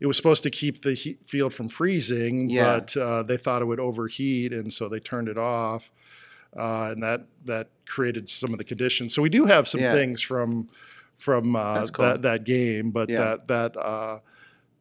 it 0.00 0.06
was 0.06 0.16
supposed 0.16 0.42
to 0.44 0.50
keep 0.50 0.82
the 0.82 0.94
heat 0.94 1.18
field 1.26 1.52
from 1.54 1.68
freezing, 1.68 2.48
Yeah. 2.50 2.80
but 2.80 2.96
uh, 2.96 3.22
they 3.24 3.36
thought 3.36 3.62
it 3.62 3.66
would 3.66 3.80
overheat, 3.80 4.52
and 4.52 4.72
so 4.72 4.88
they 4.88 5.00
turned 5.00 5.28
it 5.28 5.38
off, 5.38 5.90
uh, 6.56 6.90
and 6.92 7.02
that 7.02 7.26
that 7.44 7.68
created 7.86 8.28
some 8.28 8.52
of 8.52 8.58
the 8.58 8.64
conditions. 8.64 9.14
So 9.14 9.22
we 9.22 9.28
do 9.28 9.44
have 9.44 9.66
some 9.68 9.80
Yeah. 9.80 9.92
things 9.94 10.20
from 10.22 10.68
from 11.18 11.54
uh, 11.56 11.86
cool. 11.88 12.04
that 12.06 12.22
that 12.22 12.44
game, 12.44 12.90
but 12.90 13.08
Yeah. 13.08 13.18
that 13.18 13.48
that 13.48 13.76
uh, 13.76 14.18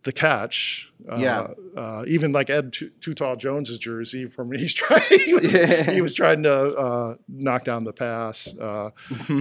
the 0.08 0.14
catch, 0.14 0.90
uh, 1.12 1.18
Yeah. 1.18 1.48
uh, 1.76 2.04
even 2.08 2.32
like 2.32 2.50
Ed 2.50 2.74
Too 2.74 3.14
Jones's 3.38 3.78
jersey 3.78 4.26
from 4.26 4.52
he's 4.54 4.74
trying 4.82 5.04
he 5.26 5.34
was, 5.34 5.52
he 5.96 6.02
was 6.02 6.16
trying 6.16 6.44
to 6.44 6.54
uh, 6.54 7.16
knock 7.28 7.66
down 7.66 7.84
the 7.84 7.94
pass 7.94 8.58
uh, 8.58 8.90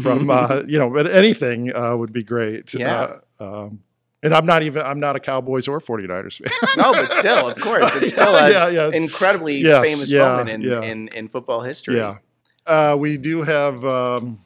from 0.02 0.28
uh, 0.28 0.62
you 0.68 0.78
know 0.78 0.90
but 0.90 1.06
anything 1.06 1.74
uh, 1.74 1.96
would 1.96 2.12
be 2.12 2.22
great. 2.24 2.74
Yeah. 2.74 3.18
Uh, 3.40 3.44
um, 3.66 3.80
and 4.22 4.34
I'm 4.34 4.46
not 4.46 4.62
even 4.64 4.82
I'm 4.82 4.98
not 4.98 5.14
a 5.14 5.20
Cowboys 5.20 5.68
or 5.68 5.78
49ers 5.80 6.38
fan. 6.38 6.68
no, 6.76 6.92
but 6.92 7.10
still, 7.12 7.46
of 7.48 7.60
course, 7.60 7.94
it's 7.94 8.12
still 8.12 8.34
an 8.34 8.50
Yeah, 8.52 8.68
yeah. 8.68 8.90
incredibly 8.92 9.58
Yes, 9.58 9.88
famous 9.88 10.10
yeah, 10.10 10.24
moment 10.26 10.48
in, 10.48 10.60
yeah. 10.62 10.82
in, 10.82 11.08
in 11.08 11.28
football 11.28 11.60
history. 11.60 11.96
yeah. 11.96 12.16
Uh, 12.66 12.96
we 12.98 13.16
do 13.16 13.42
have 13.42 13.84
um, 13.84 14.40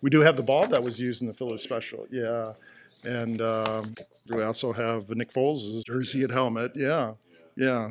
we 0.00 0.08
do 0.08 0.20
have 0.20 0.36
the 0.38 0.42
ball 0.42 0.66
that 0.68 0.82
was 0.82 0.98
used 0.98 1.20
in 1.20 1.28
the 1.28 1.34
Phillies 1.34 1.60
special. 1.62 2.06
Yeah. 2.10 2.54
And 3.04 3.42
um, 3.42 3.94
we 4.30 4.42
also 4.42 4.72
have 4.72 5.08
Nick 5.10 5.32
Foles' 5.32 5.84
jersey 5.84 6.22
and 6.22 6.32
helmet. 6.32 6.72
Yeah. 6.74 7.14
Yeah. 7.56 7.90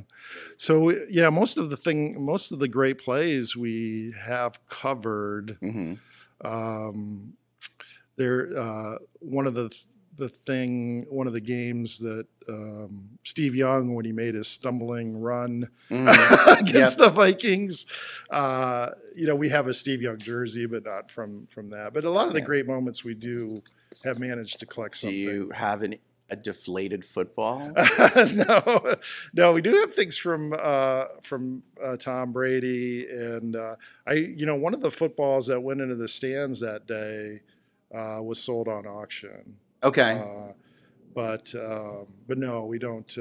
So 0.58 0.90
yeah, 1.10 1.30
most 1.30 1.58
of 1.58 1.70
the 1.70 1.78
thing 1.78 2.24
most 2.24 2.52
of 2.52 2.60
the 2.60 2.68
great 2.68 2.98
plays 2.98 3.56
we 3.56 4.14
have 4.20 4.60
covered. 4.68 5.58
hmm 5.62 5.94
um, 6.44 7.34
there 8.18 8.50
uh, 8.58 8.96
one 9.20 9.46
of 9.48 9.54
the 9.54 9.70
the 10.18 10.28
thing 10.30 11.06
one 11.10 11.28
of 11.28 11.34
the 11.34 11.42
games 11.42 12.00
that 12.00 12.26
um, 12.50 13.08
Steve 13.24 13.56
Young 13.56 13.94
when 13.94 14.04
he 14.06 14.12
made 14.12 14.34
his 14.36 14.48
stumbling 14.48 15.20
run 15.22 15.70
Mhm. 15.92 16.60
against 16.60 16.98
the 16.98 17.10
Vikings 17.10 17.86
uh, 18.32 18.90
you 19.16 19.28
know 19.28 19.36
we 19.36 19.50
have 19.50 19.68
a 19.68 19.74
Steve 19.74 20.02
Young 20.02 20.18
jersey 20.18 20.66
but 20.66 20.84
not 20.84 21.12
from 21.12 21.46
from 21.48 21.70
that 21.70 21.94
but 21.94 22.04
a 22.04 22.10
lot 22.10 22.28
of 22.28 22.34
the 22.34 22.40
Yeah. 22.40 22.46
great 22.46 22.68
moments 22.68 23.04
we 23.06 23.14
do 23.14 23.62
have 24.04 24.20
managed 24.20 24.60
to 24.62 24.66
collect 24.66 25.00
Do 25.02 25.12
you 25.12 25.52
have 25.52 25.84
an, 25.84 25.96
a 26.32 26.36
deflated 26.36 27.06
football? 27.06 27.60
no, 28.34 28.96
no, 29.34 29.54
we 29.54 29.62
do 29.62 29.76
have 29.76 29.94
things 29.94 30.18
from 30.18 30.54
uh, 30.58 31.06
from 31.22 31.62
uh, 31.84 31.98
Tom 31.98 32.32
Brady, 32.32 33.08
and 33.08 33.56
uh, 33.56 33.76
I, 34.08 34.14
you 34.14 34.46
know, 34.46 34.56
one 34.56 34.74
of 34.74 34.82
the 34.82 34.90
footballs 34.90 35.48
that 35.48 35.60
went 35.60 35.82
into 35.82 35.96
the 35.96 36.08
stands 36.08 36.62
that 36.62 36.88
day 36.88 37.42
uh, 37.94 38.22
was 38.24 38.42
sold 38.42 38.68
on 38.68 38.88
auction. 38.88 39.58
Okay. 39.84 40.20
Uh, 40.24 40.54
but 41.14 41.54
um, 41.56 42.08
but 42.28 42.38
no, 42.38 42.66
we 42.66 42.80
don't. 42.80 43.16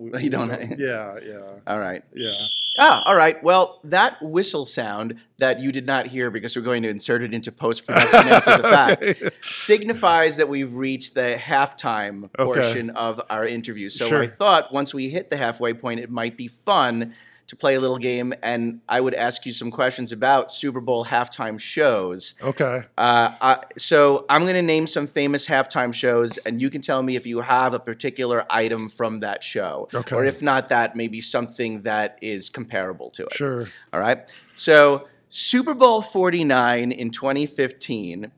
We, 0.00 0.18
You 0.22 0.30
don't- 0.30 0.78
yeah, 0.78 1.16
yeah, 1.22 1.40
All 1.66 1.78
right. 1.78 2.02
yeah. 2.14 2.32
Ah, 2.78 3.02
all 3.04 3.14
right. 3.16 3.42
Well, 3.42 3.80
that 3.84 4.16
whistle 4.22 4.64
sound 4.64 5.16
that 5.38 5.60
you 5.60 5.70
did 5.72 5.86
not 5.86 6.06
hear 6.06 6.30
because 6.30 6.56
we're 6.56 6.62
going 6.62 6.82
to 6.84 6.88
insert 6.88 7.20
it 7.22 7.34
into 7.34 7.52
post 7.52 7.84
production 7.86 8.28
after 8.28 8.56
the 8.56 8.62
fact 9.26 9.44
signifies 9.54 10.36
that 10.36 10.48
we've 10.48 10.72
reached 10.72 11.14
the 11.14 11.36
halftime 11.38 12.30
Okay. 12.38 12.44
portion 12.60 12.90
of 12.90 13.20
our 13.28 13.44
interview. 13.44 13.88
So 13.90 14.08
Sure. 14.08 14.22
I 14.22 14.26
thought 14.28 14.72
once 14.72 14.94
we 14.94 15.10
hit 15.10 15.28
the 15.30 15.36
halfway 15.36 15.74
point, 15.74 16.00
it 16.00 16.10
might 16.10 16.36
be 16.36 16.48
fun 16.48 17.14
to 17.50 17.56
play 17.56 17.74
a 17.74 17.80
little 17.80 17.98
game, 17.98 18.32
and 18.44 18.80
I 18.88 19.00
would 19.00 19.12
ask 19.12 19.44
you 19.44 19.52
some 19.52 19.72
questions 19.72 20.12
about 20.12 20.52
Super 20.52 20.80
Bowl 20.80 21.04
halftime 21.04 21.58
shows. 21.58 22.34
Okay. 22.40 22.82
Uh, 22.96 23.32
I, 23.40 23.58
so 23.76 24.24
I'm 24.30 24.42
going 24.42 24.54
to 24.54 24.62
name 24.62 24.86
some 24.86 25.08
famous 25.08 25.48
halftime 25.48 25.92
shows, 25.92 26.36
and 26.38 26.62
you 26.62 26.70
can 26.70 26.80
tell 26.80 27.02
me 27.02 27.16
if 27.16 27.26
you 27.26 27.40
have 27.40 27.74
a 27.74 27.80
particular 27.80 28.46
item 28.48 28.88
from 28.88 29.18
that 29.20 29.42
show, 29.42 29.88
Okay. 29.92 30.14
or 30.14 30.24
if 30.24 30.40
not 30.42 30.68
that, 30.68 30.94
maybe 30.94 31.20
something 31.20 31.82
that 31.82 32.18
is 32.22 32.48
comparable 32.48 33.10
to 33.10 33.24
it. 33.24 33.32
Sure. 33.34 33.66
All 33.92 33.98
right. 33.98 34.28
So 34.54 35.08
Super 35.28 35.74
Bowl 35.74 36.02
49 36.02 36.92
in 36.92 37.10
2015 37.10 38.30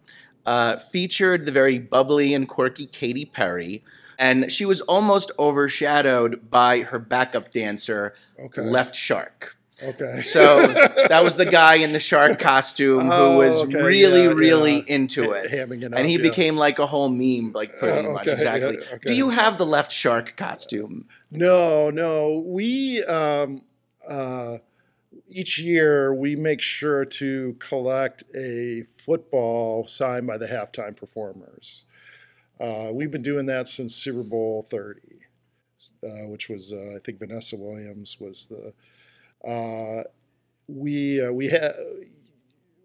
uh, 0.46 0.76
featured 0.78 1.44
the 1.44 1.52
very 1.52 1.78
bubbly 1.78 2.32
and 2.32 2.48
quirky 2.48 2.86
Katy 2.86 3.26
Perry, 3.26 3.84
and 4.18 4.50
she 4.50 4.64
was 4.64 4.80
almost 4.82 5.30
overshadowed 5.38 6.50
by 6.50 6.80
her 6.80 6.98
backup 6.98 7.52
dancer, 7.52 8.14
Okay. 8.38 8.62
Left 8.62 8.94
Shark. 8.96 9.56
Okay. 9.82 10.22
So 10.22 10.66
that 11.08 11.24
was 11.24 11.36
the 11.36 11.44
guy 11.46 11.74
in 11.76 11.92
the 11.92 11.98
shark 11.98 12.38
costume 12.38 13.06
who 13.06 13.12
Oh, 13.12 13.38
was 13.38 13.62
okay, 13.62 13.82
really, 13.82 14.22
yeah, 14.24 14.28
really 14.32 14.76
yeah. 14.76 14.82
into 14.94 15.32
it. 15.32 15.50
Hamming 15.50 15.82
it 15.82 15.92
And 15.94 16.06
he 16.06 16.16
yeah. 16.16 16.22
became 16.22 16.56
like 16.56 16.78
a 16.78 16.86
whole 16.86 17.08
meme, 17.08 17.50
like 17.52 17.78
pretty 17.78 18.06
Uh, 18.06 18.12
much 18.12 18.28
okay, 18.28 18.32
exactly. 18.36 18.78
yeah, 18.80 18.98
Do 19.04 19.12
you 19.14 19.30
have 19.30 19.58
the 19.58 19.66
left 19.66 19.90
shark 19.90 20.36
costume? 20.36 21.08
No, 21.32 21.90
no. 21.90 22.44
We 22.46 23.02
um, 23.04 23.62
uh, 24.08 24.58
each 25.28 25.58
year 25.58 26.14
we 26.14 26.36
make 26.36 26.60
sure 26.60 27.04
to 27.04 27.56
collect 27.58 28.22
a 28.36 28.84
football 28.98 29.86
signed 29.88 30.26
by 30.28 30.38
the 30.38 30.46
halftime 30.46 30.96
performers. 30.96 31.84
Uh, 32.62 32.92
we've 32.92 33.10
been 33.10 33.22
doing 33.22 33.44
that 33.46 33.66
since 33.66 33.94
Super 33.96 34.22
Bowl 34.22 34.62
thirty, 34.70 35.18
uh, 36.04 36.28
which 36.28 36.48
was 36.48 36.72
uh, 36.72 36.94
I 36.96 36.98
think 37.04 37.18
Vanessa 37.18 37.56
Williams 37.56 38.16
was 38.20 38.46
the. 38.46 38.72
Uh, 39.48 40.04
we 40.68 41.20
uh, 41.20 41.32
we 41.32 41.48
have 41.48 41.74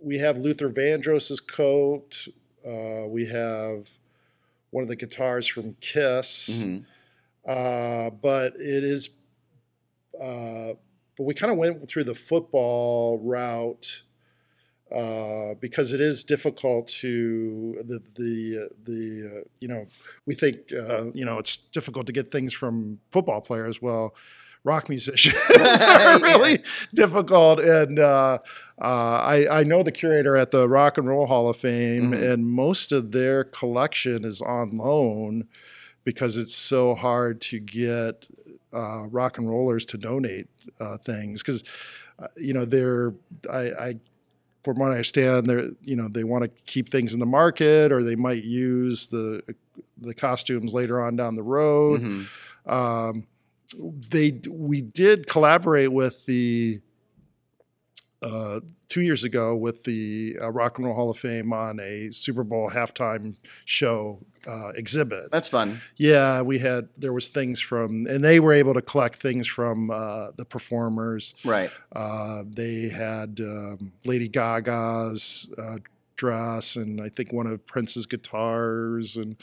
we 0.02 0.18
have 0.18 0.38
Luther 0.38 0.70
Vandross's 0.70 1.40
coat. 1.40 2.28
Uh, 2.68 3.08
we 3.08 3.26
have 3.28 3.88
one 4.72 4.82
of 4.82 4.88
the 4.90 4.96
guitars 4.96 5.46
from 5.48 5.76
Kiss 5.80 6.64
Mhm. 6.64 6.86
uh, 7.48 8.10
but 8.10 8.54
it 8.56 8.84
is. 8.84 9.10
Uh, 10.20 10.74
but 11.16 11.24
we 11.24 11.34
kind 11.36 11.52
of 11.52 11.58
went 11.60 11.88
through 11.88 12.04
the 12.04 12.16
football 12.16 13.20
route 13.20 14.02
uh, 14.92 15.54
because 15.60 15.92
it 15.94 16.02
is 16.02 16.24
difficult 16.24 16.88
to 16.88 17.76
the 17.86 18.00
the 18.16 18.70
the 18.86 19.38
uh, 19.40 19.44
you 19.60 19.68
know 19.68 19.86
we 20.26 20.34
think 20.36 20.58
uh, 20.74 21.06
you 21.14 21.26
know 21.26 21.38
it's 21.40 21.58
difficult 21.58 22.08
to 22.08 22.14
get 22.14 22.32
things 22.32 22.54
from 22.54 23.00
football 23.12 23.42
players. 23.42 23.82
Well, 23.82 24.16
rock 24.64 24.90
musicians 24.90 25.36
are 25.82 26.20
really 26.20 26.64
difficult, 26.94 27.60
and 27.60 28.00
uh, 28.00 28.40
uh, 28.82 28.82
I 28.82 29.60
I 29.60 29.64
know 29.64 29.84
the 29.84 29.92
curator 29.92 30.38
at 30.38 30.52
the 30.52 30.68
Rock 30.70 30.98
and 30.98 31.08
Roll 31.08 31.26
Hall 31.28 31.50
of 31.50 31.58
Fame, 31.58 32.12
Mhm. 32.12 32.32
and 32.34 32.46
most 32.48 32.92
of 32.92 33.12
their 33.12 33.44
collection 33.44 34.24
is 34.24 34.42
on 34.42 34.78
loan 34.78 35.48
because 36.04 36.38
it's 36.38 36.56
so 36.56 36.96
hard 36.96 37.42
to 37.42 37.60
get 37.60 38.26
uh, 38.74 39.08
rock 39.10 39.38
and 39.38 39.50
rollers 39.50 39.86
to 39.88 39.98
donate 39.98 40.48
uh, 40.80 40.98
things 40.98 41.42
because 41.42 41.64
uh, 42.20 42.28
you 42.38 42.54
know 42.54 42.64
they're 42.66 43.14
I, 43.52 43.60
I 43.88 43.94
from 44.64 44.80
what 44.80 44.90
I 44.90 44.96
understand 44.96 45.48
they're 45.48 45.66
you 45.82 45.96
know 45.96 46.08
they 46.10 46.24
want 46.24 46.44
to 46.44 46.50
keep 46.66 46.90
things 46.90 47.14
in 47.14 47.20
the 47.20 47.26
market 47.26 47.92
or 47.92 48.04
they 48.04 48.16
might 48.16 48.44
use 48.44 49.08
the 49.08 49.42
the 50.00 50.14
costumes 50.14 50.74
later 50.74 51.02
on 51.02 51.16
down 51.16 51.36
the 51.36 51.44
road. 51.44 52.02
Mhm. 52.02 52.28
Um, 52.70 53.28
they 54.10 54.42
we 54.50 54.82
did 54.82 55.28
collaborate 55.28 55.92
with 55.92 56.26
the 56.26 56.80
uh, 58.22 58.62
two 58.90 59.02
years 59.02 59.24
ago 59.24 59.56
with 59.56 59.84
the 59.84 60.36
uh, 60.42 60.52
Rock 60.52 60.78
and 60.78 60.88
Roll 60.88 60.96
Hall 60.96 61.12
of 61.12 61.18
Fame 61.18 61.54
on 61.54 61.80
a 61.80 62.12
Super 62.12 62.44
Bowl 62.44 62.70
halftime 62.70 63.36
show 63.66 64.20
uh, 64.48 64.70
exhibit. 64.76 65.30
That's 65.30 65.48
fun. 65.48 65.82
Yeah, 65.98 66.42
we 66.42 66.60
had 66.60 66.90
there 66.98 67.14
was 67.14 67.28
things 67.28 67.60
from, 67.60 68.08
and 68.08 68.24
they 68.24 68.40
were 68.40 68.54
able 68.54 68.74
to 68.74 68.82
collect 68.82 69.18
things 69.18 69.48
from 69.48 69.92
uh, 69.92 70.32
the 70.38 70.46
performers. 70.46 71.36
Right. 71.44 71.70
Uh, 71.94 72.44
they 72.48 72.90
had 72.90 73.40
um, 73.42 73.94
Lady 74.06 74.30
Gaga's 74.30 75.50
uh, 75.58 75.78
dress, 76.16 76.76
and 76.76 77.02
I 77.02 77.10
think 77.10 77.34
one 77.34 77.48
of 77.48 77.66
Prince's 77.68 78.06
guitars, 78.06 79.18
and 79.18 79.36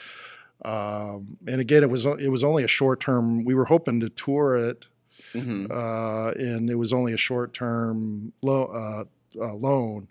um, 0.65 1.37
and 1.47 1.61
again, 1.61 1.83
it 1.83 1.91
was 1.91 2.07
it 2.07 2.31
was 2.31 2.43
only 2.43 2.65
a 2.65 2.69
short 2.69 3.01
term. 3.01 3.45
We 3.45 3.55
were 3.55 3.67
hoping 3.67 4.01
to 4.01 4.09
tour 4.09 4.57
it, 4.57 4.87
hmm 5.35 5.67
uh, 5.71 6.31
and 6.37 6.71
it 6.71 6.75
was 6.77 6.93
only 6.93 7.13
a 7.13 7.17
short 7.19 7.53
term 7.55 8.33
lo- 8.43 8.67
uh, 8.67 9.05
uh, 9.43 9.55
loan. 9.55 10.09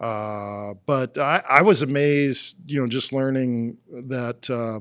Uh, 0.00 0.74
but 0.86 1.16
I, 1.18 1.42
I 1.48 1.62
was 1.62 1.82
amazed, 1.82 2.58
you 2.66 2.80
know, 2.80 2.88
just 2.88 3.12
learning 3.12 3.78
that, 3.90 4.50
uh, 4.50 4.80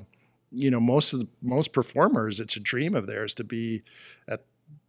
you 0.52 0.72
know, 0.72 0.80
most 0.80 1.13
of 1.13 1.19
the, 1.19 1.28
most 1.41 1.74
performers, 1.74 2.39
it's 2.39 2.56
a 2.58 2.60
dream 2.60 2.96
of 2.96 3.08
theirs 3.08 3.34
to 3.36 3.43
be 3.43 3.84
at, 4.28 4.43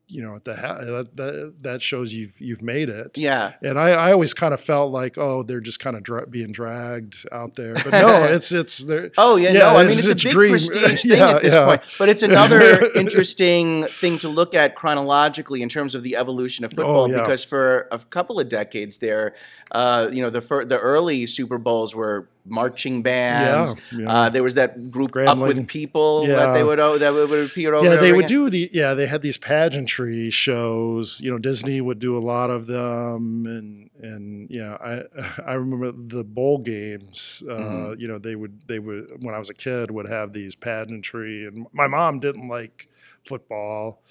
you 0.09 0.23
know, 0.23 0.37
at 0.37 0.45
the 0.45 0.55
ha- 0.55 0.79
that, 0.79 1.17
that 1.17 1.55
that 1.61 1.83
shows 1.83 2.13
you've 2.13 2.39
you've 2.41 2.63
made 2.63 2.89
it. 2.89 3.17
Yeah. 3.17 3.53
And 3.63 3.79
I, 3.79 3.91
I 3.91 4.13
always 4.13 4.35
kind 4.35 4.53
of 4.53 4.61
felt 4.61 4.93
like, 4.93 5.17
oh, 5.17 5.43
they're 5.43 5.61
just 5.61 5.81
kind 5.81 5.97
of 5.97 6.03
dra- 6.03 6.27
being 6.27 6.53
dragged 6.53 7.27
out 7.33 7.55
there. 7.55 7.75
But 7.75 7.91
no, 7.91 8.25
it's 8.31 8.53
it's 8.53 8.85
Oh 9.17 9.37
yeah, 9.37 9.53
Yeah, 9.53 9.59
no. 9.61 9.69
I 9.69 9.73
mean, 9.85 9.93
it's- 9.93 10.07
it's, 10.07 10.23
a 10.23 10.27
big 10.27 10.33
dream. 10.33 10.51
prestige 10.51 11.03
thing 11.09 11.13
Yeah, 11.19 11.37
at 11.37 11.43
this 11.43 11.55
yeah. 11.55 11.65
point. 11.65 11.83
But 11.99 12.09
it's 12.11 12.23
another 12.23 12.85
interesting 12.95 13.85
thing 13.87 14.19
to 14.19 14.29
look 14.29 14.55
at 14.55 14.75
chronologically 14.75 15.63
in 15.63 15.69
terms 15.69 15.95
of 15.95 16.03
the 16.03 16.17
evolution 16.17 16.65
of 16.65 16.73
oh, 16.75 16.77
football. 16.77 17.05
Oh. 17.05 17.21
Because 17.21 17.45
for 17.45 17.89
a 17.91 17.99
couple 17.99 18.39
of 18.39 18.49
decades 18.49 18.99
there, 18.99 19.35
uh, 19.75 20.09
you 20.13 20.23
know, 20.23 20.31
the 20.31 20.41
fir- 20.41 20.65
the 20.65 20.79
early 20.79 21.27
Super 21.27 21.59
Bowls 21.59 21.95
were 21.95 22.29
marching 22.47 23.03
bands. 23.03 23.75
Yeah, 23.93 23.99
yeah. 24.01 24.13
Uh, 24.13 24.29
there 24.29 24.43
was 24.43 24.55
that 24.55 24.91
group 24.91 25.17
Up 25.17 25.39
with 25.39 25.57
Grambling. 25.59 25.67
People 25.69 26.27
that 26.27 26.53
they 26.55 26.63
would 26.63 26.79
oh, 26.79 26.97
that 26.99 27.13
would 27.13 27.31
appear 27.47 27.75
over. 27.75 27.87
yeah, 27.89 27.97
they 28.01 28.13
would 28.13 28.27
again. 28.27 28.29
do 28.47 28.51
the 28.51 28.71
yeah 28.73 28.95
they 28.95 29.07
had 29.07 29.23
these 29.23 29.37
pageantry 29.39 30.31
shows. 30.31 31.21
You 31.21 31.31
know, 31.31 31.39
Disney 31.39 31.81
would 31.81 31.99
do 31.99 32.17
a 32.17 32.21
lot 32.21 32.51
of 32.51 32.67
them, 32.67 33.47
and 33.47 33.91
and 34.03 34.49
yeah, 34.51 34.77
I 34.81 35.03
I 35.47 35.55
remember 35.55 35.93
the 35.93 36.25
bowl 36.25 36.59
games. 36.59 37.43
Uh, 37.49 37.53
Mhm. 37.55 38.01
You 38.01 38.09
know, 38.09 38.19
they 38.19 38.37
would 38.37 38.61
they 38.69 38.79
would 38.79 39.23
when 39.25 39.35
I 39.35 39.39
was 39.39 39.51
a 39.51 39.55
kid 39.55 39.91
would 39.91 40.09
have 40.09 40.33
these 40.33 40.55
pageantry, 40.55 41.47
and 41.47 41.67
my 41.73 41.87
mom 41.89 42.21
didn't 42.21 42.49
like 42.49 42.89
football. 43.25 44.03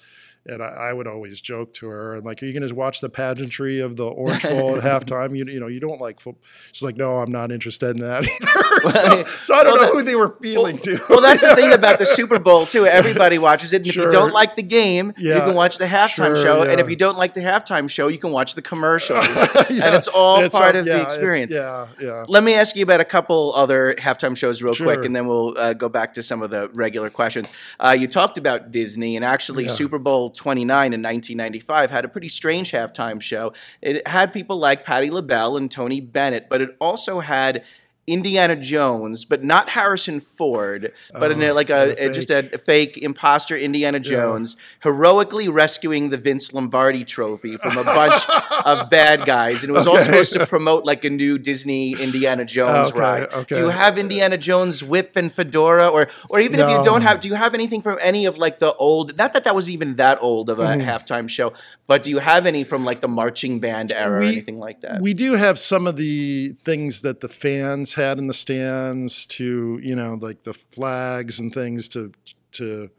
And 0.46 0.62
I, 0.62 0.66
I 0.66 0.92
would 0.92 1.06
always 1.06 1.40
joke 1.40 1.72
to 1.74 1.86
her, 1.86 2.16
and 2.16 2.24
like, 2.26 2.42
are 2.42 2.46
you 2.46 2.52
going 2.52 2.68
to 2.68 2.74
watch 2.74 3.00
the 3.00 3.08
pageantry 3.08 3.80
of 3.80 3.96
the 3.96 4.04
Orange 4.08 4.42
Bowl 4.42 4.76
at 4.76 4.82
halftime? 4.82 5.34
You, 5.34 5.46
you 5.46 5.58
know, 5.58 5.68
you 5.68 5.80
don't 5.80 6.00
like 6.02 6.20
football. 6.20 6.42
She's 6.72 6.82
like, 6.82 6.98
no, 6.98 7.16
I'm 7.16 7.32
not 7.32 7.50
interested 7.50 7.96
in 7.96 8.02
that 8.02 8.24
either. 8.84 8.90
so, 8.92 9.24
so 9.42 9.54
I 9.54 9.64
don't 9.64 9.78
Well, 9.78 9.86
know 9.88 9.92
who 9.98 10.02
they 10.02 10.14
were 10.14 10.26
appealing 10.26 10.78
to. 10.80 11.00
Well, 11.08 11.22
that's 11.22 11.40
the 11.40 11.56
thing 11.56 11.72
about 11.72 11.98
the 11.98 12.04
Super 12.04 12.38
Bowl 12.38 12.66
too. 12.66 12.84
Everybody 12.86 13.38
watches 13.38 13.72
it, 13.72 13.76
and 13.78 13.86
if 13.86 13.96
you 13.96 14.10
don't 14.10 14.34
like 14.34 14.54
the 14.54 14.62
game, 14.62 15.14
you 15.16 15.32
can 15.32 15.54
watch 15.54 15.78
the 15.78 15.86
halftime 15.86 16.34
Sure, 16.34 16.36
show. 16.36 16.62
And 16.62 16.78
if 16.78 16.90
you 16.90 16.96
don't 16.96 17.16
like 17.16 17.32
the 17.32 17.40
halftime 17.40 17.88
show, 17.88 18.08
you 18.08 18.18
can 18.18 18.30
watch 18.30 18.54
the 18.54 18.60
commercials. 18.62 19.24
Yeah. 19.70 19.86
And 19.86 19.94
it's 19.96 20.08
all 20.08 20.42
It's 20.42 20.54
part 20.54 20.74
all- 20.74 20.82
of 20.82 20.86
yeah, 20.86 20.98
the 20.98 21.02
experience. 21.02 21.54
Yeah, 21.54 21.86
yeah. 21.98 22.26
Let 22.28 22.44
me 22.44 22.52
ask 22.54 22.76
you 22.76 22.82
about 22.82 23.00
a 23.00 23.04
couple 23.06 23.54
other 23.54 23.94
halftime 23.98 24.36
shows 24.36 24.60
real 24.62 24.74
quick, 24.74 25.06
and 25.06 25.16
then 25.16 25.26
we'll 25.26 25.56
uh, 25.56 25.72
go 25.72 25.88
back 25.88 26.12
to 26.14 26.22
some 26.22 26.42
of 26.42 26.50
the 26.50 26.68
regular 26.74 27.08
questions. 27.08 27.50
Uh, 27.80 27.96
you 27.98 28.06
talked 28.08 28.36
about 28.36 28.70
Disney, 28.72 29.16
and 29.16 29.24
actually, 29.24 29.64
Yeah. 29.64 29.70
Super 29.70 29.98
Bowl 29.98 30.33
29 30.34 30.92
in 30.92 31.02
1995 31.02 31.90
had 31.90 32.04
a 32.04 32.08
pretty 32.08 32.28
strange 32.28 32.72
halftime 32.72 33.20
show. 33.20 33.52
It 33.80 34.06
had 34.06 34.32
people 34.32 34.56
like 34.56 34.84
Patti 34.84 35.10
LaBelle 35.10 35.56
and 35.56 35.70
Tony 35.70 36.00
Bennett, 36.00 36.48
but 36.48 36.60
it 36.60 36.76
also 36.80 37.20
had 37.20 37.64
Indiana 38.06 38.54
Jones, 38.54 39.24
but 39.24 39.42
not 39.42 39.70
Harrison 39.70 40.20
Ford, 40.20 40.92
but 41.12 41.30
in 41.30 41.42
a, 41.42 41.48
Oh, 41.48 41.54
like 41.54 41.70
a, 41.70 41.94
a- 41.98 42.12
just 42.12 42.28
a 42.30 42.42
fake 42.58 42.98
imposter 42.98 43.56
Indiana 43.56 43.98
Jones, 43.98 44.56
heroically 44.80 45.48
rescuing 45.48 46.10
the 46.10 46.18
Vince 46.18 46.52
Lombardi 46.52 47.04
trophy 47.04 47.56
from 47.56 47.78
a 47.78 47.84
bunch 47.84 48.22
of 48.66 48.90
bad 48.90 49.24
guys, 49.24 49.62
and 49.62 49.70
it 49.70 49.72
was 49.72 49.86
all 49.86 49.98
supposed 50.00 50.32
to 50.34 50.46
promote 50.46 50.84
like 50.84 51.04
a 51.04 51.10
new 51.10 51.38
Disney 51.38 51.92
Indiana 51.92 52.44
Jones 52.44 52.90
Okay, 52.90 52.98
ride. 53.00 53.22
okay. 53.32 53.54
Do 53.54 53.60
you 53.62 53.68
have 53.70 53.98
Indiana 53.98 54.36
Jones 54.36 54.82
whip 54.82 55.16
and 55.16 55.32
fedora, 55.32 55.88
or 55.88 56.08
or 56.28 56.40
even 56.40 56.60
if 56.60 56.68
you 56.68 56.84
don't 56.84 57.02
have, 57.02 57.20
do 57.20 57.28
you 57.28 57.34
have 57.34 57.54
anything 57.54 57.80
from 57.80 57.98
any 58.02 58.26
of 58.26 58.36
like 58.36 58.58
the 58.58 58.74
old? 58.74 59.16
Not 59.16 59.32
that 59.32 59.44
that 59.44 59.54
was 59.54 59.70
even 59.70 59.96
that 59.96 60.18
old 60.22 60.50
of 60.50 60.58
a 60.58 60.64
Mhm. 60.66 60.84
halftime 60.84 61.28
show, 61.28 61.52
but 61.86 62.02
do 62.02 62.10
you 62.10 62.18
have 62.18 62.44
any 62.46 62.64
from 62.64 62.84
like 62.84 63.00
the 63.00 63.08
marching 63.08 63.60
band 63.60 63.92
era 63.92 64.20
or 64.20 64.22
anything 64.22 64.58
like 64.58 64.82
that? 64.82 65.00
We 65.00 65.14
do 65.14 65.32
have 65.34 65.58
some 65.58 65.86
of 65.86 65.96
the 65.96 66.50
things 66.64 67.00
that 67.02 67.20
the 67.20 67.28
fans 67.28 67.93
had 67.94 68.18
in 68.18 68.26
the 68.26 68.34
stands 68.34 69.26
to, 69.28 69.78
you 69.82 69.94
know, 69.96 70.18
like 70.20 70.42
the 70.44 70.54
flags 70.54 71.40
and 71.40 71.52
things 71.52 71.88
to, 71.90 72.12
to, 72.52 72.90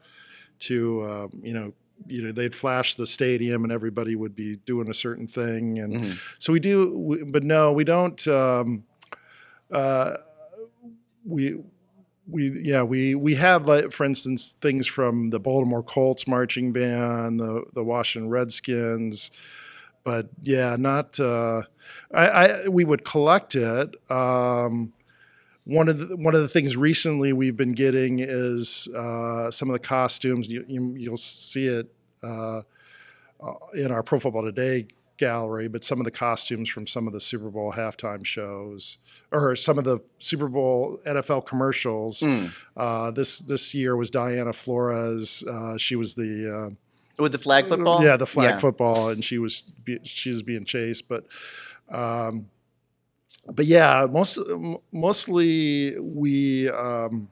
to, 0.59 1.03
um, 1.03 1.41
you 1.43 1.53
know, 1.53 1.73
you 2.07 2.21
know, 2.23 2.31
they'd 2.31 2.53
flash 2.53 2.95
the 2.95 3.05
stadium 3.05 3.63
and 3.63 3.71
everybody 3.71 4.15
would 4.15 4.35
be 4.35 4.57
doing 4.65 4.89
a 4.89 4.93
certain 4.93 5.27
thing, 5.27 5.79
and 5.79 5.93
Mhm. 5.93 6.19
so 6.39 6.51
we 6.51 6.59
do. 6.59 6.97
We, 6.97 7.23
but 7.23 7.43
no, 7.43 7.71
we 7.71 7.83
don't. 7.85 8.27
Um, 8.27 8.83
uh, 9.71 10.15
we 11.25 11.55
we 12.27 12.49
yeah 12.61 12.83
we 12.83 13.15
we 13.15 13.35
have 13.35 13.67
like 13.67 13.91
for 13.91 14.03
instance 14.03 14.55
things 14.61 14.87
from 14.87 15.29
the 15.29 15.39
Baltimore 15.39 15.83
Colts 15.83 16.27
marching 16.27 16.73
band, 16.73 17.39
the 17.39 17.63
the 17.73 17.83
Washington 17.83 18.29
Redskins, 18.29 19.31
but 20.03 20.27
yeah, 20.43 20.75
not. 20.77 21.19
Uh, 21.19 21.63
I, 22.13 22.27
I 22.27 22.67
we 22.67 22.83
would 22.85 23.03
collect 23.05 23.55
it. 23.55 23.95
Um, 24.11 24.93
one 25.65 25.89
of 25.89 25.97
the 25.97 26.15
one 26.17 26.35
of 26.35 26.41
the 26.41 26.47
things 26.47 26.77
recently 26.77 27.33
we've 27.33 27.57
been 27.57 27.73
getting 27.73 28.19
is 28.19 28.87
uh, 28.95 29.49
some 29.51 29.69
of 29.69 29.73
the 29.73 29.79
costumes. 29.79 30.51
You, 30.51 30.63
you 30.67 30.93
you'll 30.95 31.17
see 31.17 31.67
it 31.67 31.91
uh, 32.23 32.59
uh, 32.59 33.53
in 33.73 33.91
our 33.91 34.03
Pro 34.03 34.19
Football 34.19 34.43
Today 34.43 34.87
gallery, 35.17 35.67
but 35.69 35.83
some 35.83 35.99
of 35.99 36.05
the 36.05 36.11
costumes 36.11 36.69
from 36.69 36.85
some 36.85 37.07
of 37.07 37.13
the 37.13 37.21
Super 37.21 37.49
Bowl 37.49 37.71
halftime 37.71 38.25
shows 38.25 38.97
or 39.31 39.55
some 39.55 39.77
of 39.77 39.85
the 39.85 39.99
Super 40.19 40.47
Bowl 40.47 40.99
NFL 41.07 41.45
commercials. 41.45 42.19
Mm. 42.19 42.51
Uh, 42.77 43.11
this 43.11 43.39
this 43.39 43.73
year 43.73 43.95
was 43.95 44.11
Diana 44.11 44.53
Flores. 44.53 45.43
Uh, 45.49 45.77
she 45.77 45.95
was 45.95 46.13
the 46.15 46.69
uh, 47.17 47.21
With 47.21 47.31
the 47.31 47.37
flag 47.39 47.67
football? 47.67 48.03
yeah, 48.03 48.17
the 48.17 48.27
flag 48.27 48.51
Yeah. 48.51 48.57
football, 48.59 49.09
and 49.09 49.23
she 49.23 49.39
was 49.39 49.61
be, 49.83 49.99
she 50.03 50.29
was 50.29 50.43
being 50.43 50.65
chased, 50.65 51.07
but 51.07 51.25
um, 51.89 52.47
but 53.51 53.65
yeah, 53.65 54.07
most 54.11 54.37
m- 54.49 54.77
mostly 54.91 55.99
we 55.99 56.69
um, 56.69 57.29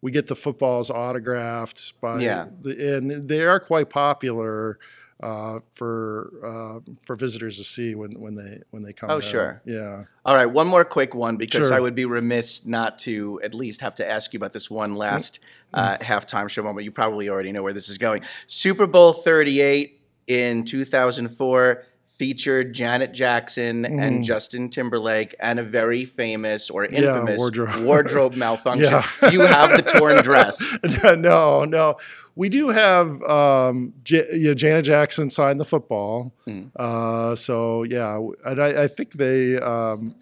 we 0.00 0.10
get 0.12 0.26
the 0.26 0.36
footballs 0.36 0.90
autographed 0.90 2.00
by 2.00 2.20
Yeah. 2.20 2.46
the, 2.60 2.96
and 2.96 3.28
they 3.28 3.44
are 3.44 3.58
quite 3.60 3.90
popular 3.90 4.78
uh, 5.20 5.60
for 5.72 6.32
uh, 6.44 6.80
for 7.06 7.14
visitors 7.16 7.56
to 7.58 7.64
see 7.64 7.94
when 7.94 8.20
when 8.20 8.34
they 8.34 8.60
when 8.70 8.82
they 8.82 8.92
come. 8.92 9.10
Oh, 9.10 9.20
sure. 9.20 9.62
yeah. 9.64 10.04
All 10.24 10.34
right, 10.36 10.46
one 10.46 10.66
more 10.66 10.84
quick 10.84 11.14
one 11.14 11.36
because 11.36 11.68
Sure. 11.68 11.76
I 11.76 11.80
would 11.80 11.94
be 11.94 12.04
remiss 12.04 12.64
not 12.66 12.98
to 13.00 13.40
at 13.42 13.54
least 13.54 13.80
have 13.80 13.94
to 13.96 14.08
ask 14.08 14.32
you 14.32 14.38
about 14.38 14.52
this 14.52 14.68
one 14.70 14.94
last 14.96 15.38
uh, 15.74 15.96
halftime 15.98 16.48
show 16.48 16.62
moment. 16.62 16.84
You 16.84 16.90
probably 16.92 17.28
already 17.28 17.50
know 17.52 17.62
where 17.62 17.72
this 17.72 17.88
is 17.88 17.98
going. 17.98 18.22
Super 18.48 18.86
Bowl 18.86 19.12
38 19.12 20.00
in 20.28 20.64
2004 20.64 21.84
featured 22.26 22.72
Janet 22.72 23.10
Jackson 23.12 23.84
and 23.84 24.20
Mhm. 24.20 24.22
Justin 24.22 24.68
Timberlake 24.68 25.34
and 25.40 25.58
a 25.58 25.62
very 25.64 26.04
famous 26.04 26.70
or 26.70 26.84
Yeah, 26.84 26.98
infamous 26.98 27.36
wardrobe. 27.38 27.74
wardrobe 27.84 28.34
malfunction. 28.36 28.92
Yeah. 28.92 29.28
Do 29.28 29.32
you 29.32 29.40
have 29.40 29.70
the 29.76 29.82
torn 29.82 30.22
dress? 30.22 30.62
no, 31.18 31.64
no. 31.64 31.96
We 32.36 32.48
do 32.48 32.68
have 32.68 33.20
um, 33.24 33.92
J- 34.04 34.28
yeah, 34.34 34.54
Janet 34.54 34.84
Jackson 34.84 35.30
signed 35.30 35.58
the 35.58 35.64
football. 35.64 36.32
Mm. 36.46 36.70
Uh, 36.76 37.34
so 37.34 37.82
yeah, 37.82 38.20
and 38.44 38.62
I, 38.62 38.84
I 38.84 38.86
think 38.86 39.14
they, 39.14 39.56
um, 39.58 40.14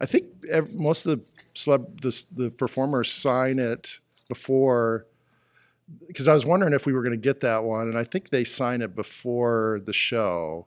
I 0.00 0.06
think 0.06 0.26
ev- 0.48 0.72
most 0.76 1.06
of 1.06 1.18
the 1.18 1.24
celeb, 1.56 2.00
the, 2.02 2.24
the 2.44 2.50
performers 2.52 3.10
sign 3.10 3.58
it 3.58 3.98
before. 4.28 5.06
Because 6.06 6.28
I 6.28 6.34
was 6.34 6.46
wondering 6.46 6.72
if 6.72 6.86
we 6.86 6.92
were 6.92 7.02
going 7.02 7.14
to 7.20 7.28
get 7.30 7.40
that 7.40 7.64
one, 7.64 7.88
and 7.88 7.98
I 7.98 8.04
think 8.04 8.28
they 8.30 8.44
sign 8.44 8.80
it 8.80 8.94
before 8.94 9.80
the 9.84 9.92
show. 9.92 10.66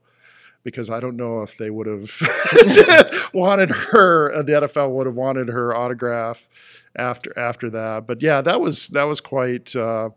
Because 0.63 0.89
I 0.89 0.99
don't 0.99 1.15
know 1.15 1.41
if 1.41 1.57
they 1.57 1.69
would 1.69 1.87
have 1.87 2.11
wanted 3.33 3.69
her, 3.71 4.31
uh, 4.33 4.43
the 4.43 4.53
NFL 4.53 4.91
would 4.91 5.07
have 5.07 5.15
wanted 5.15 5.47
her 5.47 5.75
autograph 5.75 6.47
after 6.95 7.37
after 7.37 7.69
that. 7.71 8.05
But 8.05 8.21
yeah, 8.21 8.41
that 8.41 8.61
was 8.61 8.87
that 8.89 9.05
was 9.05 9.21
quite, 9.21 9.75
uh, 9.75 10.09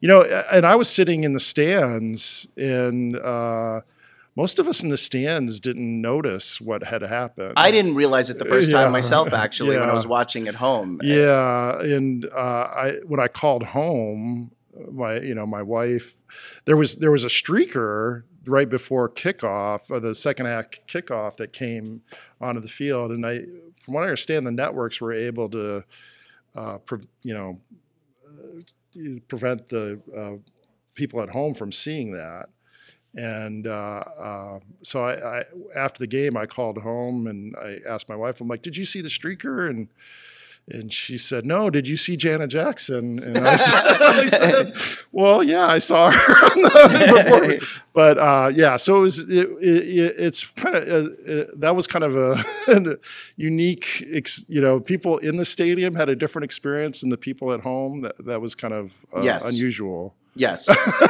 you 0.00 0.08
know. 0.08 0.22
And 0.52 0.64
I 0.66 0.76
was 0.76 0.88
sitting 0.88 1.24
in 1.24 1.32
the 1.32 1.40
stands, 1.40 2.46
and 2.56 3.16
uh, 3.16 3.80
most 4.36 4.60
of 4.60 4.68
us 4.68 4.82
in 4.84 4.88
the 4.88 4.96
stands 4.96 5.58
didn't 5.58 6.00
notice 6.00 6.60
what 6.60 6.84
had 6.84 7.02
happened. 7.02 7.54
I 7.56 7.72
didn't 7.72 7.94
realize 7.96 8.30
it 8.30 8.38
the 8.38 8.44
first 8.44 8.70
time 8.70 8.86
Yeah. 8.86 8.90
myself, 8.92 9.32
actually, 9.32 9.76
when 9.78 9.88
I 9.90 9.92
was 9.94 10.06
watching 10.06 10.46
at 10.46 10.54
home. 10.54 11.00
Yeah, 11.02 11.80
and 11.80 12.24
uh, 12.26 12.38
I 12.38 12.92
when 13.06 13.18
I 13.20 13.26
called 13.26 13.64
home, 13.64 14.52
my 14.92 15.18
you 15.18 15.34
know 15.34 15.46
my 15.46 15.62
wife, 15.62 16.14
there 16.66 16.76
was 16.76 16.96
there 16.96 17.10
was 17.10 17.24
a 17.24 17.28
streaker 17.28 18.22
right 18.48 18.68
before 18.68 19.08
kickoff, 19.08 19.90
or 19.90 20.00
the 20.00 20.14
second 20.14 20.46
act 20.46 20.80
kickoff 20.88 21.36
that 21.36 21.52
came 21.52 22.02
onto 22.40 22.60
the 22.60 22.68
field, 22.68 23.10
and 23.10 23.24
I, 23.24 23.40
from 23.74 23.94
what 23.94 24.00
I 24.00 24.06
understand, 24.06 24.46
the 24.46 24.50
networks 24.50 25.00
were 25.00 25.12
able 25.12 25.48
to, 25.50 25.84
uh, 26.54 26.78
pre- 26.78 27.06
you 27.22 27.34
know, 27.34 27.60
uh, 28.26 29.20
prevent 29.28 29.68
the 29.68 30.00
uh, 30.16 30.34
people 30.94 31.20
at 31.20 31.28
home 31.28 31.54
from 31.54 31.72
seeing 31.72 32.12
that. 32.12 32.48
And 33.14 33.66
uh, 33.66 34.04
uh, 34.18 34.58
so 34.82 35.02
I, 35.02 35.40
I, 35.40 35.44
after 35.74 35.98
the 35.98 36.06
game, 36.06 36.36
I 36.36 36.46
called 36.46 36.78
home 36.78 37.26
and 37.26 37.56
I 37.56 37.78
asked 37.88 38.08
my 38.08 38.16
wife, 38.16 38.40
I'm 38.40 38.48
like, 38.48 38.62
"Did 38.62 38.76
you 38.76 38.84
see 38.84 39.00
the 39.00 39.08
streaker?" 39.08 39.70
And 39.70 39.88
and 40.70 40.92
she 40.92 41.16
said, 41.18 41.44
"No, 41.46 41.70
did 41.70 41.86
you 41.88 41.96
see 41.96 42.16
Janet 42.16 42.50
Jackson?" 42.50 43.18
And 43.22 43.38
I 43.48 43.56
said, 43.56 43.74
I 43.84 44.26
said 44.26 44.74
"Well, 45.12 45.42
yeah, 45.42 45.66
I 45.66 45.78
saw 45.78 46.10
her 46.10 46.32
on 46.44 46.62
the, 46.62 47.58
before." 47.58 47.68
But 47.92 48.18
uh, 48.18 48.50
yeah, 48.54 48.76
so 48.76 48.98
it 48.98 49.00
was. 49.00 49.18
It, 49.28 49.48
it, 49.60 50.14
it's 50.18 50.44
kind 50.44 50.76
of 50.76 50.84
uh, 50.88 51.32
uh, 51.32 51.44
that 51.56 51.74
was 51.76 51.86
kind 51.86 52.04
of 52.04 52.16
a 52.16 52.98
unique. 53.36 54.04
Ex, 54.12 54.44
you 54.48 54.60
know, 54.60 54.80
people 54.80 55.18
in 55.18 55.36
the 55.36 55.44
stadium 55.44 55.94
had 55.94 56.08
a 56.08 56.16
different 56.16 56.44
experience 56.44 57.00
than 57.00 57.10
the 57.10 57.16
people 57.18 57.52
at 57.52 57.60
home. 57.60 58.02
That 58.02 58.24
that 58.26 58.40
was 58.40 58.54
kind 58.54 58.74
of 58.74 59.04
uh, 59.14 59.20
Yes. 59.22 59.44
unusual. 59.44 60.14
Yes, 60.34 60.66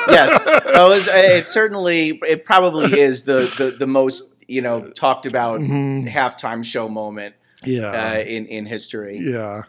yes. 0.09 0.31
Well, 0.65 0.91
it, 0.91 0.97
was, 0.97 1.09
it 1.09 1.49
certainly, 1.49 2.19
it 2.27 2.47
probably 2.47 2.99
is 2.99 3.25
the, 3.25 3.53
the, 3.59 3.73
the 3.79 3.87
most 3.87 4.35
you 4.49 4.63
know 4.63 4.89
talked 4.89 5.27
about 5.27 5.61
Mhm. 5.61 6.09
halftime 6.09 6.65
show 6.65 6.89
moment 6.89 7.35
Yeah, 7.65 7.87
uh, 7.91 8.19
in 8.21 8.47
in 8.47 8.67
history. 8.67 9.21
yeah. 9.23 9.63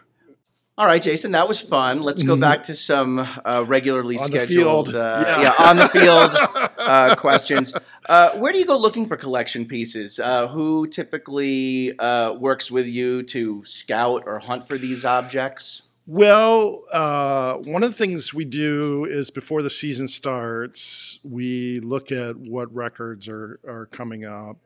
All 0.78 0.86
right, 0.86 1.02
Jason, 1.02 1.32
that 1.32 1.46
was 1.46 1.60
fun. 1.60 2.00
Let's 2.00 2.22
go 2.22 2.36
Mhm. 2.36 2.40
back 2.40 2.62
to 2.64 2.74
some 2.74 3.18
uh, 3.44 3.64
regularly 3.68 4.16
On 4.16 4.26
scheduled, 4.26 4.94
uh, 4.94 5.24
Yeah. 5.26 5.42
yeah. 5.42 5.68
on 5.68 5.76
the 5.76 5.88
field 5.88 6.30
uh, 6.78 7.16
questions. 7.16 7.74
Uh, 8.08 8.30
where 8.38 8.50
do 8.50 8.58
you 8.58 8.64
go 8.64 8.78
looking 8.78 9.04
for 9.04 9.18
collection 9.18 9.66
pieces? 9.66 10.18
Uh, 10.18 10.48
who 10.48 10.86
typically 10.86 11.98
uh, 11.98 12.32
works 12.32 12.70
with 12.70 12.86
you 12.86 13.22
to 13.24 13.62
scout 13.66 14.22
or 14.24 14.38
hunt 14.38 14.66
for 14.66 14.78
these 14.78 15.04
objects? 15.04 15.82
Well, 16.06 16.84
uh, 16.94 17.56
one 17.58 17.82
of 17.82 17.90
the 17.90 17.96
things 17.98 18.32
we 18.32 18.46
do 18.46 19.04
is 19.04 19.30
before 19.30 19.62
the 19.62 19.68
season 19.70 20.08
starts, 20.08 21.18
we 21.22 21.80
look 21.80 22.10
at 22.10 22.36
what 22.38 22.74
records 22.74 23.28
are, 23.28 23.60
are 23.68 23.84
coming 23.84 24.24
up, 24.24 24.56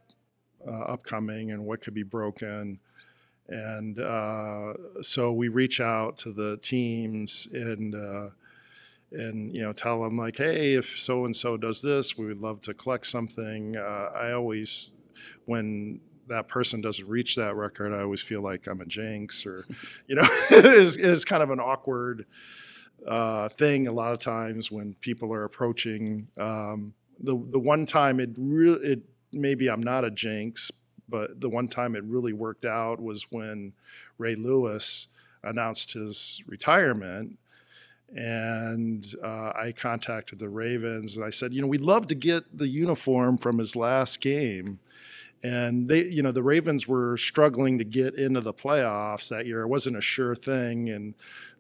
uh, 0.67 0.71
upcoming, 0.85 1.51
and 1.51 1.65
what 1.67 1.81
could 1.83 1.93
be 1.95 2.05
broken. 2.05 2.79
And 3.49 4.01
uh, 4.01 4.75
so 5.03 5.33
we 5.33 5.49
reach 5.49 5.81
out 5.81 6.17
to 6.19 6.33
the 6.33 6.59
teams 6.63 7.49
and 7.53 7.95
uh, 7.95 8.29
and 9.13 9.55
you 9.55 9.63
know 9.63 9.73
tell 9.73 10.03
them 10.03 10.17
like, 10.17 10.39
hey, 10.39 10.75
if 10.75 10.99
so 10.99 11.25
and 11.25 11.35
so 11.35 11.57
does 11.57 11.83
this, 11.83 12.17
we 12.17 12.27
would 12.27 12.41
love 12.41 12.63
to 12.63 12.75
collect 12.75 13.07
something. 13.07 13.77
Uh, 13.77 14.11
I 14.15 14.33
always 14.33 14.93
when 15.45 16.01
that 16.29 16.49
person 16.49 16.81
doesn't 16.81 17.07
reach 17.07 17.37
that 17.37 17.55
record, 17.55 17.93
I 17.93 18.01
always 18.01 18.23
feel 18.23 18.41
like 18.41 18.67
I'm 18.67 18.81
a 18.81 18.87
jinx, 18.87 19.45
or 19.47 19.67
you 20.07 20.17
know, 20.17 20.27
it, 20.51 20.65
is, 20.65 20.97
it 20.97 21.05
is 21.05 21.25
kind 21.25 21.43
of 21.43 21.51
an 21.51 21.61
awkward 21.61 22.27
uh, 23.07 23.49
thing 23.51 23.87
a 23.87 23.93
lot 23.93 24.13
of 24.13 24.21
times 24.21 24.71
when 24.71 24.95
people 25.01 25.33
are 25.33 25.45
approaching. 25.45 26.29
Um, 26.39 26.95
the 27.21 27.37
the 27.51 27.61
one 27.61 27.87
time 27.87 28.19
it 28.19 28.31
really 28.37 28.93
it 28.93 29.03
maybe 29.33 29.69
I'm 29.69 29.83
not 29.83 30.05
a 30.05 30.11
jinx, 30.11 30.71
but 31.09 31.41
the 31.41 31.49
one 31.49 31.69
time 31.69 31.97
it 31.97 32.05
really 32.05 32.33
worked 32.33 32.65
out 32.65 33.01
was 33.01 33.31
when 33.31 33.73
Ray 34.19 34.35
Lewis 34.35 35.09
announced 35.43 35.93
his 35.93 36.43
retirement. 36.47 37.39
And 38.17 39.05
uh, 39.23 39.53
I 39.57 39.73
contacted 39.77 40.39
the 40.39 40.49
Ravens 40.49 41.17
and 41.17 41.25
I 41.25 41.31
said, 41.31 41.53
you 41.53 41.61
know, 41.61 41.67
we'd 41.67 41.81
love 41.81 42.07
to 42.09 42.15
get 42.15 42.57
the 42.57 42.69
uniform 42.69 43.39
from 43.39 43.59
his 43.59 43.75
last 43.75 44.21
game 44.21 44.79
and 45.45 45.89
they 45.89 46.05
you 46.05 46.23
know 46.23 46.33
the 46.33 46.43
ravens 46.43 46.89
were 46.89 47.17
struggling 47.19 47.79
to 47.79 47.85
get 47.85 48.15
into 48.15 48.41
the 48.41 48.53
playoffs 48.53 49.29
that 49.29 49.47
year 49.47 49.61
it 49.61 49.69
wasn't 49.69 49.97
a 49.97 50.01
sure 50.01 50.35
thing 50.35 50.89
and 50.89 51.15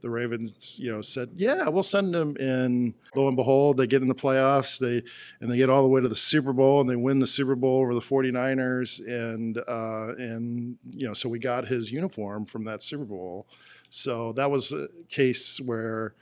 the 0.04 0.10
ravens 0.10 0.78
you 0.78 0.92
know 0.92 1.00
said 1.00 1.30
yeah 1.34 1.66
we'll 1.66 1.82
send 1.82 2.12
them 2.14 2.36
in 2.36 2.92
lo 3.16 3.26
and 3.26 3.36
behold 3.36 3.78
they 3.78 3.86
get 3.86 4.02
in 4.02 4.08
the 4.08 4.14
playoffs 4.14 4.78
they 4.78 5.02
and 5.40 5.50
they 5.50 5.56
get 5.56 5.70
all 5.70 5.82
the 5.82 5.88
way 5.88 5.98
to 6.00 6.08
the 6.08 6.14
super 6.14 6.52
bowl 6.52 6.82
and 6.82 6.90
they 6.90 6.94
win 6.96 7.18
the 7.18 7.26
super 7.26 7.56
bowl 7.56 7.80
over 7.80 7.94
the 7.94 8.00
49ers 8.00 9.00
and 9.06 9.56
uh, 9.66 10.14
and 10.18 10.76
you 10.90 11.06
know 11.06 11.14
so 11.14 11.26
we 11.28 11.38
got 11.38 11.66
his 11.66 11.90
uniform 11.90 12.44
from 12.44 12.64
that 12.64 12.82
super 12.82 13.04
bowl 13.06 13.46
so 13.88 14.32
that 14.34 14.50
was 14.50 14.72
a 14.72 14.88
case 15.08 15.58
where 15.60 16.14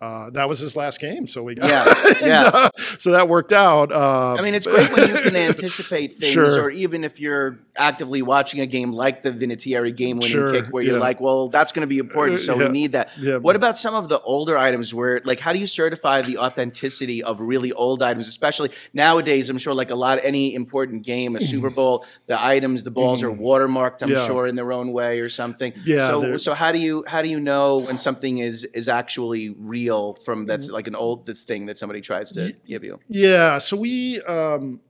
uh, 0.00 0.30
that 0.30 0.48
was 0.48 0.58
his 0.58 0.76
last 0.76 0.98
game, 0.98 1.26
so 1.26 1.42
we 1.42 1.54
got 1.54 1.68
yeah, 1.68 2.14
yeah. 2.26 2.42
uh, 2.54 2.70
so 2.98 3.10
that 3.10 3.28
worked 3.28 3.52
out. 3.52 3.92
Uh, 3.92 4.32
I 4.38 4.40
mean, 4.40 4.54
it's 4.54 4.64
great 4.66 4.90
when 4.90 5.06
you 5.10 5.20
can 5.20 5.36
anticipate 5.50 6.16
things, 6.16 6.32
Sure. 6.32 6.62
or 6.62 6.70
even 6.70 7.04
if 7.04 7.20
you're 7.20 7.58
actively 7.76 8.22
watching 8.22 8.60
a 8.60 8.66
game 8.66 8.92
like 8.92 9.22
the 9.22 9.30
Vinatieri 9.30 9.94
game-winning 9.94 10.28
Sure, 10.30 10.52
kick, 10.52 10.66
where 10.70 10.82
you're 10.82 10.98
like, 10.98 11.20
"Well, 11.20 11.48
that's 11.48 11.72
going 11.72 11.82
to 11.82 11.86
be 11.86 11.98
important, 11.98 12.40
so 12.40 12.56
yeah, 12.58 12.66
we 12.66 12.68
need 12.70 12.92
that." 12.92 13.10
yeah. 13.18 13.36
What 13.36 13.56
about 13.56 13.76
some 13.78 13.94
of 13.94 14.08
the 14.08 14.20
older 14.20 14.56
items? 14.56 14.92
Where, 14.94 15.20
like, 15.24 15.40
how 15.40 15.52
do 15.52 15.58
you 15.58 15.66
certify 15.66 16.22
the 16.22 16.38
authenticity 16.38 17.22
of 17.22 17.40
really 17.40 17.72
old 17.72 18.02
items? 18.02 18.28
Especially 18.28 18.70
nowadays, 18.92 19.50
I'm 19.50 19.58
sure, 19.58 19.74
like 19.74 19.90
a 19.90 19.94
lot, 19.94 20.18
of 20.18 20.24
any 20.24 20.54
important 20.54 21.02
game, 21.04 21.36
a 21.36 21.40
Super 21.40 21.70
Bowl, 21.78 22.04
the 22.26 22.42
items, 22.42 22.84
the 22.84 22.90
balls 22.90 23.22
are 23.22 23.30
watermarked. 23.30 24.02
I'm 24.02 24.08
sure 24.26 24.46
in 24.46 24.54
their 24.56 24.72
own 24.72 24.92
way 24.92 25.20
or 25.20 25.28
something. 25.28 25.72
Yeah, 25.84 26.08
So, 26.08 26.36
so 26.36 26.54
how 26.54 26.72
do 26.72 26.78
you 26.78 27.04
how 27.06 27.22
do 27.22 27.28
you 27.28 27.40
know 27.40 27.78
when 27.78 27.96
something 27.98 28.38
is 28.38 28.64
is 28.64 28.88
actually 28.88 29.50
real 29.58 30.14
from 30.24 30.46
that's 30.46 30.66
Mm-hmm. 30.66 30.74
like 30.74 30.86
an 30.88 30.94
old 30.94 31.26
this 31.26 31.42
thing 31.44 31.66
that 31.66 31.76
somebody 31.78 32.00
tries 32.00 32.32
to 32.32 32.52
give 32.66 32.84
you? 32.84 32.98
Yeah, 33.08 33.58
so 33.58 33.76
we 33.76 34.20
um, 34.22 34.80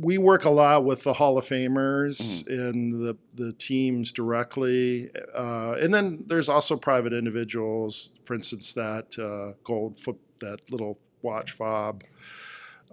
we 0.00 0.18
work 0.18 0.44
a 0.44 0.50
lot 0.50 0.84
with 0.84 1.02
the 1.02 1.12
Hall 1.12 1.36
of 1.38 1.46
Famers 1.46 2.46
and 2.46 2.94
the 2.94 3.16
the 3.34 3.52
teams 3.52 4.12
directly, 4.12 5.10
uh, 5.34 5.72
and 5.72 5.92
then 5.92 6.24
there's 6.26 6.48
also 6.48 6.76
private 6.76 7.12
individuals. 7.12 8.12
For 8.24 8.34
instance, 8.34 8.72
that 8.72 9.18
uh, 9.18 9.58
gold 9.62 10.00
foot, 10.00 10.18
that 10.40 10.70
little 10.70 10.98
watch 11.22 11.52
fob 11.52 12.02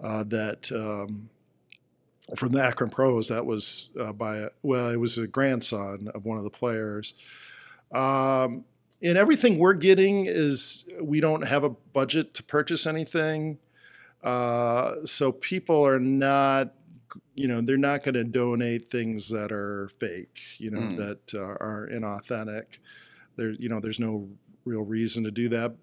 uh, 0.03 0.24
that. 0.26 0.72
Um, 0.72 1.30
from 2.36 2.51
the 2.51 2.62
Akron 2.62 2.89
Pros, 2.89 3.30
that 3.30 3.45
was 3.45 3.89
uh, 3.97 4.12
by 4.12 4.39
a, 4.39 4.49
well, 4.62 4.89
it 4.89 4.97
was 4.97 5.18
a 5.18 5.28
grandson 5.28 6.10
of 6.14 6.26
one 6.26 6.38
of 6.38 6.43
the 6.43 6.49
players. 6.49 7.14
Um, 7.93 8.66
and 9.01 9.18
everything 9.18 9.58
we're 9.58 9.74
getting 9.74 10.26
is 10.26 10.86
we 10.99 11.22
don't 11.22 11.47
have 11.47 11.64
a 11.64 11.70
budget 11.70 12.34
to 12.34 12.43
purchase 12.43 12.86
anything. 12.86 13.60
Uh, 14.22 15.05
so 15.05 15.32
people 15.32 15.88
are 15.88 15.99
not, 15.99 16.74
you 17.36 17.47
know, 17.47 17.62
they're 17.62 17.78
not 17.78 18.03
going 18.03 18.16
to 18.16 18.24
donate 18.24 18.88
things 18.88 19.30
that 19.30 19.51
are 19.51 19.89
fake, 19.99 20.39
you 20.58 20.70
know, 20.72 20.80
Mm. 20.80 20.97
that 20.97 21.34
uh, 21.34 21.39
are 21.41 21.89
inauthentic. 21.91 22.80
There, 23.36 23.51
you 23.51 23.70
know, 23.70 23.80
there's 23.80 23.99
no 23.99 24.28
real 24.66 24.82
reason 24.84 25.24
to 25.24 25.32
do 25.32 25.49
that. 25.49 25.76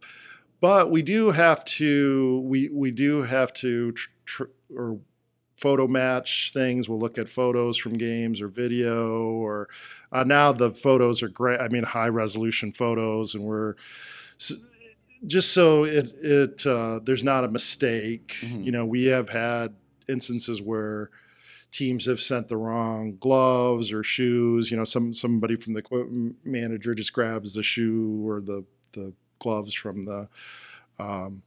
But 0.60 0.90
we 0.90 1.02
do 1.02 1.30
have 1.30 1.64
to, 1.66 2.40
we 2.44 2.68
we 2.72 2.90
do 2.90 3.22
have 3.22 3.52
to, 3.54 3.92
tr- 3.92 4.10
tr- 4.24 4.44
or 4.74 4.98
photo 5.56 5.86
match 5.86 6.50
things. 6.52 6.88
We'll 6.88 6.98
look 6.98 7.16
at 7.18 7.28
photos 7.28 7.76
from 7.76 7.96
games 7.98 8.40
or 8.40 8.48
video, 8.48 9.24
or 9.30 9.68
uh, 10.10 10.24
now 10.24 10.52
the 10.52 10.70
photos 10.70 11.22
are 11.22 11.28
great. 11.28 11.60
I 11.60 11.68
mean, 11.68 11.84
high 11.84 12.08
resolution 12.08 12.72
photos, 12.72 13.34
and 13.34 13.44
we're 13.44 13.74
s 14.40 14.52
just 15.26 15.52
so 15.52 15.84
it 15.84 16.12
it 16.22 16.66
uh, 16.66 17.00
there's 17.02 17.24
not 17.24 17.44
a 17.44 17.48
mistake. 17.48 18.36
Mhm. 18.40 18.64
You 18.64 18.72
know, 18.72 18.84
we 18.86 19.04
have 19.06 19.28
had 19.28 19.74
instances 20.08 20.60
where 20.60 21.10
teams 21.74 22.06
have 22.06 22.20
sent 22.20 22.48
the 22.48 22.56
wrong 22.56 23.16
gloves 23.18 23.92
or 23.92 24.02
shoes. 24.02 24.70
You 24.70 24.76
know, 24.76 24.84
some 24.84 25.12
somebody 25.12 25.56
from 25.56 25.74
the 25.74 25.80
equipment 25.80 26.36
manager 26.44 26.94
just 26.94 27.12
grabs 27.12 27.54
the 27.54 27.62
shoe 27.62 28.22
or 28.26 28.40
the 28.40 28.64
the 28.92 29.12
gloves 29.38 29.74
from 29.74 30.04
the. 30.04 30.28
Um, 30.98 31.42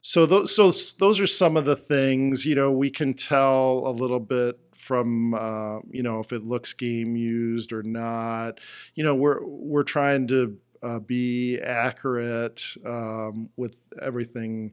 so 0.00 0.24
those 0.24 0.54
so 0.54 0.72
those 0.98 1.20
are 1.20 1.26
some 1.26 1.56
of 1.56 1.64
the 1.64 1.76
things. 1.76 2.46
You 2.46 2.54
know, 2.54 2.70
we 2.70 2.90
can 2.90 3.12
tell 3.12 3.82
a 3.86 3.90
little 3.90 4.20
bit 4.20 4.58
from 4.74 5.34
uh, 5.34 5.80
you 5.90 6.02
know 6.02 6.20
if 6.20 6.32
it 6.32 6.44
looks 6.44 6.72
game 6.72 7.16
used 7.16 7.72
or 7.72 7.82
not. 7.82 8.60
You 8.94 9.04
know, 9.04 9.14
we're 9.14 9.44
we're 9.44 9.82
trying 9.82 10.26
to 10.28 10.56
uh, 10.82 11.00
be 11.00 11.58
accurate 11.58 12.64
um, 12.84 13.50
with 13.56 13.76
everything. 14.00 14.72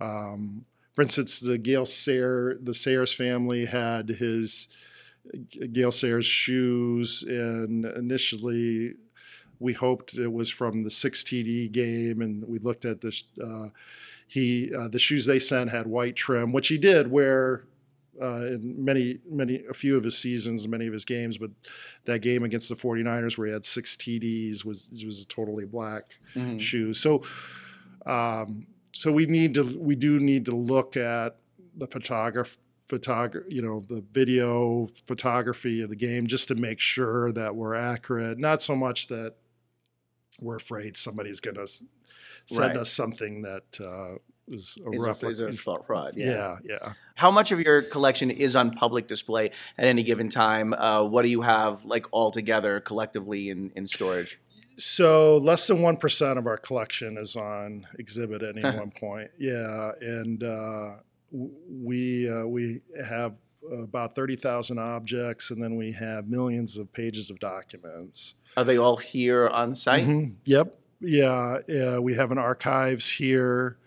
Um, 0.00 0.64
for 0.94 1.02
instance, 1.02 1.40
the 1.40 1.58
Gale 1.58 1.86
Sayers, 1.86 2.58
the 2.62 2.74
Sayers 2.74 3.12
family 3.12 3.64
had 3.66 4.08
his 4.08 4.68
Gale 5.72 5.92
Sayers 5.92 6.26
shoes, 6.26 7.22
and 7.26 7.84
initially 7.84 8.94
we 9.58 9.72
hoped 9.72 10.14
it 10.18 10.32
was 10.32 10.50
from 10.50 10.82
the 10.84 10.90
six 10.90 11.22
TD 11.24 11.70
game, 11.72 12.20
and 12.20 12.44
we 12.46 12.58
looked 12.58 12.84
at 12.84 13.00
this. 13.00 13.24
Uh, 13.42 13.68
he 14.26 14.70
uh, 14.74 14.88
the 14.88 14.98
shoes 14.98 15.26
they 15.26 15.38
sent 15.38 15.70
had 15.70 15.86
white 15.86 16.16
trim, 16.16 16.52
which 16.52 16.68
he 16.68 16.78
did 16.78 17.10
wear 17.10 17.64
uh, 18.20 18.46
in 18.46 18.74
many 18.84 19.18
many 19.28 19.64
a 19.68 19.74
few 19.74 19.96
of 19.96 20.04
his 20.04 20.16
seasons, 20.18 20.66
many 20.68 20.86
of 20.86 20.92
his 20.92 21.04
games. 21.04 21.38
But 21.38 21.50
that 22.04 22.20
game 22.22 22.42
against 22.44 22.68
the 22.68 22.74
49ers 22.76 23.36
where 23.38 23.46
he 23.48 23.52
had 23.52 23.64
six 23.64 23.96
TDs 23.96 24.64
was 24.64 24.88
was 25.04 25.22
a 25.22 25.26
totally 25.26 25.64
black 25.66 26.04
Mhm. 26.36 26.60
shoes. 26.60 27.00
So, 27.00 27.22
um, 28.06 28.66
so 28.94 29.12
we 29.12 29.26
need 29.26 29.54
to 29.54 29.62
we 29.78 29.94
do 29.96 30.18
need 30.20 30.44
to 30.46 30.54
look 30.54 30.96
at 30.96 31.36
the 31.76 31.86
photograph 31.86 32.56
photograph 32.88 33.42
you 33.48 33.60
know 33.62 33.82
the 33.88 34.02
video 34.12 34.86
photography 35.06 35.82
of 35.82 35.90
the 35.90 35.96
game 35.96 36.26
just 36.26 36.48
to 36.48 36.54
make 36.54 36.80
sure 36.80 37.32
that 37.32 37.54
we're 37.56 37.74
accurate. 37.74 38.38
Not 38.38 38.62
so 38.62 38.76
much 38.76 39.08
that 39.08 39.34
we're 40.40 40.56
afraid 40.56 40.96
somebody's 40.96 41.40
going 41.40 41.56
to 41.56 41.66
send 41.66 41.86
Right. 42.58 42.76
us 42.76 42.90
something 42.92 43.42
that 43.42 43.80
uh, 43.80 44.18
is 44.48 44.76
a 44.86 44.90
Is 44.90 45.02
a, 45.02 45.06
replica. 45.06 45.48
is 45.48 45.58
a 45.66 45.78
fraud? 45.86 46.12
yeah, 46.16 46.58
yeah. 46.64 46.92
How 47.14 47.30
much 47.30 47.50
of 47.52 47.60
your 47.60 47.80
collection 47.82 48.30
is 48.30 48.54
on 48.54 48.72
public 48.72 49.06
display 49.06 49.46
at 49.78 49.86
any 49.86 50.02
given 50.02 50.28
time? 50.28 50.74
Uh, 50.74 51.02
what 51.04 51.22
do 51.22 51.28
you 51.28 51.40
have 51.40 51.84
like 51.86 52.06
all 52.12 52.30
together 52.30 52.80
collectively 52.80 53.48
in, 53.48 53.70
in 53.74 53.86
storage? 53.86 54.38
So 54.76 55.36
less 55.38 55.66
than 55.66 55.82
one 55.82 55.96
percent 55.96 56.38
of 56.38 56.46
our 56.46 56.56
collection 56.56 57.16
is 57.18 57.36
on 57.36 57.86
exhibit 57.98 58.42
at 58.42 58.56
any 58.56 58.76
one 58.78 58.90
point. 58.90 59.30
Yeah, 59.38 59.92
and 60.00 60.42
uh, 60.42 60.90
we 61.32 62.28
uh, 62.30 62.44
we 62.46 62.80
have 63.06 63.34
about 63.72 64.14
thirty 64.14 64.36
thousand 64.36 64.78
objects, 64.78 65.50
and 65.50 65.62
then 65.62 65.76
we 65.76 65.92
have 65.92 66.28
millions 66.28 66.76
of 66.76 66.92
pages 66.92 67.30
of 67.30 67.38
documents. 67.38 68.34
Are 68.56 68.64
they 68.64 68.76
all 68.78 68.96
here 68.96 69.48
on 69.48 69.74
site? 69.74 70.06
Mhm. 70.06 70.34
Yep. 70.44 70.76
Yeah. 71.00 71.58
Yeah. 71.68 71.98
We 71.98 72.14
have 72.14 72.30
an 72.30 72.38
archives 72.38 73.10
here. 73.10 73.78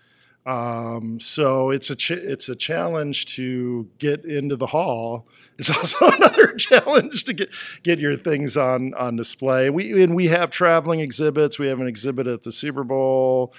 Um, 0.46 1.20
so 1.20 1.72
it's 1.72 1.90
a 1.90 1.96
ch- 1.96 2.12
it's 2.12 2.48
a 2.48 2.56
challenge 2.56 3.26
to 3.36 3.90
get 4.00 4.24
into 4.24 4.56
the 4.56 4.68
hall. 4.68 5.28
It's 5.58 5.76
also 5.76 6.10
another 6.18 6.54
challenge 6.54 7.26
to 7.26 7.34
get 7.34 7.50
get 7.84 8.00
your 8.00 8.16
things 8.16 8.58
on 8.58 8.94
on 8.94 9.16
display. 9.16 9.70
We 9.70 10.04
and 10.04 10.16
we 10.16 10.28
have 10.28 10.52
traveling 10.52 11.00
exhibits. 11.00 11.58
We 11.60 11.68
have 11.68 11.80
an 11.80 11.88
exhibit 11.88 12.28
at 12.28 12.44
the 12.44 12.52
Super 12.52 12.84
Bowl. 12.84 13.54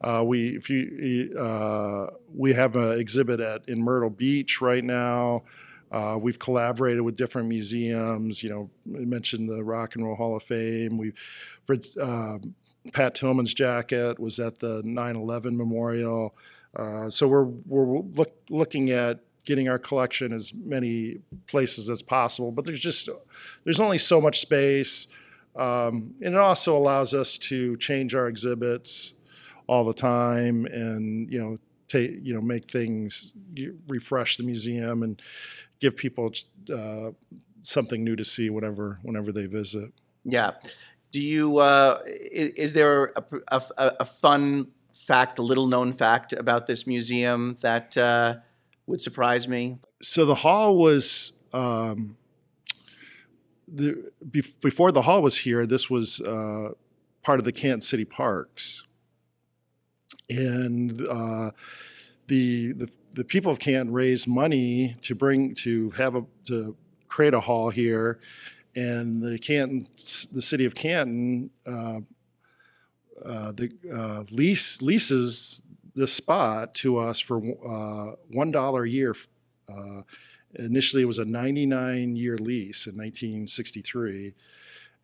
Uh, 0.00 0.22
we 0.26 0.48
if 0.56 0.68
you 0.68 1.34
uh, 1.38 2.08
we 2.34 2.52
have 2.54 2.76
an 2.76 2.98
exhibit 2.98 3.40
at 3.40 3.68
in 3.68 3.82
Myrtle 3.82 4.10
Beach 4.10 4.60
right 4.60 4.84
now. 4.84 5.44
Uh, 5.90 6.18
we've 6.20 6.40
collaborated 6.40 7.02
with 7.02 7.16
different 7.16 7.46
museums. 7.46 8.42
You 8.42 8.50
know, 8.50 8.70
I 8.98 9.04
mentioned 9.04 9.48
the 9.48 9.62
Rock 9.62 9.94
and 9.94 10.04
Roll 10.04 10.16
Hall 10.16 10.36
of 10.36 10.42
Fame. 10.42 10.98
We, 10.98 11.12
uh, 11.70 12.38
Pat 12.92 13.14
Tillman's 13.14 13.54
jacket 13.54 14.18
was 14.18 14.40
at 14.40 14.58
the 14.58 14.82
9/11 14.82 15.56
memorial. 15.56 16.36
Uh, 16.74 17.08
so 17.10 17.28
we're 17.28 17.44
we're 17.44 18.00
look, 18.00 18.32
looking 18.50 18.90
at 18.90 19.20
getting 19.44 19.68
our 19.68 19.78
collection 19.78 20.32
as 20.32 20.52
many 20.54 21.18
places 21.46 21.90
as 21.90 22.02
possible. 22.02 22.50
But 22.52 22.64
there's 22.64 22.80
just 22.80 23.08
there's 23.64 23.80
only 23.80 23.98
so 23.98 24.20
much 24.20 24.40
space, 24.40 25.08
um, 25.56 26.14
and 26.22 26.34
it 26.34 26.36
also 26.36 26.76
allows 26.76 27.14
us 27.14 27.38
to 27.38 27.76
change 27.76 28.14
our 28.14 28.26
exhibits 28.26 29.14
all 29.66 29.84
the 29.84 29.94
time, 29.94 30.66
and 30.66 31.30
you 31.32 31.40
know 31.40 31.58
take 31.88 32.10
you 32.22 32.34
know 32.34 32.40
make 32.40 32.70
things 32.70 33.34
refresh 33.88 34.36
the 34.36 34.42
museum 34.42 35.02
and 35.02 35.20
give 35.80 35.96
people 35.96 36.32
uh, 36.72 37.10
something 37.62 38.02
new 38.02 38.16
to 38.16 38.24
see 38.24 38.50
whenever 38.50 38.98
whenever 39.02 39.32
they 39.32 39.46
visit. 39.46 39.92
Yeah. 40.24 40.52
Do 41.12 41.20
you? 41.20 41.58
Uh, 41.58 42.00
is, 42.06 42.72
there 42.72 43.12
a, 43.14 43.22
a, 43.48 43.62
a, 44.00 44.04
fun 44.04 44.66
fact, 44.92 45.38
a 45.38 45.42
little 45.42 45.68
known 45.68 45.92
fact 45.92 46.32
about 46.32 46.66
this 46.66 46.88
museum 46.88 47.56
that 47.60 47.96
uh, 47.96 48.36
would 48.86 49.00
surprise 49.00 49.48
me? 49.48 49.78
So 50.02 50.24
the 50.24 50.34
hall 50.34 50.76
was. 50.76 51.32
Um, 51.52 52.16
the, 53.66 54.12
before 54.60 54.92
the 54.92 55.02
hall 55.02 55.22
was 55.22 55.38
here, 55.38 55.66
this 55.66 55.88
was 55.88 56.20
uh, 56.20 56.70
part 57.22 57.38
of 57.38 57.44
the 57.44 57.52
Canton 57.52 57.80
City 57.80 58.04
Parks, 58.04 58.84
and 60.28 61.00
uh, 61.08 61.50
the, 62.28 62.72
the 62.72 62.90
the 63.14 63.24
people 63.24 63.50
of 63.50 63.58
Canton 63.58 63.92
raised 63.92 64.28
money 64.28 64.96
to 65.02 65.14
bring 65.14 65.54
to 65.56 65.90
have 65.90 66.14
a 66.14 66.24
to 66.46 66.76
create 67.08 67.34
a 67.34 67.40
hall 67.40 67.70
here, 67.70 68.18
and 68.76 69.22
the 69.22 69.38
Canton 69.38 69.86
the 70.32 70.42
city 70.42 70.64
of 70.64 70.74
Canton 70.74 71.50
uh, 71.66 72.00
uh, 73.24 73.52
the 73.52 73.70
uh, 73.92 74.24
lease 74.30 74.82
leases 74.82 75.62
this 75.94 76.12
spot 76.12 76.74
to 76.74 76.98
us 76.98 77.20
for 77.20 77.38
uh, 77.38 78.16
one 78.30 78.50
dollar 78.50 78.84
a 78.84 78.90
year. 78.90 79.14
Uh, 79.68 80.02
initially, 80.54 81.02
it 81.02 81.06
was 81.06 81.18
a 81.18 81.24
99 81.24 82.16
year 82.16 82.36
lease 82.38 82.86
in 82.86 82.96
1963, 82.96 84.34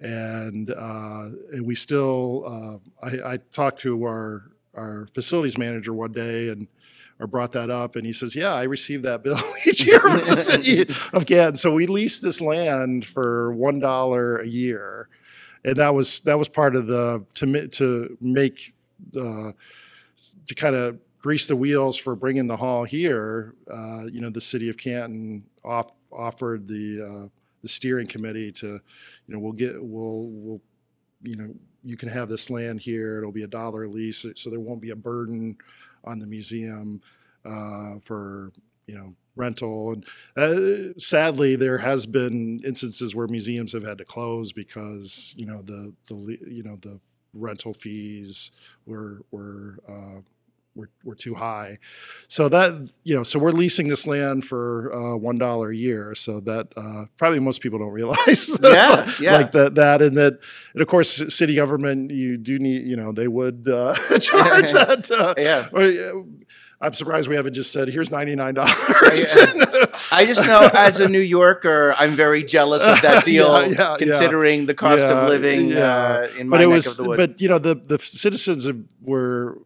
and, 0.01 0.71
uh, 0.71 1.29
and 1.53 1.67
we 1.67 1.75
still. 1.75 2.81
I, 3.03 3.33
I 3.33 3.37
talked 3.53 3.81
to 3.81 4.05
our 4.05 4.51
our 4.75 5.07
facilities 5.15 5.59
manager 5.59 5.93
one 5.93 6.13
day 6.13 6.49
and 6.49 6.69
or 7.21 7.27
brought 7.27 7.53
that 7.53 7.71
up, 7.71 7.97
and 7.97 8.07
he 8.07 8.13
says, 8.13 8.35
"Yeah, 8.35 8.55
I 8.55 8.65
receive 8.65 9.03
that 9.03 9.23
bill 9.23 9.39
each 9.67 9.85
year 9.85 10.01
from 10.01 10.19
the 10.19 10.37
city 10.43 10.87
of 11.13 11.27
Canton." 11.27 11.57
So 11.57 11.73
we 11.75 11.87
leased 11.87 12.23
this 12.23 12.41
land 12.41 13.05
for 13.05 13.53
one 13.53 13.79
dollar 13.79 14.39
a 14.39 14.47
year, 14.47 15.09
and 15.65 15.77
that 15.77 15.95
was 15.95 16.21
that 16.21 16.39
was 16.39 16.49
part 16.49 16.75
of 16.75 16.87
the 16.87 17.25
to 17.35 17.69
to 17.69 18.17
make 18.21 18.75
the 19.13 19.55
to 20.51 20.55
kind 20.57 20.75
of 20.75 20.99
grease 21.21 21.47
the 21.47 21.55
wheels 21.55 21.97
for 21.97 22.17
bringing 22.17 22.49
the 22.49 22.57
hall 22.57 22.83
here. 22.83 23.55
Uh, 23.73 24.07
you 24.11 24.21
know, 24.21 24.31
the 24.31 24.41
city 24.41 24.69
of 24.69 24.77
Canton 24.77 25.45
off, 25.65 25.93
offered 26.11 26.67
the 26.67 27.01
uh, 27.01 27.29
the 27.63 27.69
steering 27.69 28.09
committee 28.09 28.51
to, 28.51 28.67
you 28.67 28.81
know, 29.29 29.39
we'll 29.39 29.53
get 29.53 29.75
we'll 29.75 30.27
we'll 30.29 30.61
you 31.23 31.37
know 31.37 31.55
you 31.85 31.97
can 31.97 32.09
have 32.09 32.29
this 32.29 32.51
land 32.51 32.81
here. 32.81 33.19
It'll 33.19 33.31
be 33.31 33.45
a 33.45 33.47
dollar 33.47 33.87
lease, 33.87 34.27
so 34.35 34.51
there 34.51 34.59
won't 34.59 34.83
be 34.83 34.91
a 34.91 34.97
burden 34.97 35.57
on 36.03 36.19
the 36.19 36.27
museum 36.27 37.01
uh, 37.45 38.01
for 38.03 38.51
you 38.89 38.97
know 38.97 39.15
rental. 39.37 39.93
And 39.93 40.05
uh, 40.37 40.99
sadly, 40.99 41.55
there 41.55 41.79
has 41.79 42.07
been 42.07 42.59
instances 42.65 43.15
where 43.15 43.29
museums 43.29 43.73
have 43.73 43.85
had 43.85 43.99
to 43.99 44.05
close 44.05 44.53
because 44.53 45.33
you 45.37 45.47
know 45.47 45.63
the 45.63 45.95
the 46.09 46.39
you 46.45 46.65
know 46.65 46.75
the 46.75 46.99
rental 47.35 47.73
fees 47.73 48.51
were 48.85 49.23
were 49.31 49.79
uh, 49.89 50.23
were, 50.75 50.91
were 51.05 51.15
too 51.15 51.35
high. 51.35 51.79
So 52.29 52.49
that 52.49 52.91
you 53.05 53.15
know, 53.15 53.23
so 53.23 53.39
we're 53.39 53.53
leasing 53.53 53.89
this 53.89 54.07
land 54.07 54.45
for 54.45 54.93
uh, 54.93 55.17
one 55.17 55.39
dollar 55.39 55.71
a 55.71 55.77
year. 55.77 56.15
So 56.15 56.41
that 56.41 56.69
uh, 56.77 57.07
probably 57.17 57.41
most 57.41 57.61
people 57.61 57.79
don't 57.79 57.89
realize. 57.93 58.59
Yeah, 58.63 59.11
yeah. 59.21 59.37
like 59.37 59.53
that 59.53 59.75
that 59.75 60.03
and 60.03 60.17
that, 60.17 60.39
and 60.73 60.83
of 60.83 60.89
course, 60.89 61.35
city 61.35 61.55
government 61.55 62.11
you 62.11 62.37
do 62.37 62.59
need 62.59 62.83
you 62.83 62.97
know 62.97 63.13
they 63.13 63.29
would 63.29 63.69
uh, 63.69 63.95
charge 64.21 64.73
that. 64.73 65.11
Uh, 65.11 65.35
yeah. 65.37 65.69
Or, 65.73 66.25
I'm 66.83 66.95
surprised 66.95 67.29
we 67.29 67.37
haven't 67.37 67.53
just 67.53 67.73
said, 67.73 67.89
"Here's 67.89 68.11
ninety 68.11 68.35
nine 68.35 68.55
dollars." 68.55 68.73
I 70.11 70.25
just 70.27 70.43
know, 70.47 70.71
as 70.73 70.99
a 70.99 71.11
New 71.11 71.21
Yorker, 71.21 71.95
I'm 71.99 72.13
very 72.15 72.43
jealous 72.43 72.83
of 72.87 73.03
that 73.03 73.23
deal, 73.23 73.67
yeah, 73.67 73.75
yeah, 73.79 73.97
considering 73.99 74.61
yeah. 74.61 74.67
the 74.67 74.75
cost 74.75 75.07
of 75.07 75.29
living 75.29 75.75
uh, 75.75 76.29
in 76.39 76.49
my 76.49 76.57
but 76.57 76.65
it 76.65 76.69
neck 76.69 76.75
was, 76.75 76.87
of 76.87 76.97
the 76.97 77.05
woods. 77.05 77.27
But 77.27 77.41
you 77.43 77.49
know, 77.51 77.59
the 77.59 77.75
the 77.75 77.99
citizens 77.99 78.67
were 79.03 79.59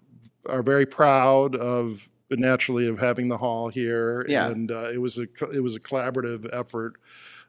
are 0.48 0.62
very 0.62 0.86
proud 0.86 1.56
of 1.56 2.08
naturally 2.30 2.88
of 2.88 2.98
having 2.98 3.28
the 3.28 3.38
hall 3.38 3.68
here, 3.68 4.24
yeah. 4.28 4.48
and 4.48 4.70
uh, 4.70 4.90
it 4.90 5.00
was 5.00 5.18
a 5.18 5.26
it 5.54 5.62
was 5.62 5.76
a 5.76 5.80
collaborative 5.80 6.48
effort 6.52 6.94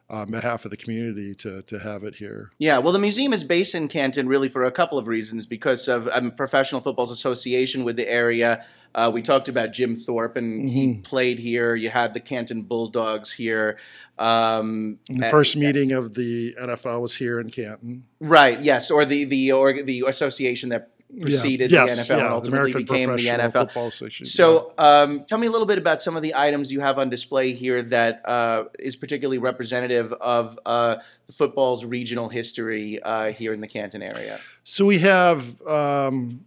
on 0.07 0.29
behalf 0.29 0.65
of 0.65 0.71
the 0.71 0.77
community 0.77 1.33
to 1.33 1.61
to 1.63 1.79
have 1.79 2.03
it 2.03 2.15
here. 2.15 2.51
Yeah, 2.57 2.77
well, 2.77 2.93
the 2.93 2.99
museum 2.99 3.33
is 3.33 3.43
based 3.43 3.75
in 3.75 3.87
Canton 3.87 4.27
really 4.27 4.49
for 4.49 4.63
a 4.63 4.71
couple 4.71 4.97
of 4.97 5.07
reasons 5.07 5.45
because 5.45 5.87
of 5.87 6.07
um, 6.09 6.31
Professional 6.31 6.81
Football's 6.81 7.11
association 7.11 7.83
with 7.83 7.95
the 7.95 8.07
area. 8.07 8.65
Uh, 8.93 9.11
we 9.13 9.21
talked 9.21 9.49
about 9.49 9.73
Jim 9.73 9.95
Thorpe, 9.95 10.37
and 10.37 10.61
mm-hmm. 10.61 10.67
he 10.69 10.93
played 11.03 11.39
here. 11.39 11.75
You 11.75 11.89
had 11.89 12.13
the 12.13 12.21
Canton 12.21 12.61
Bulldogs 12.61 13.31
here. 13.31 13.77
Um, 14.17 14.99
the 15.09 15.29
first 15.29 15.57
meeting 15.57 15.91
of 15.91 16.13
the 16.13 16.55
NFL 16.59 17.01
was 17.01 17.13
here 17.15 17.39
in 17.39 17.49
Canton. 17.49 18.05
Right. 18.21 18.61
Yes, 18.61 18.91
or 18.91 19.03
the 19.05 19.25
the 19.25 19.51
or 19.51 19.73
the 19.73 20.05
association 20.07 20.69
that 20.69 20.91
preceded 21.19 21.71
yeah. 21.71 21.85
yes, 21.85 22.07
the 22.07 22.13
NFL 22.13 22.17
yeah. 22.17 22.25
and 22.25 22.33
ultimately 22.33 22.71
the 22.71 22.77
became 22.79 23.15
the 23.15 23.25
NFL. 23.25 24.25
So, 24.25 24.73
um, 24.77 25.25
tell 25.25 25.37
me 25.37 25.47
a 25.47 25.51
little 25.51 25.67
bit 25.67 25.77
about 25.77 26.01
some 26.01 26.15
of 26.15 26.21
the 26.21 26.35
items 26.35 26.71
you 26.71 26.79
have 26.79 26.99
on 26.99 27.09
display 27.09 27.53
here 27.53 27.81
that 27.83 28.21
uh, 28.25 28.65
is 28.79 28.95
particularly 28.95 29.37
representative 29.37 30.11
of 30.13 30.59
uh, 30.65 30.97
the 31.27 31.33
football's 31.33 31.85
regional 31.85 32.29
history 32.29 33.01
uh, 33.01 33.31
here 33.31 33.53
in 33.53 33.61
the 33.61 33.67
Canton 33.67 34.01
area. 34.01 34.39
So 34.63 34.85
we 34.85 34.99
have 34.99 35.61
um, 35.63 36.45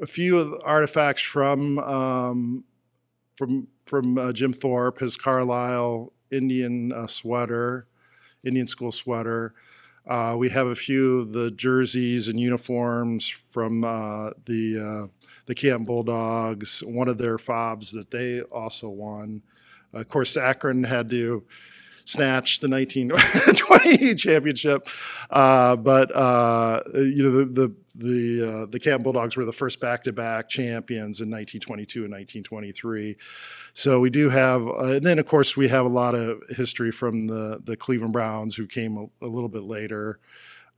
a 0.00 0.06
few 0.06 0.38
of 0.38 0.50
the 0.50 0.60
artifacts 0.64 1.22
from 1.22 1.78
um, 1.78 2.64
from 3.36 3.68
from 3.86 4.18
uh, 4.18 4.32
Jim 4.32 4.52
Thorpe, 4.52 5.00
his 5.00 5.16
Carlisle 5.16 6.12
Indian 6.30 6.92
uh, 6.92 7.06
sweater, 7.06 7.86
Indian 8.44 8.66
school 8.66 8.92
sweater. 8.92 9.54
Uh, 10.06 10.36
we 10.38 10.50
have 10.50 10.66
a 10.66 10.74
few 10.74 11.20
of 11.20 11.32
the 11.32 11.50
jerseys 11.50 12.28
and 12.28 12.38
uniforms 12.38 13.28
from 13.28 13.84
uh, 13.84 14.30
the 14.44 15.06
uh, 15.06 15.26
the 15.46 15.54
Camp 15.54 15.86
Bulldogs. 15.86 16.82
One 16.82 17.08
of 17.08 17.18
their 17.18 17.38
fobs 17.38 17.90
that 17.92 18.10
they 18.10 18.42
also 18.42 18.88
won. 18.88 19.42
of 19.92 20.08
course, 20.08 20.36
Akron 20.36 20.84
had 20.84 21.08
to 21.10 21.44
snatch 22.04 22.60
the 22.60 22.68
1920 22.68 24.14
championship, 24.16 24.88
uh, 25.30 25.76
but 25.76 26.14
uh, 26.14 26.82
you 26.94 27.22
know 27.22 27.30
the 27.30 27.44
the 27.46 27.74
the 27.94 28.62
uh, 28.62 28.66
the 28.66 28.80
Camp 28.80 29.04
Bulldogs 29.04 29.36
were 29.36 29.44
the 29.44 29.52
first 29.52 29.78
back-to-back 29.80 30.48
champions 30.48 31.20
in 31.20 31.30
1922 31.30 32.04
and 32.04 32.12
1923. 32.12 33.16
So 33.72 34.00
we 34.00 34.10
do 34.10 34.28
have, 34.28 34.66
uh, 34.66 34.94
and 34.94 35.06
then 35.06 35.18
of 35.18 35.26
course 35.26 35.56
we 35.56 35.68
have 35.68 35.86
a 35.86 35.88
lot 35.88 36.14
of 36.14 36.42
history 36.50 36.90
from 36.90 37.26
the 37.26 37.60
the 37.64 37.76
Cleveland 37.76 38.12
Browns 38.12 38.56
who 38.56 38.66
came 38.66 38.96
a, 38.96 39.06
a 39.24 39.28
little 39.28 39.48
bit 39.48 39.62
later. 39.62 40.18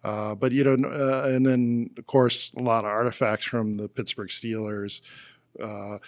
Uh, 0.04 0.34
but 0.34 0.52
you 0.52 0.62
know, 0.62 0.88
uh, 0.88 1.28
and 1.28 1.44
then 1.44 1.90
of 1.96 2.06
course 2.06 2.52
a 2.56 2.62
lot 2.62 2.84
of 2.84 2.90
artifacts 2.90 3.46
from 3.46 3.76
the 3.76 3.88
Pittsburgh 3.88 4.28
Steelers. 4.28 5.00
Uh, 5.60 5.98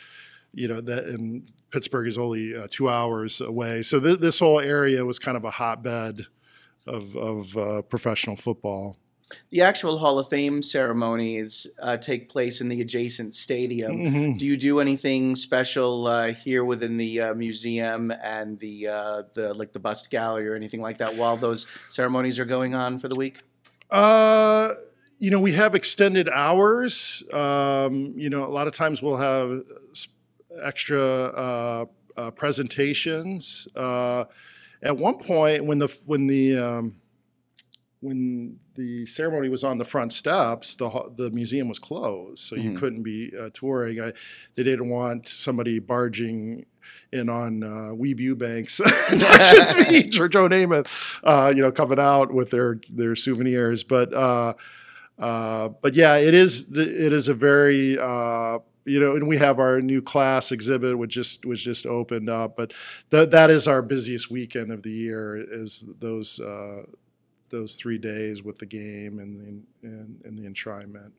you 0.52 0.68
know 0.68 0.80
that, 0.80 1.04
and 1.04 1.50
Pittsburgh 1.70 2.06
is 2.06 2.18
only 2.18 2.54
uh, 2.54 2.66
two 2.70 2.88
hours 2.88 3.40
away, 3.40 3.82
so 3.82 3.98
th- 3.98 4.18
this 4.18 4.38
whole 4.38 4.60
area 4.60 5.04
was 5.04 5.18
kind 5.18 5.36
of 5.36 5.44
a 5.44 5.50
hotbed 5.50 6.26
of 6.86 7.16
of 7.16 7.88
professional 7.88 8.36
football. 8.36 8.98
The 9.50 9.62
actual 9.62 9.98
Hall 9.98 10.18
of 10.18 10.28
Fame 10.28 10.62
ceremonies 10.62 11.66
uh, 11.80 11.96
take 11.96 12.28
place 12.28 12.60
in 12.60 12.68
the 12.68 12.80
adjacent 12.80 13.34
stadium. 13.34 13.96
Mm-hmm. 13.96 14.36
Do 14.36 14.46
you 14.46 14.56
do 14.56 14.80
anything 14.80 15.36
special 15.36 16.06
uh, 16.06 16.32
here 16.32 16.64
within 16.64 16.96
the 16.96 17.20
uh, 17.20 17.34
museum 17.34 18.10
and 18.10 18.58
the 18.58 18.88
uh, 18.88 19.22
the 19.34 19.54
like 19.54 19.72
the 19.72 19.78
bust 19.78 20.10
gallery 20.10 20.48
or 20.48 20.54
anything 20.54 20.80
like 20.80 20.98
that 20.98 21.14
while 21.16 21.36
those 21.36 21.66
ceremonies 21.88 22.38
are 22.38 22.44
going 22.44 22.74
on 22.74 22.98
for 22.98 23.08
the 23.08 23.16
week? 23.16 23.42
Uh, 23.90 24.72
you 25.18 25.30
know, 25.30 25.40
we 25.40 25.52
have 25.52 25.74
extended 25.74 26.28
hours. 26.28 27.22
Um, 27.32 28.14
you 28.16 28.30
know, 28.30 28.44
a 28.44 28.48
lot 28.48 28.66
of 28.66 28.74
times 28.74 29.02
we'll 29.02 29.16
have 29.16 29.62
extra 30.62 31.00
uh, 31.00 31.86
uh, 32.16 32.30
presentations. 32.32 33.68
at 33.76 34.96
one 34.96 35.18
point, 35.18 35.64
when 35.64 35.78
the 35.78 35.88
when 36.06 36.26
the 36.26 36.56
um, 36.58 37.00
when 38.00 38.58
the 38.74 39.06
ceremony 39.06 39.48
was 39.48 39.64
on 39.64 39.78
the 39.78 39.84
front 39.84 40.12
steps, 40.12 40.76
the 40.76 40.88
the 41.16 41.30
museum 41.30 41.68
was 41.68 41.78
closed, 41.78 42.44
so 42.44 42.56
mm-hmm. 42.56 42.70
you 42.70 42.78
couldn't 42.78 43.02
be 43.02 43.32
uh, 43.38 43.50
touring. 43.52 44.00
I, 44.00 44.12
they 44.54 44.62
didn't 44.62 44.88
want 44.88 45.26
somebody 45.28 45.78
barging 45.78 46.66
in 47.12 47.28
on 47.28 47.62
uh, 47.62 47.92
Weeb 47.94 48.20
Ewbank's 48.20 48.74
speech 49.70 50.18
or 50.20 50.28
Joe 50.28 50.48
Namath, 50.48 50.88
uh, 51.24 51.52
you 51.54 51.62
know, 51.62 51.72
coming 51.72 51.98
out 51.98 52.32
with 52.32 52.50
their 52.50 52.80
their 52.88 53.16
souvenirs. 53.16 53.82
But 53.82 54.12
uh, 54.12 54.54
uh, 55.18 55.68
but 55.68 55.94
yeah, 55.94 56.16
it 56.16 56.34
is 56.34 56.76
it 56.76 57.12
is 57.12 57.28
a 57.28 57.34
very 57.34 57.98
uh, 57.98 58.58
you 58.84 59.00
know, 59.00 59.16
and 59.16 59.28
we 59.28 59.36
have 59.36 59.58
our 59.58 59.80
new 59.80 60.00
class 60.00 60.50
exhibit, 60.52 60.96
which 60.96 61.12
just 61.12 61.44
was 61.44 61.60
just 61.60 61.84
opened 61.84 62.30
up. 62.30 62.56
But 62.56 62.72
that 63.10 63.32
that 63.32 63.50
is 63.50 63.66
our 63.68 63.82
busiest 63.82 64.30
weekend 64.30 64.72
of 64.72 64.82
the 64.82 64.90
year. 64.90 65.36
Is 65.36 65.84
those 65.98 66.40
uh, 66.40 66.84
those 67.50 67.76
three 67.76 67.98
days 67.98 68.42
with 68.42 68.58
the 68.58 68.66
game 68.66 69.18
and 69.18 69.64
the, 69.82 69.88
and, 69.88 70.20
and 70.24 70.38
the 70.38 70.44
enshrinement. 70.44 71.12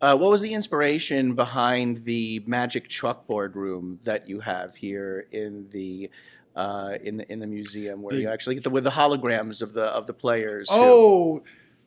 Uh, 0.00 0.14
what 0.14 0.30
was 0.30 0.42
the 0.42 0.52
inspiration 0.52 1.34
behind 1.34 2.04
the 2.04 2.42
magic 2.46 2.88
chalkboard 2.90 3.54
room 3.54 3.98
that 4.04 4.28
you 4.28 4.40
have 4.40 4.76
here 4.76 5.26
in 5.32 5.66
the 5.70 6.10
uh, 6.56 6.94
in 7.02 7.16
the 7.16 7.32
in 7.32 7.38
the 7.38 7.46
museum, 7.46 8.02
where 8.02 8.14
the, 8.14 8.22
you 8.22 8.28
actually 8.28 8.54
get 8.54 8.64
the 8.64 8.70
with 8.70 8.84
the 8.84 8.90
holograms 8.90 9.62
of 9.62 9.72
the 9.72 9.84
of 9.84 10.06
the 10.06 10.12
players? 10.12 10.68
Oh, 10.70 11.42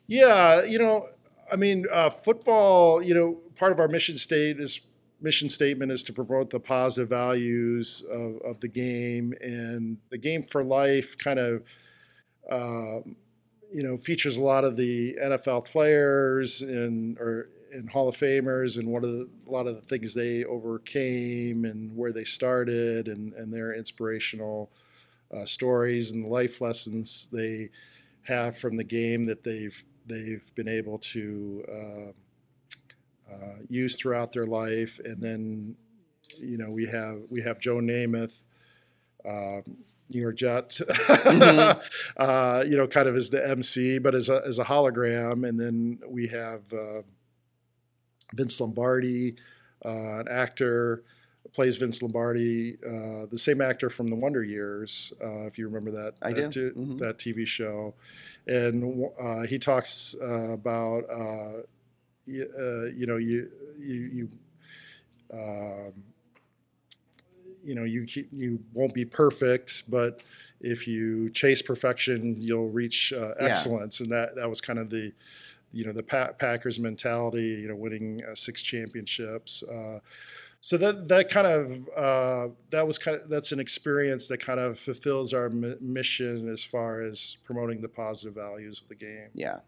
yeah. 0.08 0.64
You 0.64 0.80
know, 0.80 1.10
I 1.52 1.58
mean, 1.58 1.86
uh, 1.92 2.10
football. 2.10 3.04
You 3.04 3.14
know, 3.14 3.38
part 3.56 3.72
of 3.72 3.80
our 3.80 3.88
mission 3.88 4.18
state 4.18 4.60
is 4.60 4.82
mission 5.22 5.48
statement 5.48 5.92
is 5.92 6.04
to 6.06 6.14
promote 6.14 6.50
the 6.50 6.60
positive 6.60 7.10
values 7.10 8.04
of, 8.10 8.42
of 8.42 8.60
the 8.62 8.68
game 8.68 9.34
and 9.42 9.98
the 10.10 10.18
game 10.18 10.44
for 10.44 10.64
life. 10.64 11.18
Kind 11.18 11.40
of. 11.40 11.64
Um, 12.50 13.16
you 13.72 13.84
know, 13.84 13.98
features 13.98 14.38
a 14.38 14.42
lot 14.42 14.64
of 14.64 14.76
the 14.76 15.18
NFL 15.22 15.66
players 15.66 16.62
and 16.62 17.18
or 17.20 17.50
and 17.72 17.90
Hall 17.90 18.08
of 18.08 18.16
Famers 18.16 18.78
and 18.78 18.88
what 18.88 19.04
are 19.04 19.08
the, 19.08 19.30
a 19.48 19.52
lot 19.52 19.68
of 19.68 19.76
the 19.76 19.82
things 19.82 20.14
they 20.14 20.46
overcame 20.46 21.66
and 21.66 21.96
where 21.96 22.14
they 22.14 22.24
started 22.24 23.10
and, 23.10 23.34
and 23.34 23.54
their 23.54 23.74
inspirational 23.74 24.72
uh, 25.36 25.46
stories 25.46 26.12
and 26.12 26.30
life 26.30 26.62
lessons 26.62 27.28
they 27.32 27.70
have 28.24 28.58
from 28.58 28.78
the 28.78 28.84
game 28.84 29.26
that 29.26 29.44
they've 29.44 29.84
they've 30.08 30.52
been 30.56 30.68
able 30.68 30.98
to 31.00 31.64
uh, 31.70 32.12
uh, 33.34 33.56
use 33.68 33.98
throughout 33.98 34.32
their 34.32 34.46
life. 34.46 35.00
And 35.04 35.22
then, 35.22 35.76
you 36.38 36.58
know, 36.58 36.70
we 36.70 36.86
have 36.88 37.20
we 37.30 37.42
have 37.42 37.60
Joe 37.60 37.78
Namath. 37.78 38.42
Um, 39.28 39.78
New 40.10 40.22
York 40.22 40.38
Jets, 40.38 40.80
mm-hmm. 40.82 41.80
uh, 42.18 42.64
you 42.66 42.78
know, 42.78 42.88
kind 42.88 43.08
of 43.08 43.16
as 43.16 43.30
the 43.30 43.48
MC, 43.48 44.00
but 44.00 44.16
as 44.16 44.30
a, 44.30 44.42
as 44.46 44.60
a 44.60 44.64
hologram. 44.64 45.48
And 45.48 45.60
then 45.60 46.00
we 46.08 46.28
have 46.28 46.62
uh, 46.72 47.02
Vince 48.34 48.60
Lombardi, 48.62 49.36
uh, 49.86 50.20
an 50.20 50.28
actor, 50.30 51.04
plays 51.54 51.78
Vince 51.78 52.02
Lombardi, 52.02 52.78
uh, 52.86 53.26
the 53.30 53.38
same 53.38 53.62
actor 53.62 53.90
from 53.90 54.08
the 54.08 54.16
Wonder 54.16 54.44
Years, 54.44 55.14
uh, 55.24 55.46
if 55.46 55.58
you 55.58 55.68
remember 55.68 55.92
that 55.92 56.14
I 56.22 56.34
that, 56.34 56.52
do. 56.52 56.72
Mm-hmm. 56.72 56.98
that 56.98 57.18
TV 57.18 57.46
show, 57.46 57.94
and 58.48 59.10
uh, 59.20 59.42
he 59.42 59.60
talks 59.60 60.16
uh, 60.22 60.52
about 60.52 61.04
you, 62.26 62.48
you, 62.96 63.08
know 63.08 63.18
you 63.18 63.50
you. 63.80 64.02
you 64.14 64.30
um, 65.34 65.94
you 67.68 67.76
know 67.76 67.84
you 67.84 68.06
you 68.32 68.60
won't 68.74 68.94
be 68.94 69.06
perfect, 69.06 69.84
but 69.90 70.22
if 70.62 70.88
you 70.88 71.30
chase 71.30 71.62
perfection, 71.62 72.36
you'll 72.40 72.70
reach 72.70 73.14
uh, 73.14 73.34
excellence, 73.40 74.00
yeah. 74.00 74.06
and 74.06 74.14
that 74.14 74.36
that 74.36 74.50
was 74.50 74.62
kind 74.62 74.80
of 74.80 74.90
the 74.90 75.14
you 75.72 75.86
know 75.86 75.92
the 75.92 76.04
Packers 76.04 76.80
mentality, 76.80 77.60
you 77.62 77.68
know, 77.68 77.76
winning 77.76 78.24
uh, 78.30 78.34
six 78.34 78.62
championships. 78.62 79.64
Uh, 79.64 80.00
so 80.62 80.78
that 80.78 81.08
that 81.08 81.30
kind 81.30 81.48
of 81.48 81.90
uh, 81.96 82.54
that 82.72 82.88
was 82.88 82.98
kind 82.98 83.18
of 83.18 83.30
that's 83.30 83.52
an 83.52 83.60
experience 83.60 84.28
that 84.30 84.40
kind 84.40 84.60
of 84.60 84.80
fulfills 84.80 85.34
our 85.34 85.48
m- 85.48 85.78
mission 85.82 86.48
as 86.50 86.64
far 86.64 87.02
as 87.02 87.38
promoting 87.44 87.82
the 87.82 87.90
positive 87.90 88.34
values 88.34 88.82
of 88.82 88.88
the 88.88 88.96
game. 88.96 89.30
Yeah. 89.34 89.60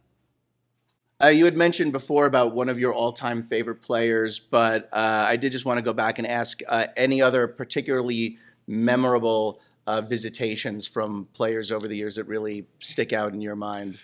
Uh, 1.21 1.27
you 1.27 1.43
had 1.43 1.57
mentioned 1.57 1.91
before 1.91 2.25
about 2.25 2.55
one 2.55 2.69
of 2.69 2.79
your 2.79 2.93
all-time 2.93 3.43
favorite 3.43 3.81
players, 3.81 4.39
but 4.39 4.85
uh, 4.93 5.25
I 5.27 5.35
did 5.35 5.51
just 5.51 5.65
want 5.65 5.77
to 5.77 5.81
go 5.81 5.91
back 5.91 6.17
and 6.17 6.25
ask 6.25 6.61
uh, 6.67 6.87
any 6.95 7.21
other 7.21 7.45
particularly 7.45 8.37
memorable 8.67 9.59
uh, 9.85 9.99
visitations 9.99 10.87
from 10.87 11.27
players 11.33 11.73
over 11.73 11.89
the 11.89 11.97
years 11.97 12.15
that 12.15 12.23
really 12.25 12.65
stick 12.79 13.11
out 13.11 13.33
in 13.33 13.41
your 13.41 13.57
mind. 13.57 13.99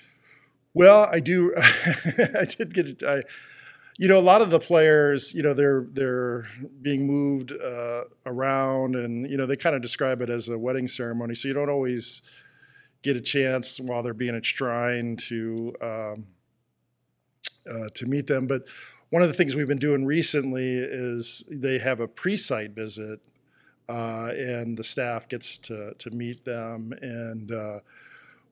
Well, 0.73 1.07
I 1.09 1.21
do. 1.21 1.53
I 1.57 2.45
did 2.45 2.73
get 2.73 2.89
it. 2.89 3.03
I, 3.03 3.23
you 3.97 4.09
know, 4.09 4.17
a 4.17 4.19
lot 4.19 4.41
of 4.41 4.49
the 4.49 4.59
players, 4.59 5.33
you 5.33 5.41
know, 5.41 5.53
they're 5.53 5.85
they're 5.93 6.45
being 6.81 7.07
moved 7.07 7.53
uh, 7.53 8.05
around, 8.25 8.95
and 8.95 9.29
you 9.29 9.37
know, 9.37 9.45
they 9.45 9.55
kind 9.55 9.73
of 9.73 9.81
describe 9.81 10.21
it 10.21 10.29
as 10.29 10.49
a 10.49 10.57
wedding 10.57 10.89
ceremony. 10.89 11.33
So 11.33 11.47
you 11.47 11.53
don't 11.53 11.69
always 11.69 12.23
get 13.03 13.15
a 13.15 13.21
chance 13.21 13.79
while 13.79 14.03
they're 14.03 14.13
being 14.13 14.35
enshrined 14.35 15.19
to 15.19 15.73
um, 15.81 16.27
uh, 17.69 17.89
to 17.93 18.05
meet 18.05 18.27
them. 18.27 18.47
But 18.47 18.63
one 19.09 19.21
of 19.21 19.27
the 19.27 19.33
things 19.33 19.55
we've 19.55 19.67
been 19.67 19.77
doing 19.77 20.05
recently 20.05 20.77
is 20.77 21.43
they 21.49 21.77
have 21.79 21.99
a 21.99 22.07
pre-site 22.07 22.71
visit, 22.71 23.19
uh, 23.87 24.31
and 24.35 24.77
the 24.77 24.83
staff 24.83 25.27
gets 25.29 25.57
to 25.59 25.93
to 25.99 26.09
meet 26.11 26.43
them 26.43 26.93
and 27.01 27.51
uh, 27.51 27.79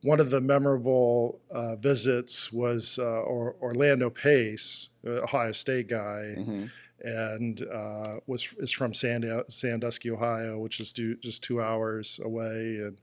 one 0.03 0.19
of 0.19 0.29
the 0.29 0.41
memorable 0.41 1.39
uh, 1.49 1.77
visits 1.77 2.51
was 2.51 2.99
uh, 2.99 3.21
or, 3.21 3.55
Orlando 3.61 4.09
Pace, 4.09 4.89
Ohio 5.07 5.53
State 5.53 5.87
guy, 5.87 6.35
mm-hmm. 6.37 6.65
and 7.01 7.65
uh, 7.73 8.15
was 8.27 8.53
is 8.57 8.71
from 8.71 8.93
Sand- 8.93 9.43
Sandusky, 9.47 10.11
Ohio, 10.11 10.59
which 10.59 10.81
is 10.81 10.91
do, 10.91 11.15
just 11.15 11.41
two 11.41 11.61
hours 11.61 12.19
away. 12.23 12.79
And 12.81 12.99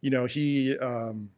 you 0.00 0.10
know 0.10 0.24
he, 0.24 0.76
um, 0.78 1.30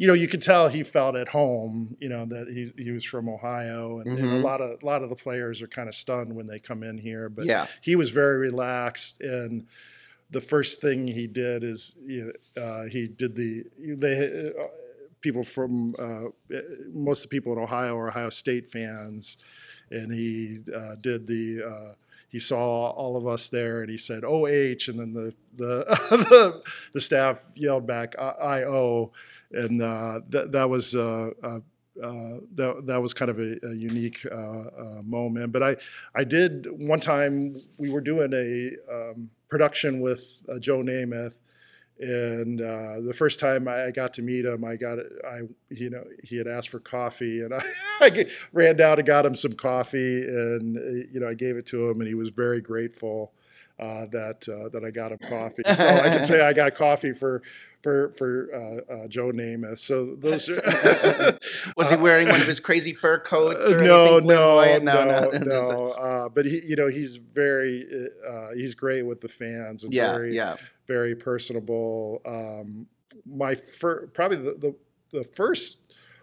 you 0.00 0.06
know, 0.06 0.14
you 0.14 0.28
could 0.28 0.40
tell 0.40 0.66
he 0.70 0.82
felt 0.82 1.14
at 1.14 1.28
home. 1.28 1.94
You 2.00 2.08
know 2.08 2.24
that 2.24 2.48
he 2.48 2.72
he 2.82 2.90
was 2.90 3.04
from 3.04 3.28
Ohio, 3.28 3.98
and, 3.98 4.06
mm-hmm. 4.06 4.16
and 4.16 4.32
a 4.32 4.34
mm-hmm. 4.36 4.42
lot 4.42 4.62
of 4.62 4.82
a 4.82 4.86
lot 4.86 5.02
of 5.02 5.10
the 5.10 5.14
players 5.14 5.60
are 5.60 5.68
kind 5.68 5.90
of 5.90 5.94
stunned 5.94 6.34
when 6.34 6.46
they 6.46 6.58
come 6.58 6.82
in 6.82 6.96
here. 6.96 7.28
But 7.28 7.44
yeah. 7.44 7.66
he 7.82 7.96
was 7.96 8.08
very 8.08 8.38
relaxed 8.38 9.20
and 9.20 9.66
the 10.30 10.40
first 10.40 10.80
thing 10.80 11.06
he 11.06 11.26
did 11.26 11.62
is 11.62 11.98
you 12.06 12.32
know, 12.56 12.62
uh, 12.62 12.84
he 12.84 13.08
did 13.08 13.34
the 13.34 13.64
they 13.78 14.52
uh, 14.58 14.68
people 15.20 15.44
from 15.44 15.94
uh, 15.98 16.24
most 16.94 17.24
of 17.24 17.30
the 17.30 17.36
people 17.36 17.52
in 17.52 17.58
Ohio 17.58 17.94
are 17.98 18.08
Ohio 18.08 18.30
State 18.30 18.70
fans, 18.70 19.36
and 19.90 20.10
he 20.10 20.60
uh, 20.74 20.94
did 21.02 21.26
the 21.26 21.62
uh, 21.62 21.94
he 22.30 22.40
saw 22.40 22.88
all 22.88 23.18
of 23.18 23.26
us 23.26 23.50
there 23.50 23.82
and 23.82 23.90
he 23.90 23.98
said 23.98 24.24
OH 24.24 24.88
and 24.88 24.98
then 24.98 25.12
the 25.12 25.34
the 25.56 25.84
the, 26.10 26.62
the 26.94 27.00
staff 27.02 27.50
yelled 27.54 27.86
back 27.86 28.14
IO 28.18 29.12
and 29.52 29.82
uh, 29.82 30.20
that 30.28 30.52
that 30.52 30.68
was 30.68 30.94
uh, 30.94 31.30
uh, 31.42 31.60
that 32.54 32.82
that 32.86 33.02
was 33.02 33.12
kind 33.14 33.30
of 33.30 33.38
a, 33.38 33.58
a 33.64 33.74
unique 33.74 34.24
moment. 35.04 35.52
But 35.52 35.62
I 35.62 35.76
I 36.14 36.24
did 36.24 36.66
one 36.70 37.00
time 37.00 37.56
we 37.76 37.90
were 37.90 38.00
doing 38.00 38.32
a 38.32 38.92
um, 38.92 39.30
production 39.48 40.00
with 40.00 40.40
uh, 40.48 40.58
Joe 40.58 40.78
Namath. 40.78 41.34
And 42.02 42.62
uh, 42.62 43.02
the 43.02 43.12
first 43.12 43.40
time 43.40 43.68
I 43.68 43.90
got 43.90 44.14
to 44.14 44.22
meet 44.22 44.46
him, 44.46 44.64
I 44.64 44.76
got 44.76 44.98
I 44.98 45.40
you 45.68 45.90
know 45.90 46.04
he 46.22 46.38
had 46.38 46.46
asked 46.46 46.70
for 46.70 46.80
coffee, 46.80 47.42
and 47.42 47.52
I, 47.54 47.62
I 48.00 48.26
ran 48.54 48.76
down 48.76 48.98
and 48.98 49.06
got 49.06 49.26
him 49.26 49.34
some 49.34 49.52
coffee, 49.52 50.22
and 50.22 50.76
you 51.12 51.20
know 51.20 51.28
I 51.28 51.34
gave 51.34 51.56
it 51.56 51.66
to 51.66 51.90
him, 51.90 52.00
and 52.00 52.08
he 52.08 52.14
was 52.14 52.30
very 52.30 52.62
grateful 52.62 53.34
uh, 53.80 54.06
that 54.12 54.46
uh, 54.48 54.68
that 54.68 54.84
I 54.84 54.90
got 54.90 55.12
him 55.12 55.18
coffee. 55.18 55.62
So 55.80 55.88
I 55.88 56.08
can 56.10 56.22
say 56.22 56.42
I 56.42 56.52
got 56.52 56.74
coffee 56.74 57.12
for 57.12 57.42
for 57.82 58.10
for 58.10 58.48
uh, 58.52 58.92
uh, 58.92 59.08
Joe 59.08 59.32
Namath. 59.32 59.78
So 59.78 60.14
those 60.16 60.48
was 61.76 61.90
he 61.90 61.96
wearing 61.96 62.28
one 62.28 62.40
of 62.40 62.46
his 62.46 62.60
crazy 62.60 62.92
fur 62.92 63.18
coats? 63.18 63.70
Or 63.70 63.82
no, 63.82 64.18
no, 64.18 64.78
no, 64.78 65.30
no, 65.30 65.38
no. 65.38 65.90
Uh, 65.92 66.28
but 66.28 66.44
he, 66.44 66.60
you 66.64 66.76
know, 66.76 66.88
he's 66.88 67.16
very 67.16 68.08
uh, 68.28 68.50
he's 68.54 68.74
great 68.74 69.02
with 69.02 69.20
the 69.20 69.28
fans 69.28 69.84
and 69.84 69.94
yeah, 69.94 70.12
very 70.12 70.34
yeah. 70.34 70.56
very 70.86 71.14
personable. 71.16 72.20
Um, 72.26 72.86
my 73.24 73.54
fir- 73.54 74.08
probably 74.08 74.38
the, 74.38 74.52
the 74.52 74.76
the 75.18 75.24
first 75.24 75.78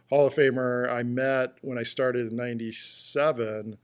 Hall 0.09 0.27
of 0.27 0.35
Famer 0.35 0.89
I 0.89 1.03
met 1.03 1.57
when 1.61 1.77
I 1.77 1.83
started 1.83 2.31
in 2.31 2.35
'97 2.35 3.77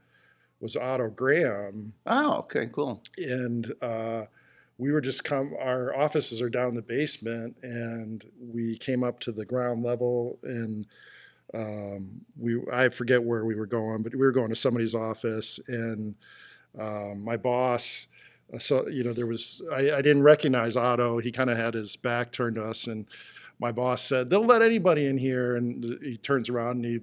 was 0.60 0.76
Otto 0.76 1.10
Graham. 1.10 1.92
Oh, 2.06 2.38
okay, 2.38 2.68
cool. 2.72 3.02
And 3.18 3.72
uh, 3.82 4.24
we 4.78 4.92
were 4.92 5.00
just 5.00 5.24
come 5.24 5.54
our 5.60 5.94
offices 5.96 6.40
are 6.40 6.50
down 6.50 6.70
in 6.70 6.74
the 6.74 6.82
basement 6.82 7.56
and 7.62 8.24
we 8.40 8.76
came 8.78 9.04
up 9.04 9.20
to 9.20 9.32
the 9.32 9.44
ground 9.44 9.82
level 9.82 10.38
and 10.42 10.86
um, 11.52 12.20
we 12.36 12.60
I 12.72 12.88
forget 12.88 13.22
where 13.22 13.44
we 13.44 13.54
were 13.54 13.66
going, 13.66 14.02
but 14.02 14.12
we 14.12 14.20
were 14.20 14.32
going 14.32 14.48
to 14.48 14.56
somebody's 14.56 14.94
office 14.94 15.60
and 15.68 16.14
um, 16.78 17.22
my 17.24 17.36
boss 17.36 18.08
uh, 18.52 18.58
so 18.58 18.88
you 18.88 19.04
know 19.04 19.12
there 19.12 19.26
was 19.26 19.62
I, 19.72 19.92
I 19.92 20.02
didn't 20.02 20.22
recognize 20.22 20.76
Otto. 20.76 21.18
He 21.18 21.32
kind 21.32 21.50
of 21.50 21.56
had 21.56 21.74
his 21.74 21.96
back 21.96 22.32
turned 22.32 22.56
to 22.56 22.62
us 22.62 22.86
and 22.86 23.06
my 23.58 23.72
boss 23.72 24.02
said 24.02 24.30
they'll 24.30 24.44
let 24.44 24.62
anybody 24.62 25.06
in 25.06 25.16
here, 25.16 25.56
and 25.56 25.84
he 26.02 26.16
turns 26.16 26.48
around 26.48 26.84
and 26.84 26.84
he 26.84 27.00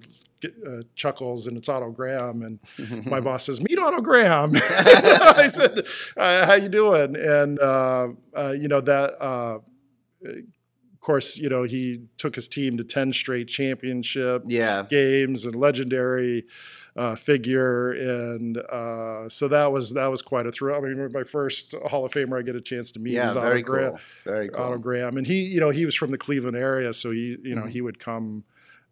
uh, 0.66 0.82
chuckles 0.94 1.46
and 1.46 1.56
it's 1.56 1.68
Otto 1.68 1.90
Graham 1.90 2.42
and 2.42 3.06
my 3.06 3.20
boss 3.20 3.44
says 3.44 3.60
meet 3.60 3.78
Otto 3.78 4.00
Graham 4.00 4.52
I 4.56 5.46
said 5.48 5.86
uh, 6.16 6.46
how 6.46 6.54
you 6.54 6.68
doing 6.68 7.16
and 7.16 7.60
uh, 7.60 8.08
uh 8.36 8.50
you 8.50 8.68
know 8.68 8.80
that 8.80 9.22
uh, 9.22 9.58
of 10.24 11.00
course 11.00 11.38
you 11.38 11.48
know 11.48 11.62
he 11.62 12.02
took 12.16 12.34
his 12.34 12.48
team 12.48 12.76
to 12.78 12.84
10 12.84 13.12
straight 13.12 13.48
championship 13.48 14.42
yeah. 14.48 14.84
games 14.88 15.44
and 15.44 15.54
legendary 15.54 16.44
uh, 16.96 17.14
figure 17.14 17.92
and 17.92 18.56
so 19.32 19.48
that 19.48 19.72
was 19.72 19.90
that 19.94 20.08
was 20.08 20.20
quite 20.22 20.46
a 20.46 20.52
thrill 20.52 20.76
I 20.76 20.80
mean 20.80 21.10
my 21.12 21.22
first 21.24 21.74
Hall 21.86 22.04
of 22.04 22.12
Famer 22.12 22.38
I 22.38 22.42
get 22.42 22.54
a 22.56 22.60
chance 22.60 22.92
to 22.92 23.00
meet 23.00 23.14
yeah, 23.14 23.30
is 23.30 23.36
Otto 23.36 23.60
Graham 23.62 23.90
cool. 23.92 24.00
very 24.24 24.48
cool. 24.50 24.60
Otto 24.60 24.78
Graham 24.78 25.16
and 25.16 25.26
he 25.26 25.42
you 25.44 25.60
know 25.60 25.70
he 25.70 25.86
was 25.86 25.94
from 25.94 26.10
the 26.10 26.18
Cleveland 26.18 26.56
area 26.56 26.92
so 26.92 27.10
he 27.10 27.38
you 27.42 27.54
know 27.54 27.62
Mhm. 27.62 27.70
he 27.70 27.80
would 27.80 27.98
come 27.98 28.44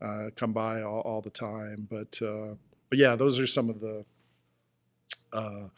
uh, 0.03 0.31
come 0.35 0.53
by 0.55 0.81
all, 0.81 1.01
all 1.01 1.21
the 1.21 1.29
time. 1.29 1.87
But 1.91 2.19
uh, 2.23 2.55
but 2.89 2.99
yeah, 2.99 3.17
those 3.17 3.39
are 3.39 3.47
some 3.47 3.69
of 3.69 3.81
the 3.81 4.05
uh, 5.33 5.69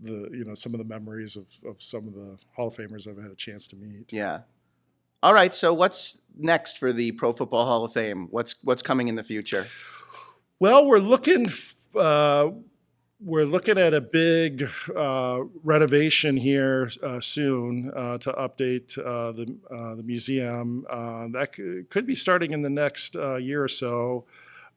the 0.00 0.28
you 0.32 0.44
know 0.44 0.54
some 0.54 0.74
of 0.74 0.78
the 0.78 0.84
memories 0.84 1.34
of, 1.36 1.46
of 1.66 1.82
some 1.82 2.06
of 2.06 2.14
the 2.14 2.38
Hall 2.54 2.68
of 2.68 2.76
Famers 2.76 3.08
I've 3.08 3.20
had 3.20 3.32
a 3.32 3.36
chance 3.36 3.66
to 3.68 3.76
meet. 3.76 4.12
Yeah. 4.12 4.42
All 5.24 5.34
right. 5.34 5.52
So 5.54 5.72
what's 5.74 6.20
next 6.36 6.78
for 6.78 6.92
the 6.92 7.12
Pro 7.12 7.32
Football 7.32 7.64
Hall 7.66 7.84
of 7.84 7.92
Fame? 7.92 8.28
What's 8.30 8.54
what's 8.62 8.82
coming 8.82 9.08
in 9.08 9.14
the 9.16 9.24
future? 9.24 9.66
Well, 10.62 10.86
we're 10.86 10.98
looking. 10.98 11.48
Uh, 11.92 12.50
we're 13.18 13.44
looking 13.44 13.78
at 13.78 13.94
a 13.94 14.00
big 14.00 14.70
uh, 14.94 15.40
renovation 15.64 16.36
here 16.36 16.88
uh, 17.02 17.18
soon 17.20 17.90
uh, 17.96 18.18
to 18.18 18.32
update 18.34 18.96
uh, 18.96 19.32
the 19.32 19.58
uh, 19.68 19.96
the 19.96 20.04
museum. 20.04 20.86
Uh, 20.88 21.26
that 21.32 21.56
c- 21.56 21.82
could 21.90 22.06
be 22.06 22.14
starting 22.14 22.52
in 22.52 22.62
the 22.62 22.70
next 22.70 23.16
year 23.40 23.64
or 23.64 23.66
so. 23.66 24.24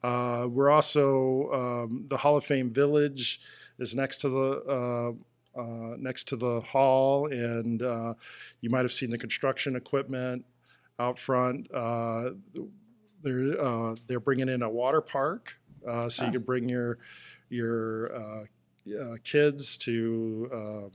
We're 0.03 0.71
also 0.71 1.51
um, 1.53 2.05
the 2.07 2.17
Hall 2.17 2.35
of 2.35 2.43
Fame 2.43 2.73
Village 2.73 3.39
is 3.77 3.93
next 3.93 4.21
to 4.21 4.29
the 4.29 5.15
next 5.99 6.23
to 6.29 6.35
the 6.35 6.61
hall, 6.61 7.27
and 7.27 7.79
you 8.59 8.71
might 8.71 8.81
have 8.81 8.93
seen 8.93 9.11
the 9.11 9.19
construction 9.19 9.75
equipment 9.75 10.45
out 10.97 11.19
front. 11.19 11.69
They're 13.21 13.95
they're 14.07 14.19
bringing 14.19 14.49
in 14.49 14.63
a 14.63 14.69
water 14.69 15.01
park, 15.01 15.53
uh, 15.87 16.09
so 16.09 16.23
Ah. 16.23 16.27
you 16.27 16.31
can 16.33 16.41
bring 16.43 16.69
your 16.69 16.97
your 17.49 18.13
uh, 18.15 18.43
uh, 18.99 19.15
kids 19.23 19.77
to, 19.77 20.49
um, 20.53 20.91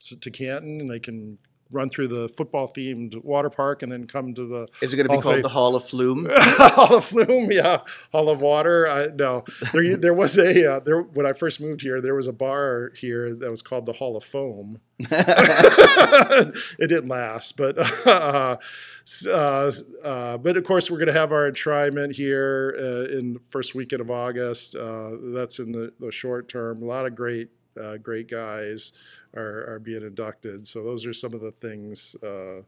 to 0.00 0.16
to 0.16 0.30
Canton, 0.30 0.80
and 0.80 0.90
they 0.90 1.00
can 1.00 1.38
run 1.70 1.90
through 1.90 2.08
the 2.08 2.28
football 2.30 2.72
themed 2.72 3.22
water 3.24 3.50
park, 3.50 3.82
and 3.82 3.90
then 3.90 4.06
come 4.06 4.34
to 4.34 4.46
the 4.46 4.68
Is 4.80 4.92
it 4.92 4.96
going 4.96 5.08
to 5.08 5.16
be 5.16 5.20
called 5.20 5.36
Fame. 5.36 5.42
the 5.42 5.48
Hall 5.48 5.76
of 5.76 5.84
Flume? 5.84 6.26
Hall 6.32 6.96
of 6.96 7.04
Flume, 7.04 7.50
yeah, 7.50 7.80
Hall 8.12 8.28
of 8.28 8.40
Water. 8.40 8.88
I, 8.88 9.06
no, 9.08 9.44
there, 9.72 9.96
there 9.96 10.14
was 10.14 10.38
a 10.38 10.74
uh, 10.74 10.80
there 10.80 11.02
when 11.02 11.26
I 11.26 11.32
first 11.32 11.60
moved 11.60 11.82
here. 11.82 12.00
There 12.00 12.14
was 12.14 12.26
a 12.26 12.32
bar 12.32 12.92
here 12.96 13.34
that 13.34 13.50
was 13.50 13.62
called 13.62 13.86
the 13.86 13.92
Hall 13.92 14.16
of 14.16 14.24
Foam. 14.24 14.80
it 15.00 16.54
didn't 16.78 17.08
last, 17.08 17.56
but 17.56 17.78
uh, 18.06 18.56
uh, 19.26 20.38
but 20.38 20.56
of 20.56 20.64
course 20.64 20.90
we're 20.90 20.98
going 20.98 21.06
to 21.06 21.12
have 21.12 21.32
our 21.32 21.50
enshrinement 21.50 22.12
here 22.12 22.74
uh, 22.78 23.16
in 23.16 23.34
the 23.34 23.40
first 23.50 23.74
weekend 23.74 24.00
of 24.00 24.10
August. 24.10 24.74
Uh, 24.74 25.12
that's 25.34 25.58
in 25.58 25.72
the, 25.72 25.92
the 26.00 26.12
short 26.12 26.48
term. 26.48 26.82
A 26.82 26.84
lot 26.84 27.06
of 27.06 27.14
great 27.14 27.50
uh, 27.80 27.96
great 27.98 28.28
guys 28.28 28.92
are, 29.34 29.74
are 29.74 29.78
being 29.78 30.02
inducted. 30.02 30.66
So 30.66 30.82
those 30.82 31.06
are 31.06 31.14
some 31.14 31.34
of 31.34 31.40
the 31.40 31.52
things 31.52 32.16
uh, 32.22 32.62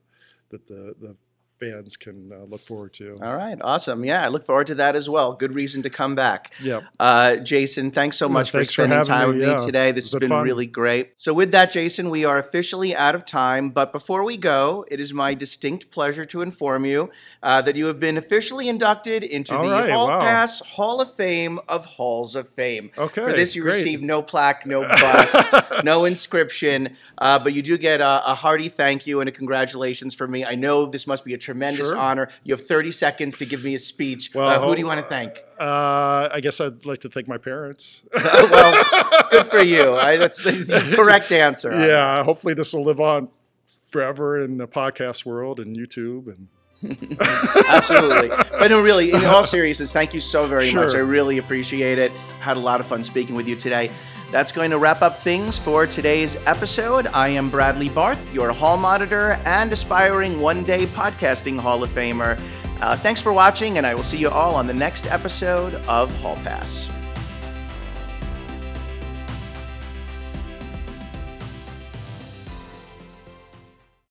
that 0.50 0.66
the 0.66 0.94
the 1.00 1.16
fans 1.60 1.96
can 1.96 2.32
uh, 2.32 2.44
look 2.44 2.60
forward 2.60 2.92
to. 2.94 3.16
All 3.22 3.36
right. 3.36 3.56
Awesome. 3.60 4.04
Yeah, 4.04 4.24
I 4.24 4.28
look 4.28 4.44
forward 4.44 4.66
to 4.68 4.74
that 4.76 4.96
as 4.96 5.08
well. 5.08 5.34
Good 5.34 5.54
reason 5.54 5.82
to 5.82 5.90
come 5.90 6.14
back. 6.14 6.52
Yep. 6.62 6.84
Uh, 6.98 7.36
Jason, 7.36 7.90
thanks 7.90 8.16
so 8.16 8.28
much 8.28 8.50
for 8.50 8.58
thanks 8.58 8.70
for 8.70 8.82
spending 8.82 8.98
having 8.98 9.12
time 9.12 9.30
me, 9.30 9.38
with 9.38 9.46
yeah. 9.46 9.56
me 9.56 9.66
today. 9.66 9.92
This 9.92 10.10
has 10.10 10.18
been 10.18 10.30
fun. 10.30 10.44
really 10.44 10.66
great. 10.66 11.12
So, 11.16 11.34
with 11.34 11.52
that, 11.52 11.70
Jason, 11.70 12.10
we 12.10 12.24
are 12.24 12.38
officially 12.38 12.96
out 12.96 13.14
of 13.14 13.26
time. 13.26 13.70
But 13.70 13.92
before 13.92 14.24
we 14.24 14.36
go, 14.36 14.84
it 14.88 14.98
is 14.98 15.12
my 15.12 15.34
distinct 15.34 15.90
pleasure 15.90 16.24
to 16.24 16.40
inform 16.40 16.84
you 16.84 17.10
uh, 17.42 17.62
that 17.62 17.76
you 17.76 17.86
have 17.86 18.00
been 18.00 18.16
officially 18.16 18.68
inducted 18.68 19.22
into 19.22 19.54
All 19.54 19.64
the 19.64 19.70
right, 19.70 19.90
Hall 19.90 20.08
wow. 20.08 20.20
Pass 20.20 20.60
Hall 20.60 21.00
of 21.00 21.14
Fame 21.14 21.60
of 21.68 21.84
Halls 21.84 22.34
of 22.34 22.48
Fame. 22.48 22.90
Okay. 22.96 23.22
For 23.22 23.32
this, 23.32 23.54
you 23.54 23.62
great. 23.62 23.76
receive 23.76 24.02
no 24.02 24.22
plaque, 24.22 24.66
no 24.66 24.80
bust, 24.88 25.54
no 25.84 26.06
inscription, 26.06 26.96
uh, 27.18 27.38
but 27.38 27.52
you 27.52 27.62
do 27.62 27.76
get 27.76 28.00
a, 28.00 28.30
a 28.30 28.34
hearty 28.34 28.68
thank 28.68 29.06
you 29.06 29.20
and 29.20 29.28
a 29.28 29.32
congratulations 29.32 30.14
from 30.14 30.30
me. 30.30 30.44
I 30.44 30.54
know 30.54 30.86
this 30.86 31.06
must 31.06 31.24
be 31.24 31.34
a 31.34 31.38
tremendous 31.50 31.88
Sure. 31.88 31.96
honor. 31.96 32.28
You 32.44 32.54
have 32.54 32.64
30 32.64 32.92
seconds 32.92 33.36
to 33.36 33.46
give 33.46 33.62
me 33.64 33.74
a 33.74 33.78
speech. 33.78 34.30
Well, 34.34 34.48
uh, 34.48 34.64
who 34.64 34.74
do 34.74 34.80
you 34.80 34.86
want 34.86 35.00
to 35.00 35.06
thank? 35.06 35.42
Uh, 35.58 36.28
I 36.32 36.40
guess 36.40 36.60
I'd 36.60 36.86
like 36.86 37.00
to 37.00 37.08
thank 37.08 37.26
my 37.26 37.38
parents. 37.38 38.04
well, 38.14 39.28
good 39.30 39.46
for 39.46 39.60
you. 39.60 39.94
I, 39.96 40.16
that's 40.16 40.42
the, 40.42 40.52
the 40.52 40.92
correct 40.94 41.32
answer. 41.32 41.70
yeah, 41.72 42.22
hopefully 42.22 42.54
this 42.54 42.72
will 42.72 42.84
live 42.84 43.00
on 43.00 43.28
forever 43.90 44.38
in 44.44 44.58
the 44.58 44.68
podcast 44.68 45.26
world 45.26 45.58
and 45.58 45.76
YouTube 45.76 46.28
and 46.28 46.46
absolutely. 47.68 48.28
But 48.28 48.68
no, 48.68 48.80
really, 48.80 49.12
in 49.12 49.24
all 49.26 49.44
seriousness, 49.44 49.92
thank 49.92 50.14
you 50.14 50.20
so 50.20 50.46
very 50.46 50.72
much. 50.72 50.94
I 50.94 50.98
really 50.98 51.36
appreciate 51.36 51.98
it. 51.98 52.10
Had 52.40 52.56
a 52.56 52.60
lot 52.60 52.80
of 52.80 52.86
fun 52.86 53.02
speaking 53.02 53.34
with 53.34 53.46
you 53.46 53.54
today. 53.54 53.90
That's 54.30 54.52
going 54.52 54.70
to 54.70 54.78
wrap 54.78 55.02
up 55.02 55.18
things 55.18 55.58
for 55.58 55.86
today's 55.86 56.36
episode. 56.46 57.08
I 57.08 57.28
am 57.28 57.50
Bradley 57.50 57.88
Barth, 57.88 58.32
your 58.32 58.52
hall 58.52 58.76
monitor 58.76 59.40
and 59.44 59.72
aspiring 59.72 60.40
one 60.40 60.62
day 60.62 60.86
podcasting 60.86 61.58
Hall 61.58 61.82
of 61.82 61.90
Famer. 61.90 62.40
Uh, 62.80 62.96
thanks 62.96 63.20
for 63.20 63.32
watching, 63.32 63.76
and 63.76 63.86
I 63.86 63.94
will 63.94 64.04
see 64.04 64.18
you 64.18 64.30
all 64.30 64.54
on 64.54 64.66
the 64.68 64.74
next 64.74 65.06
episode 65.06 65.74
of 65.86 66.14
Hall 66.20 66.36
Pass. 66.36 66.88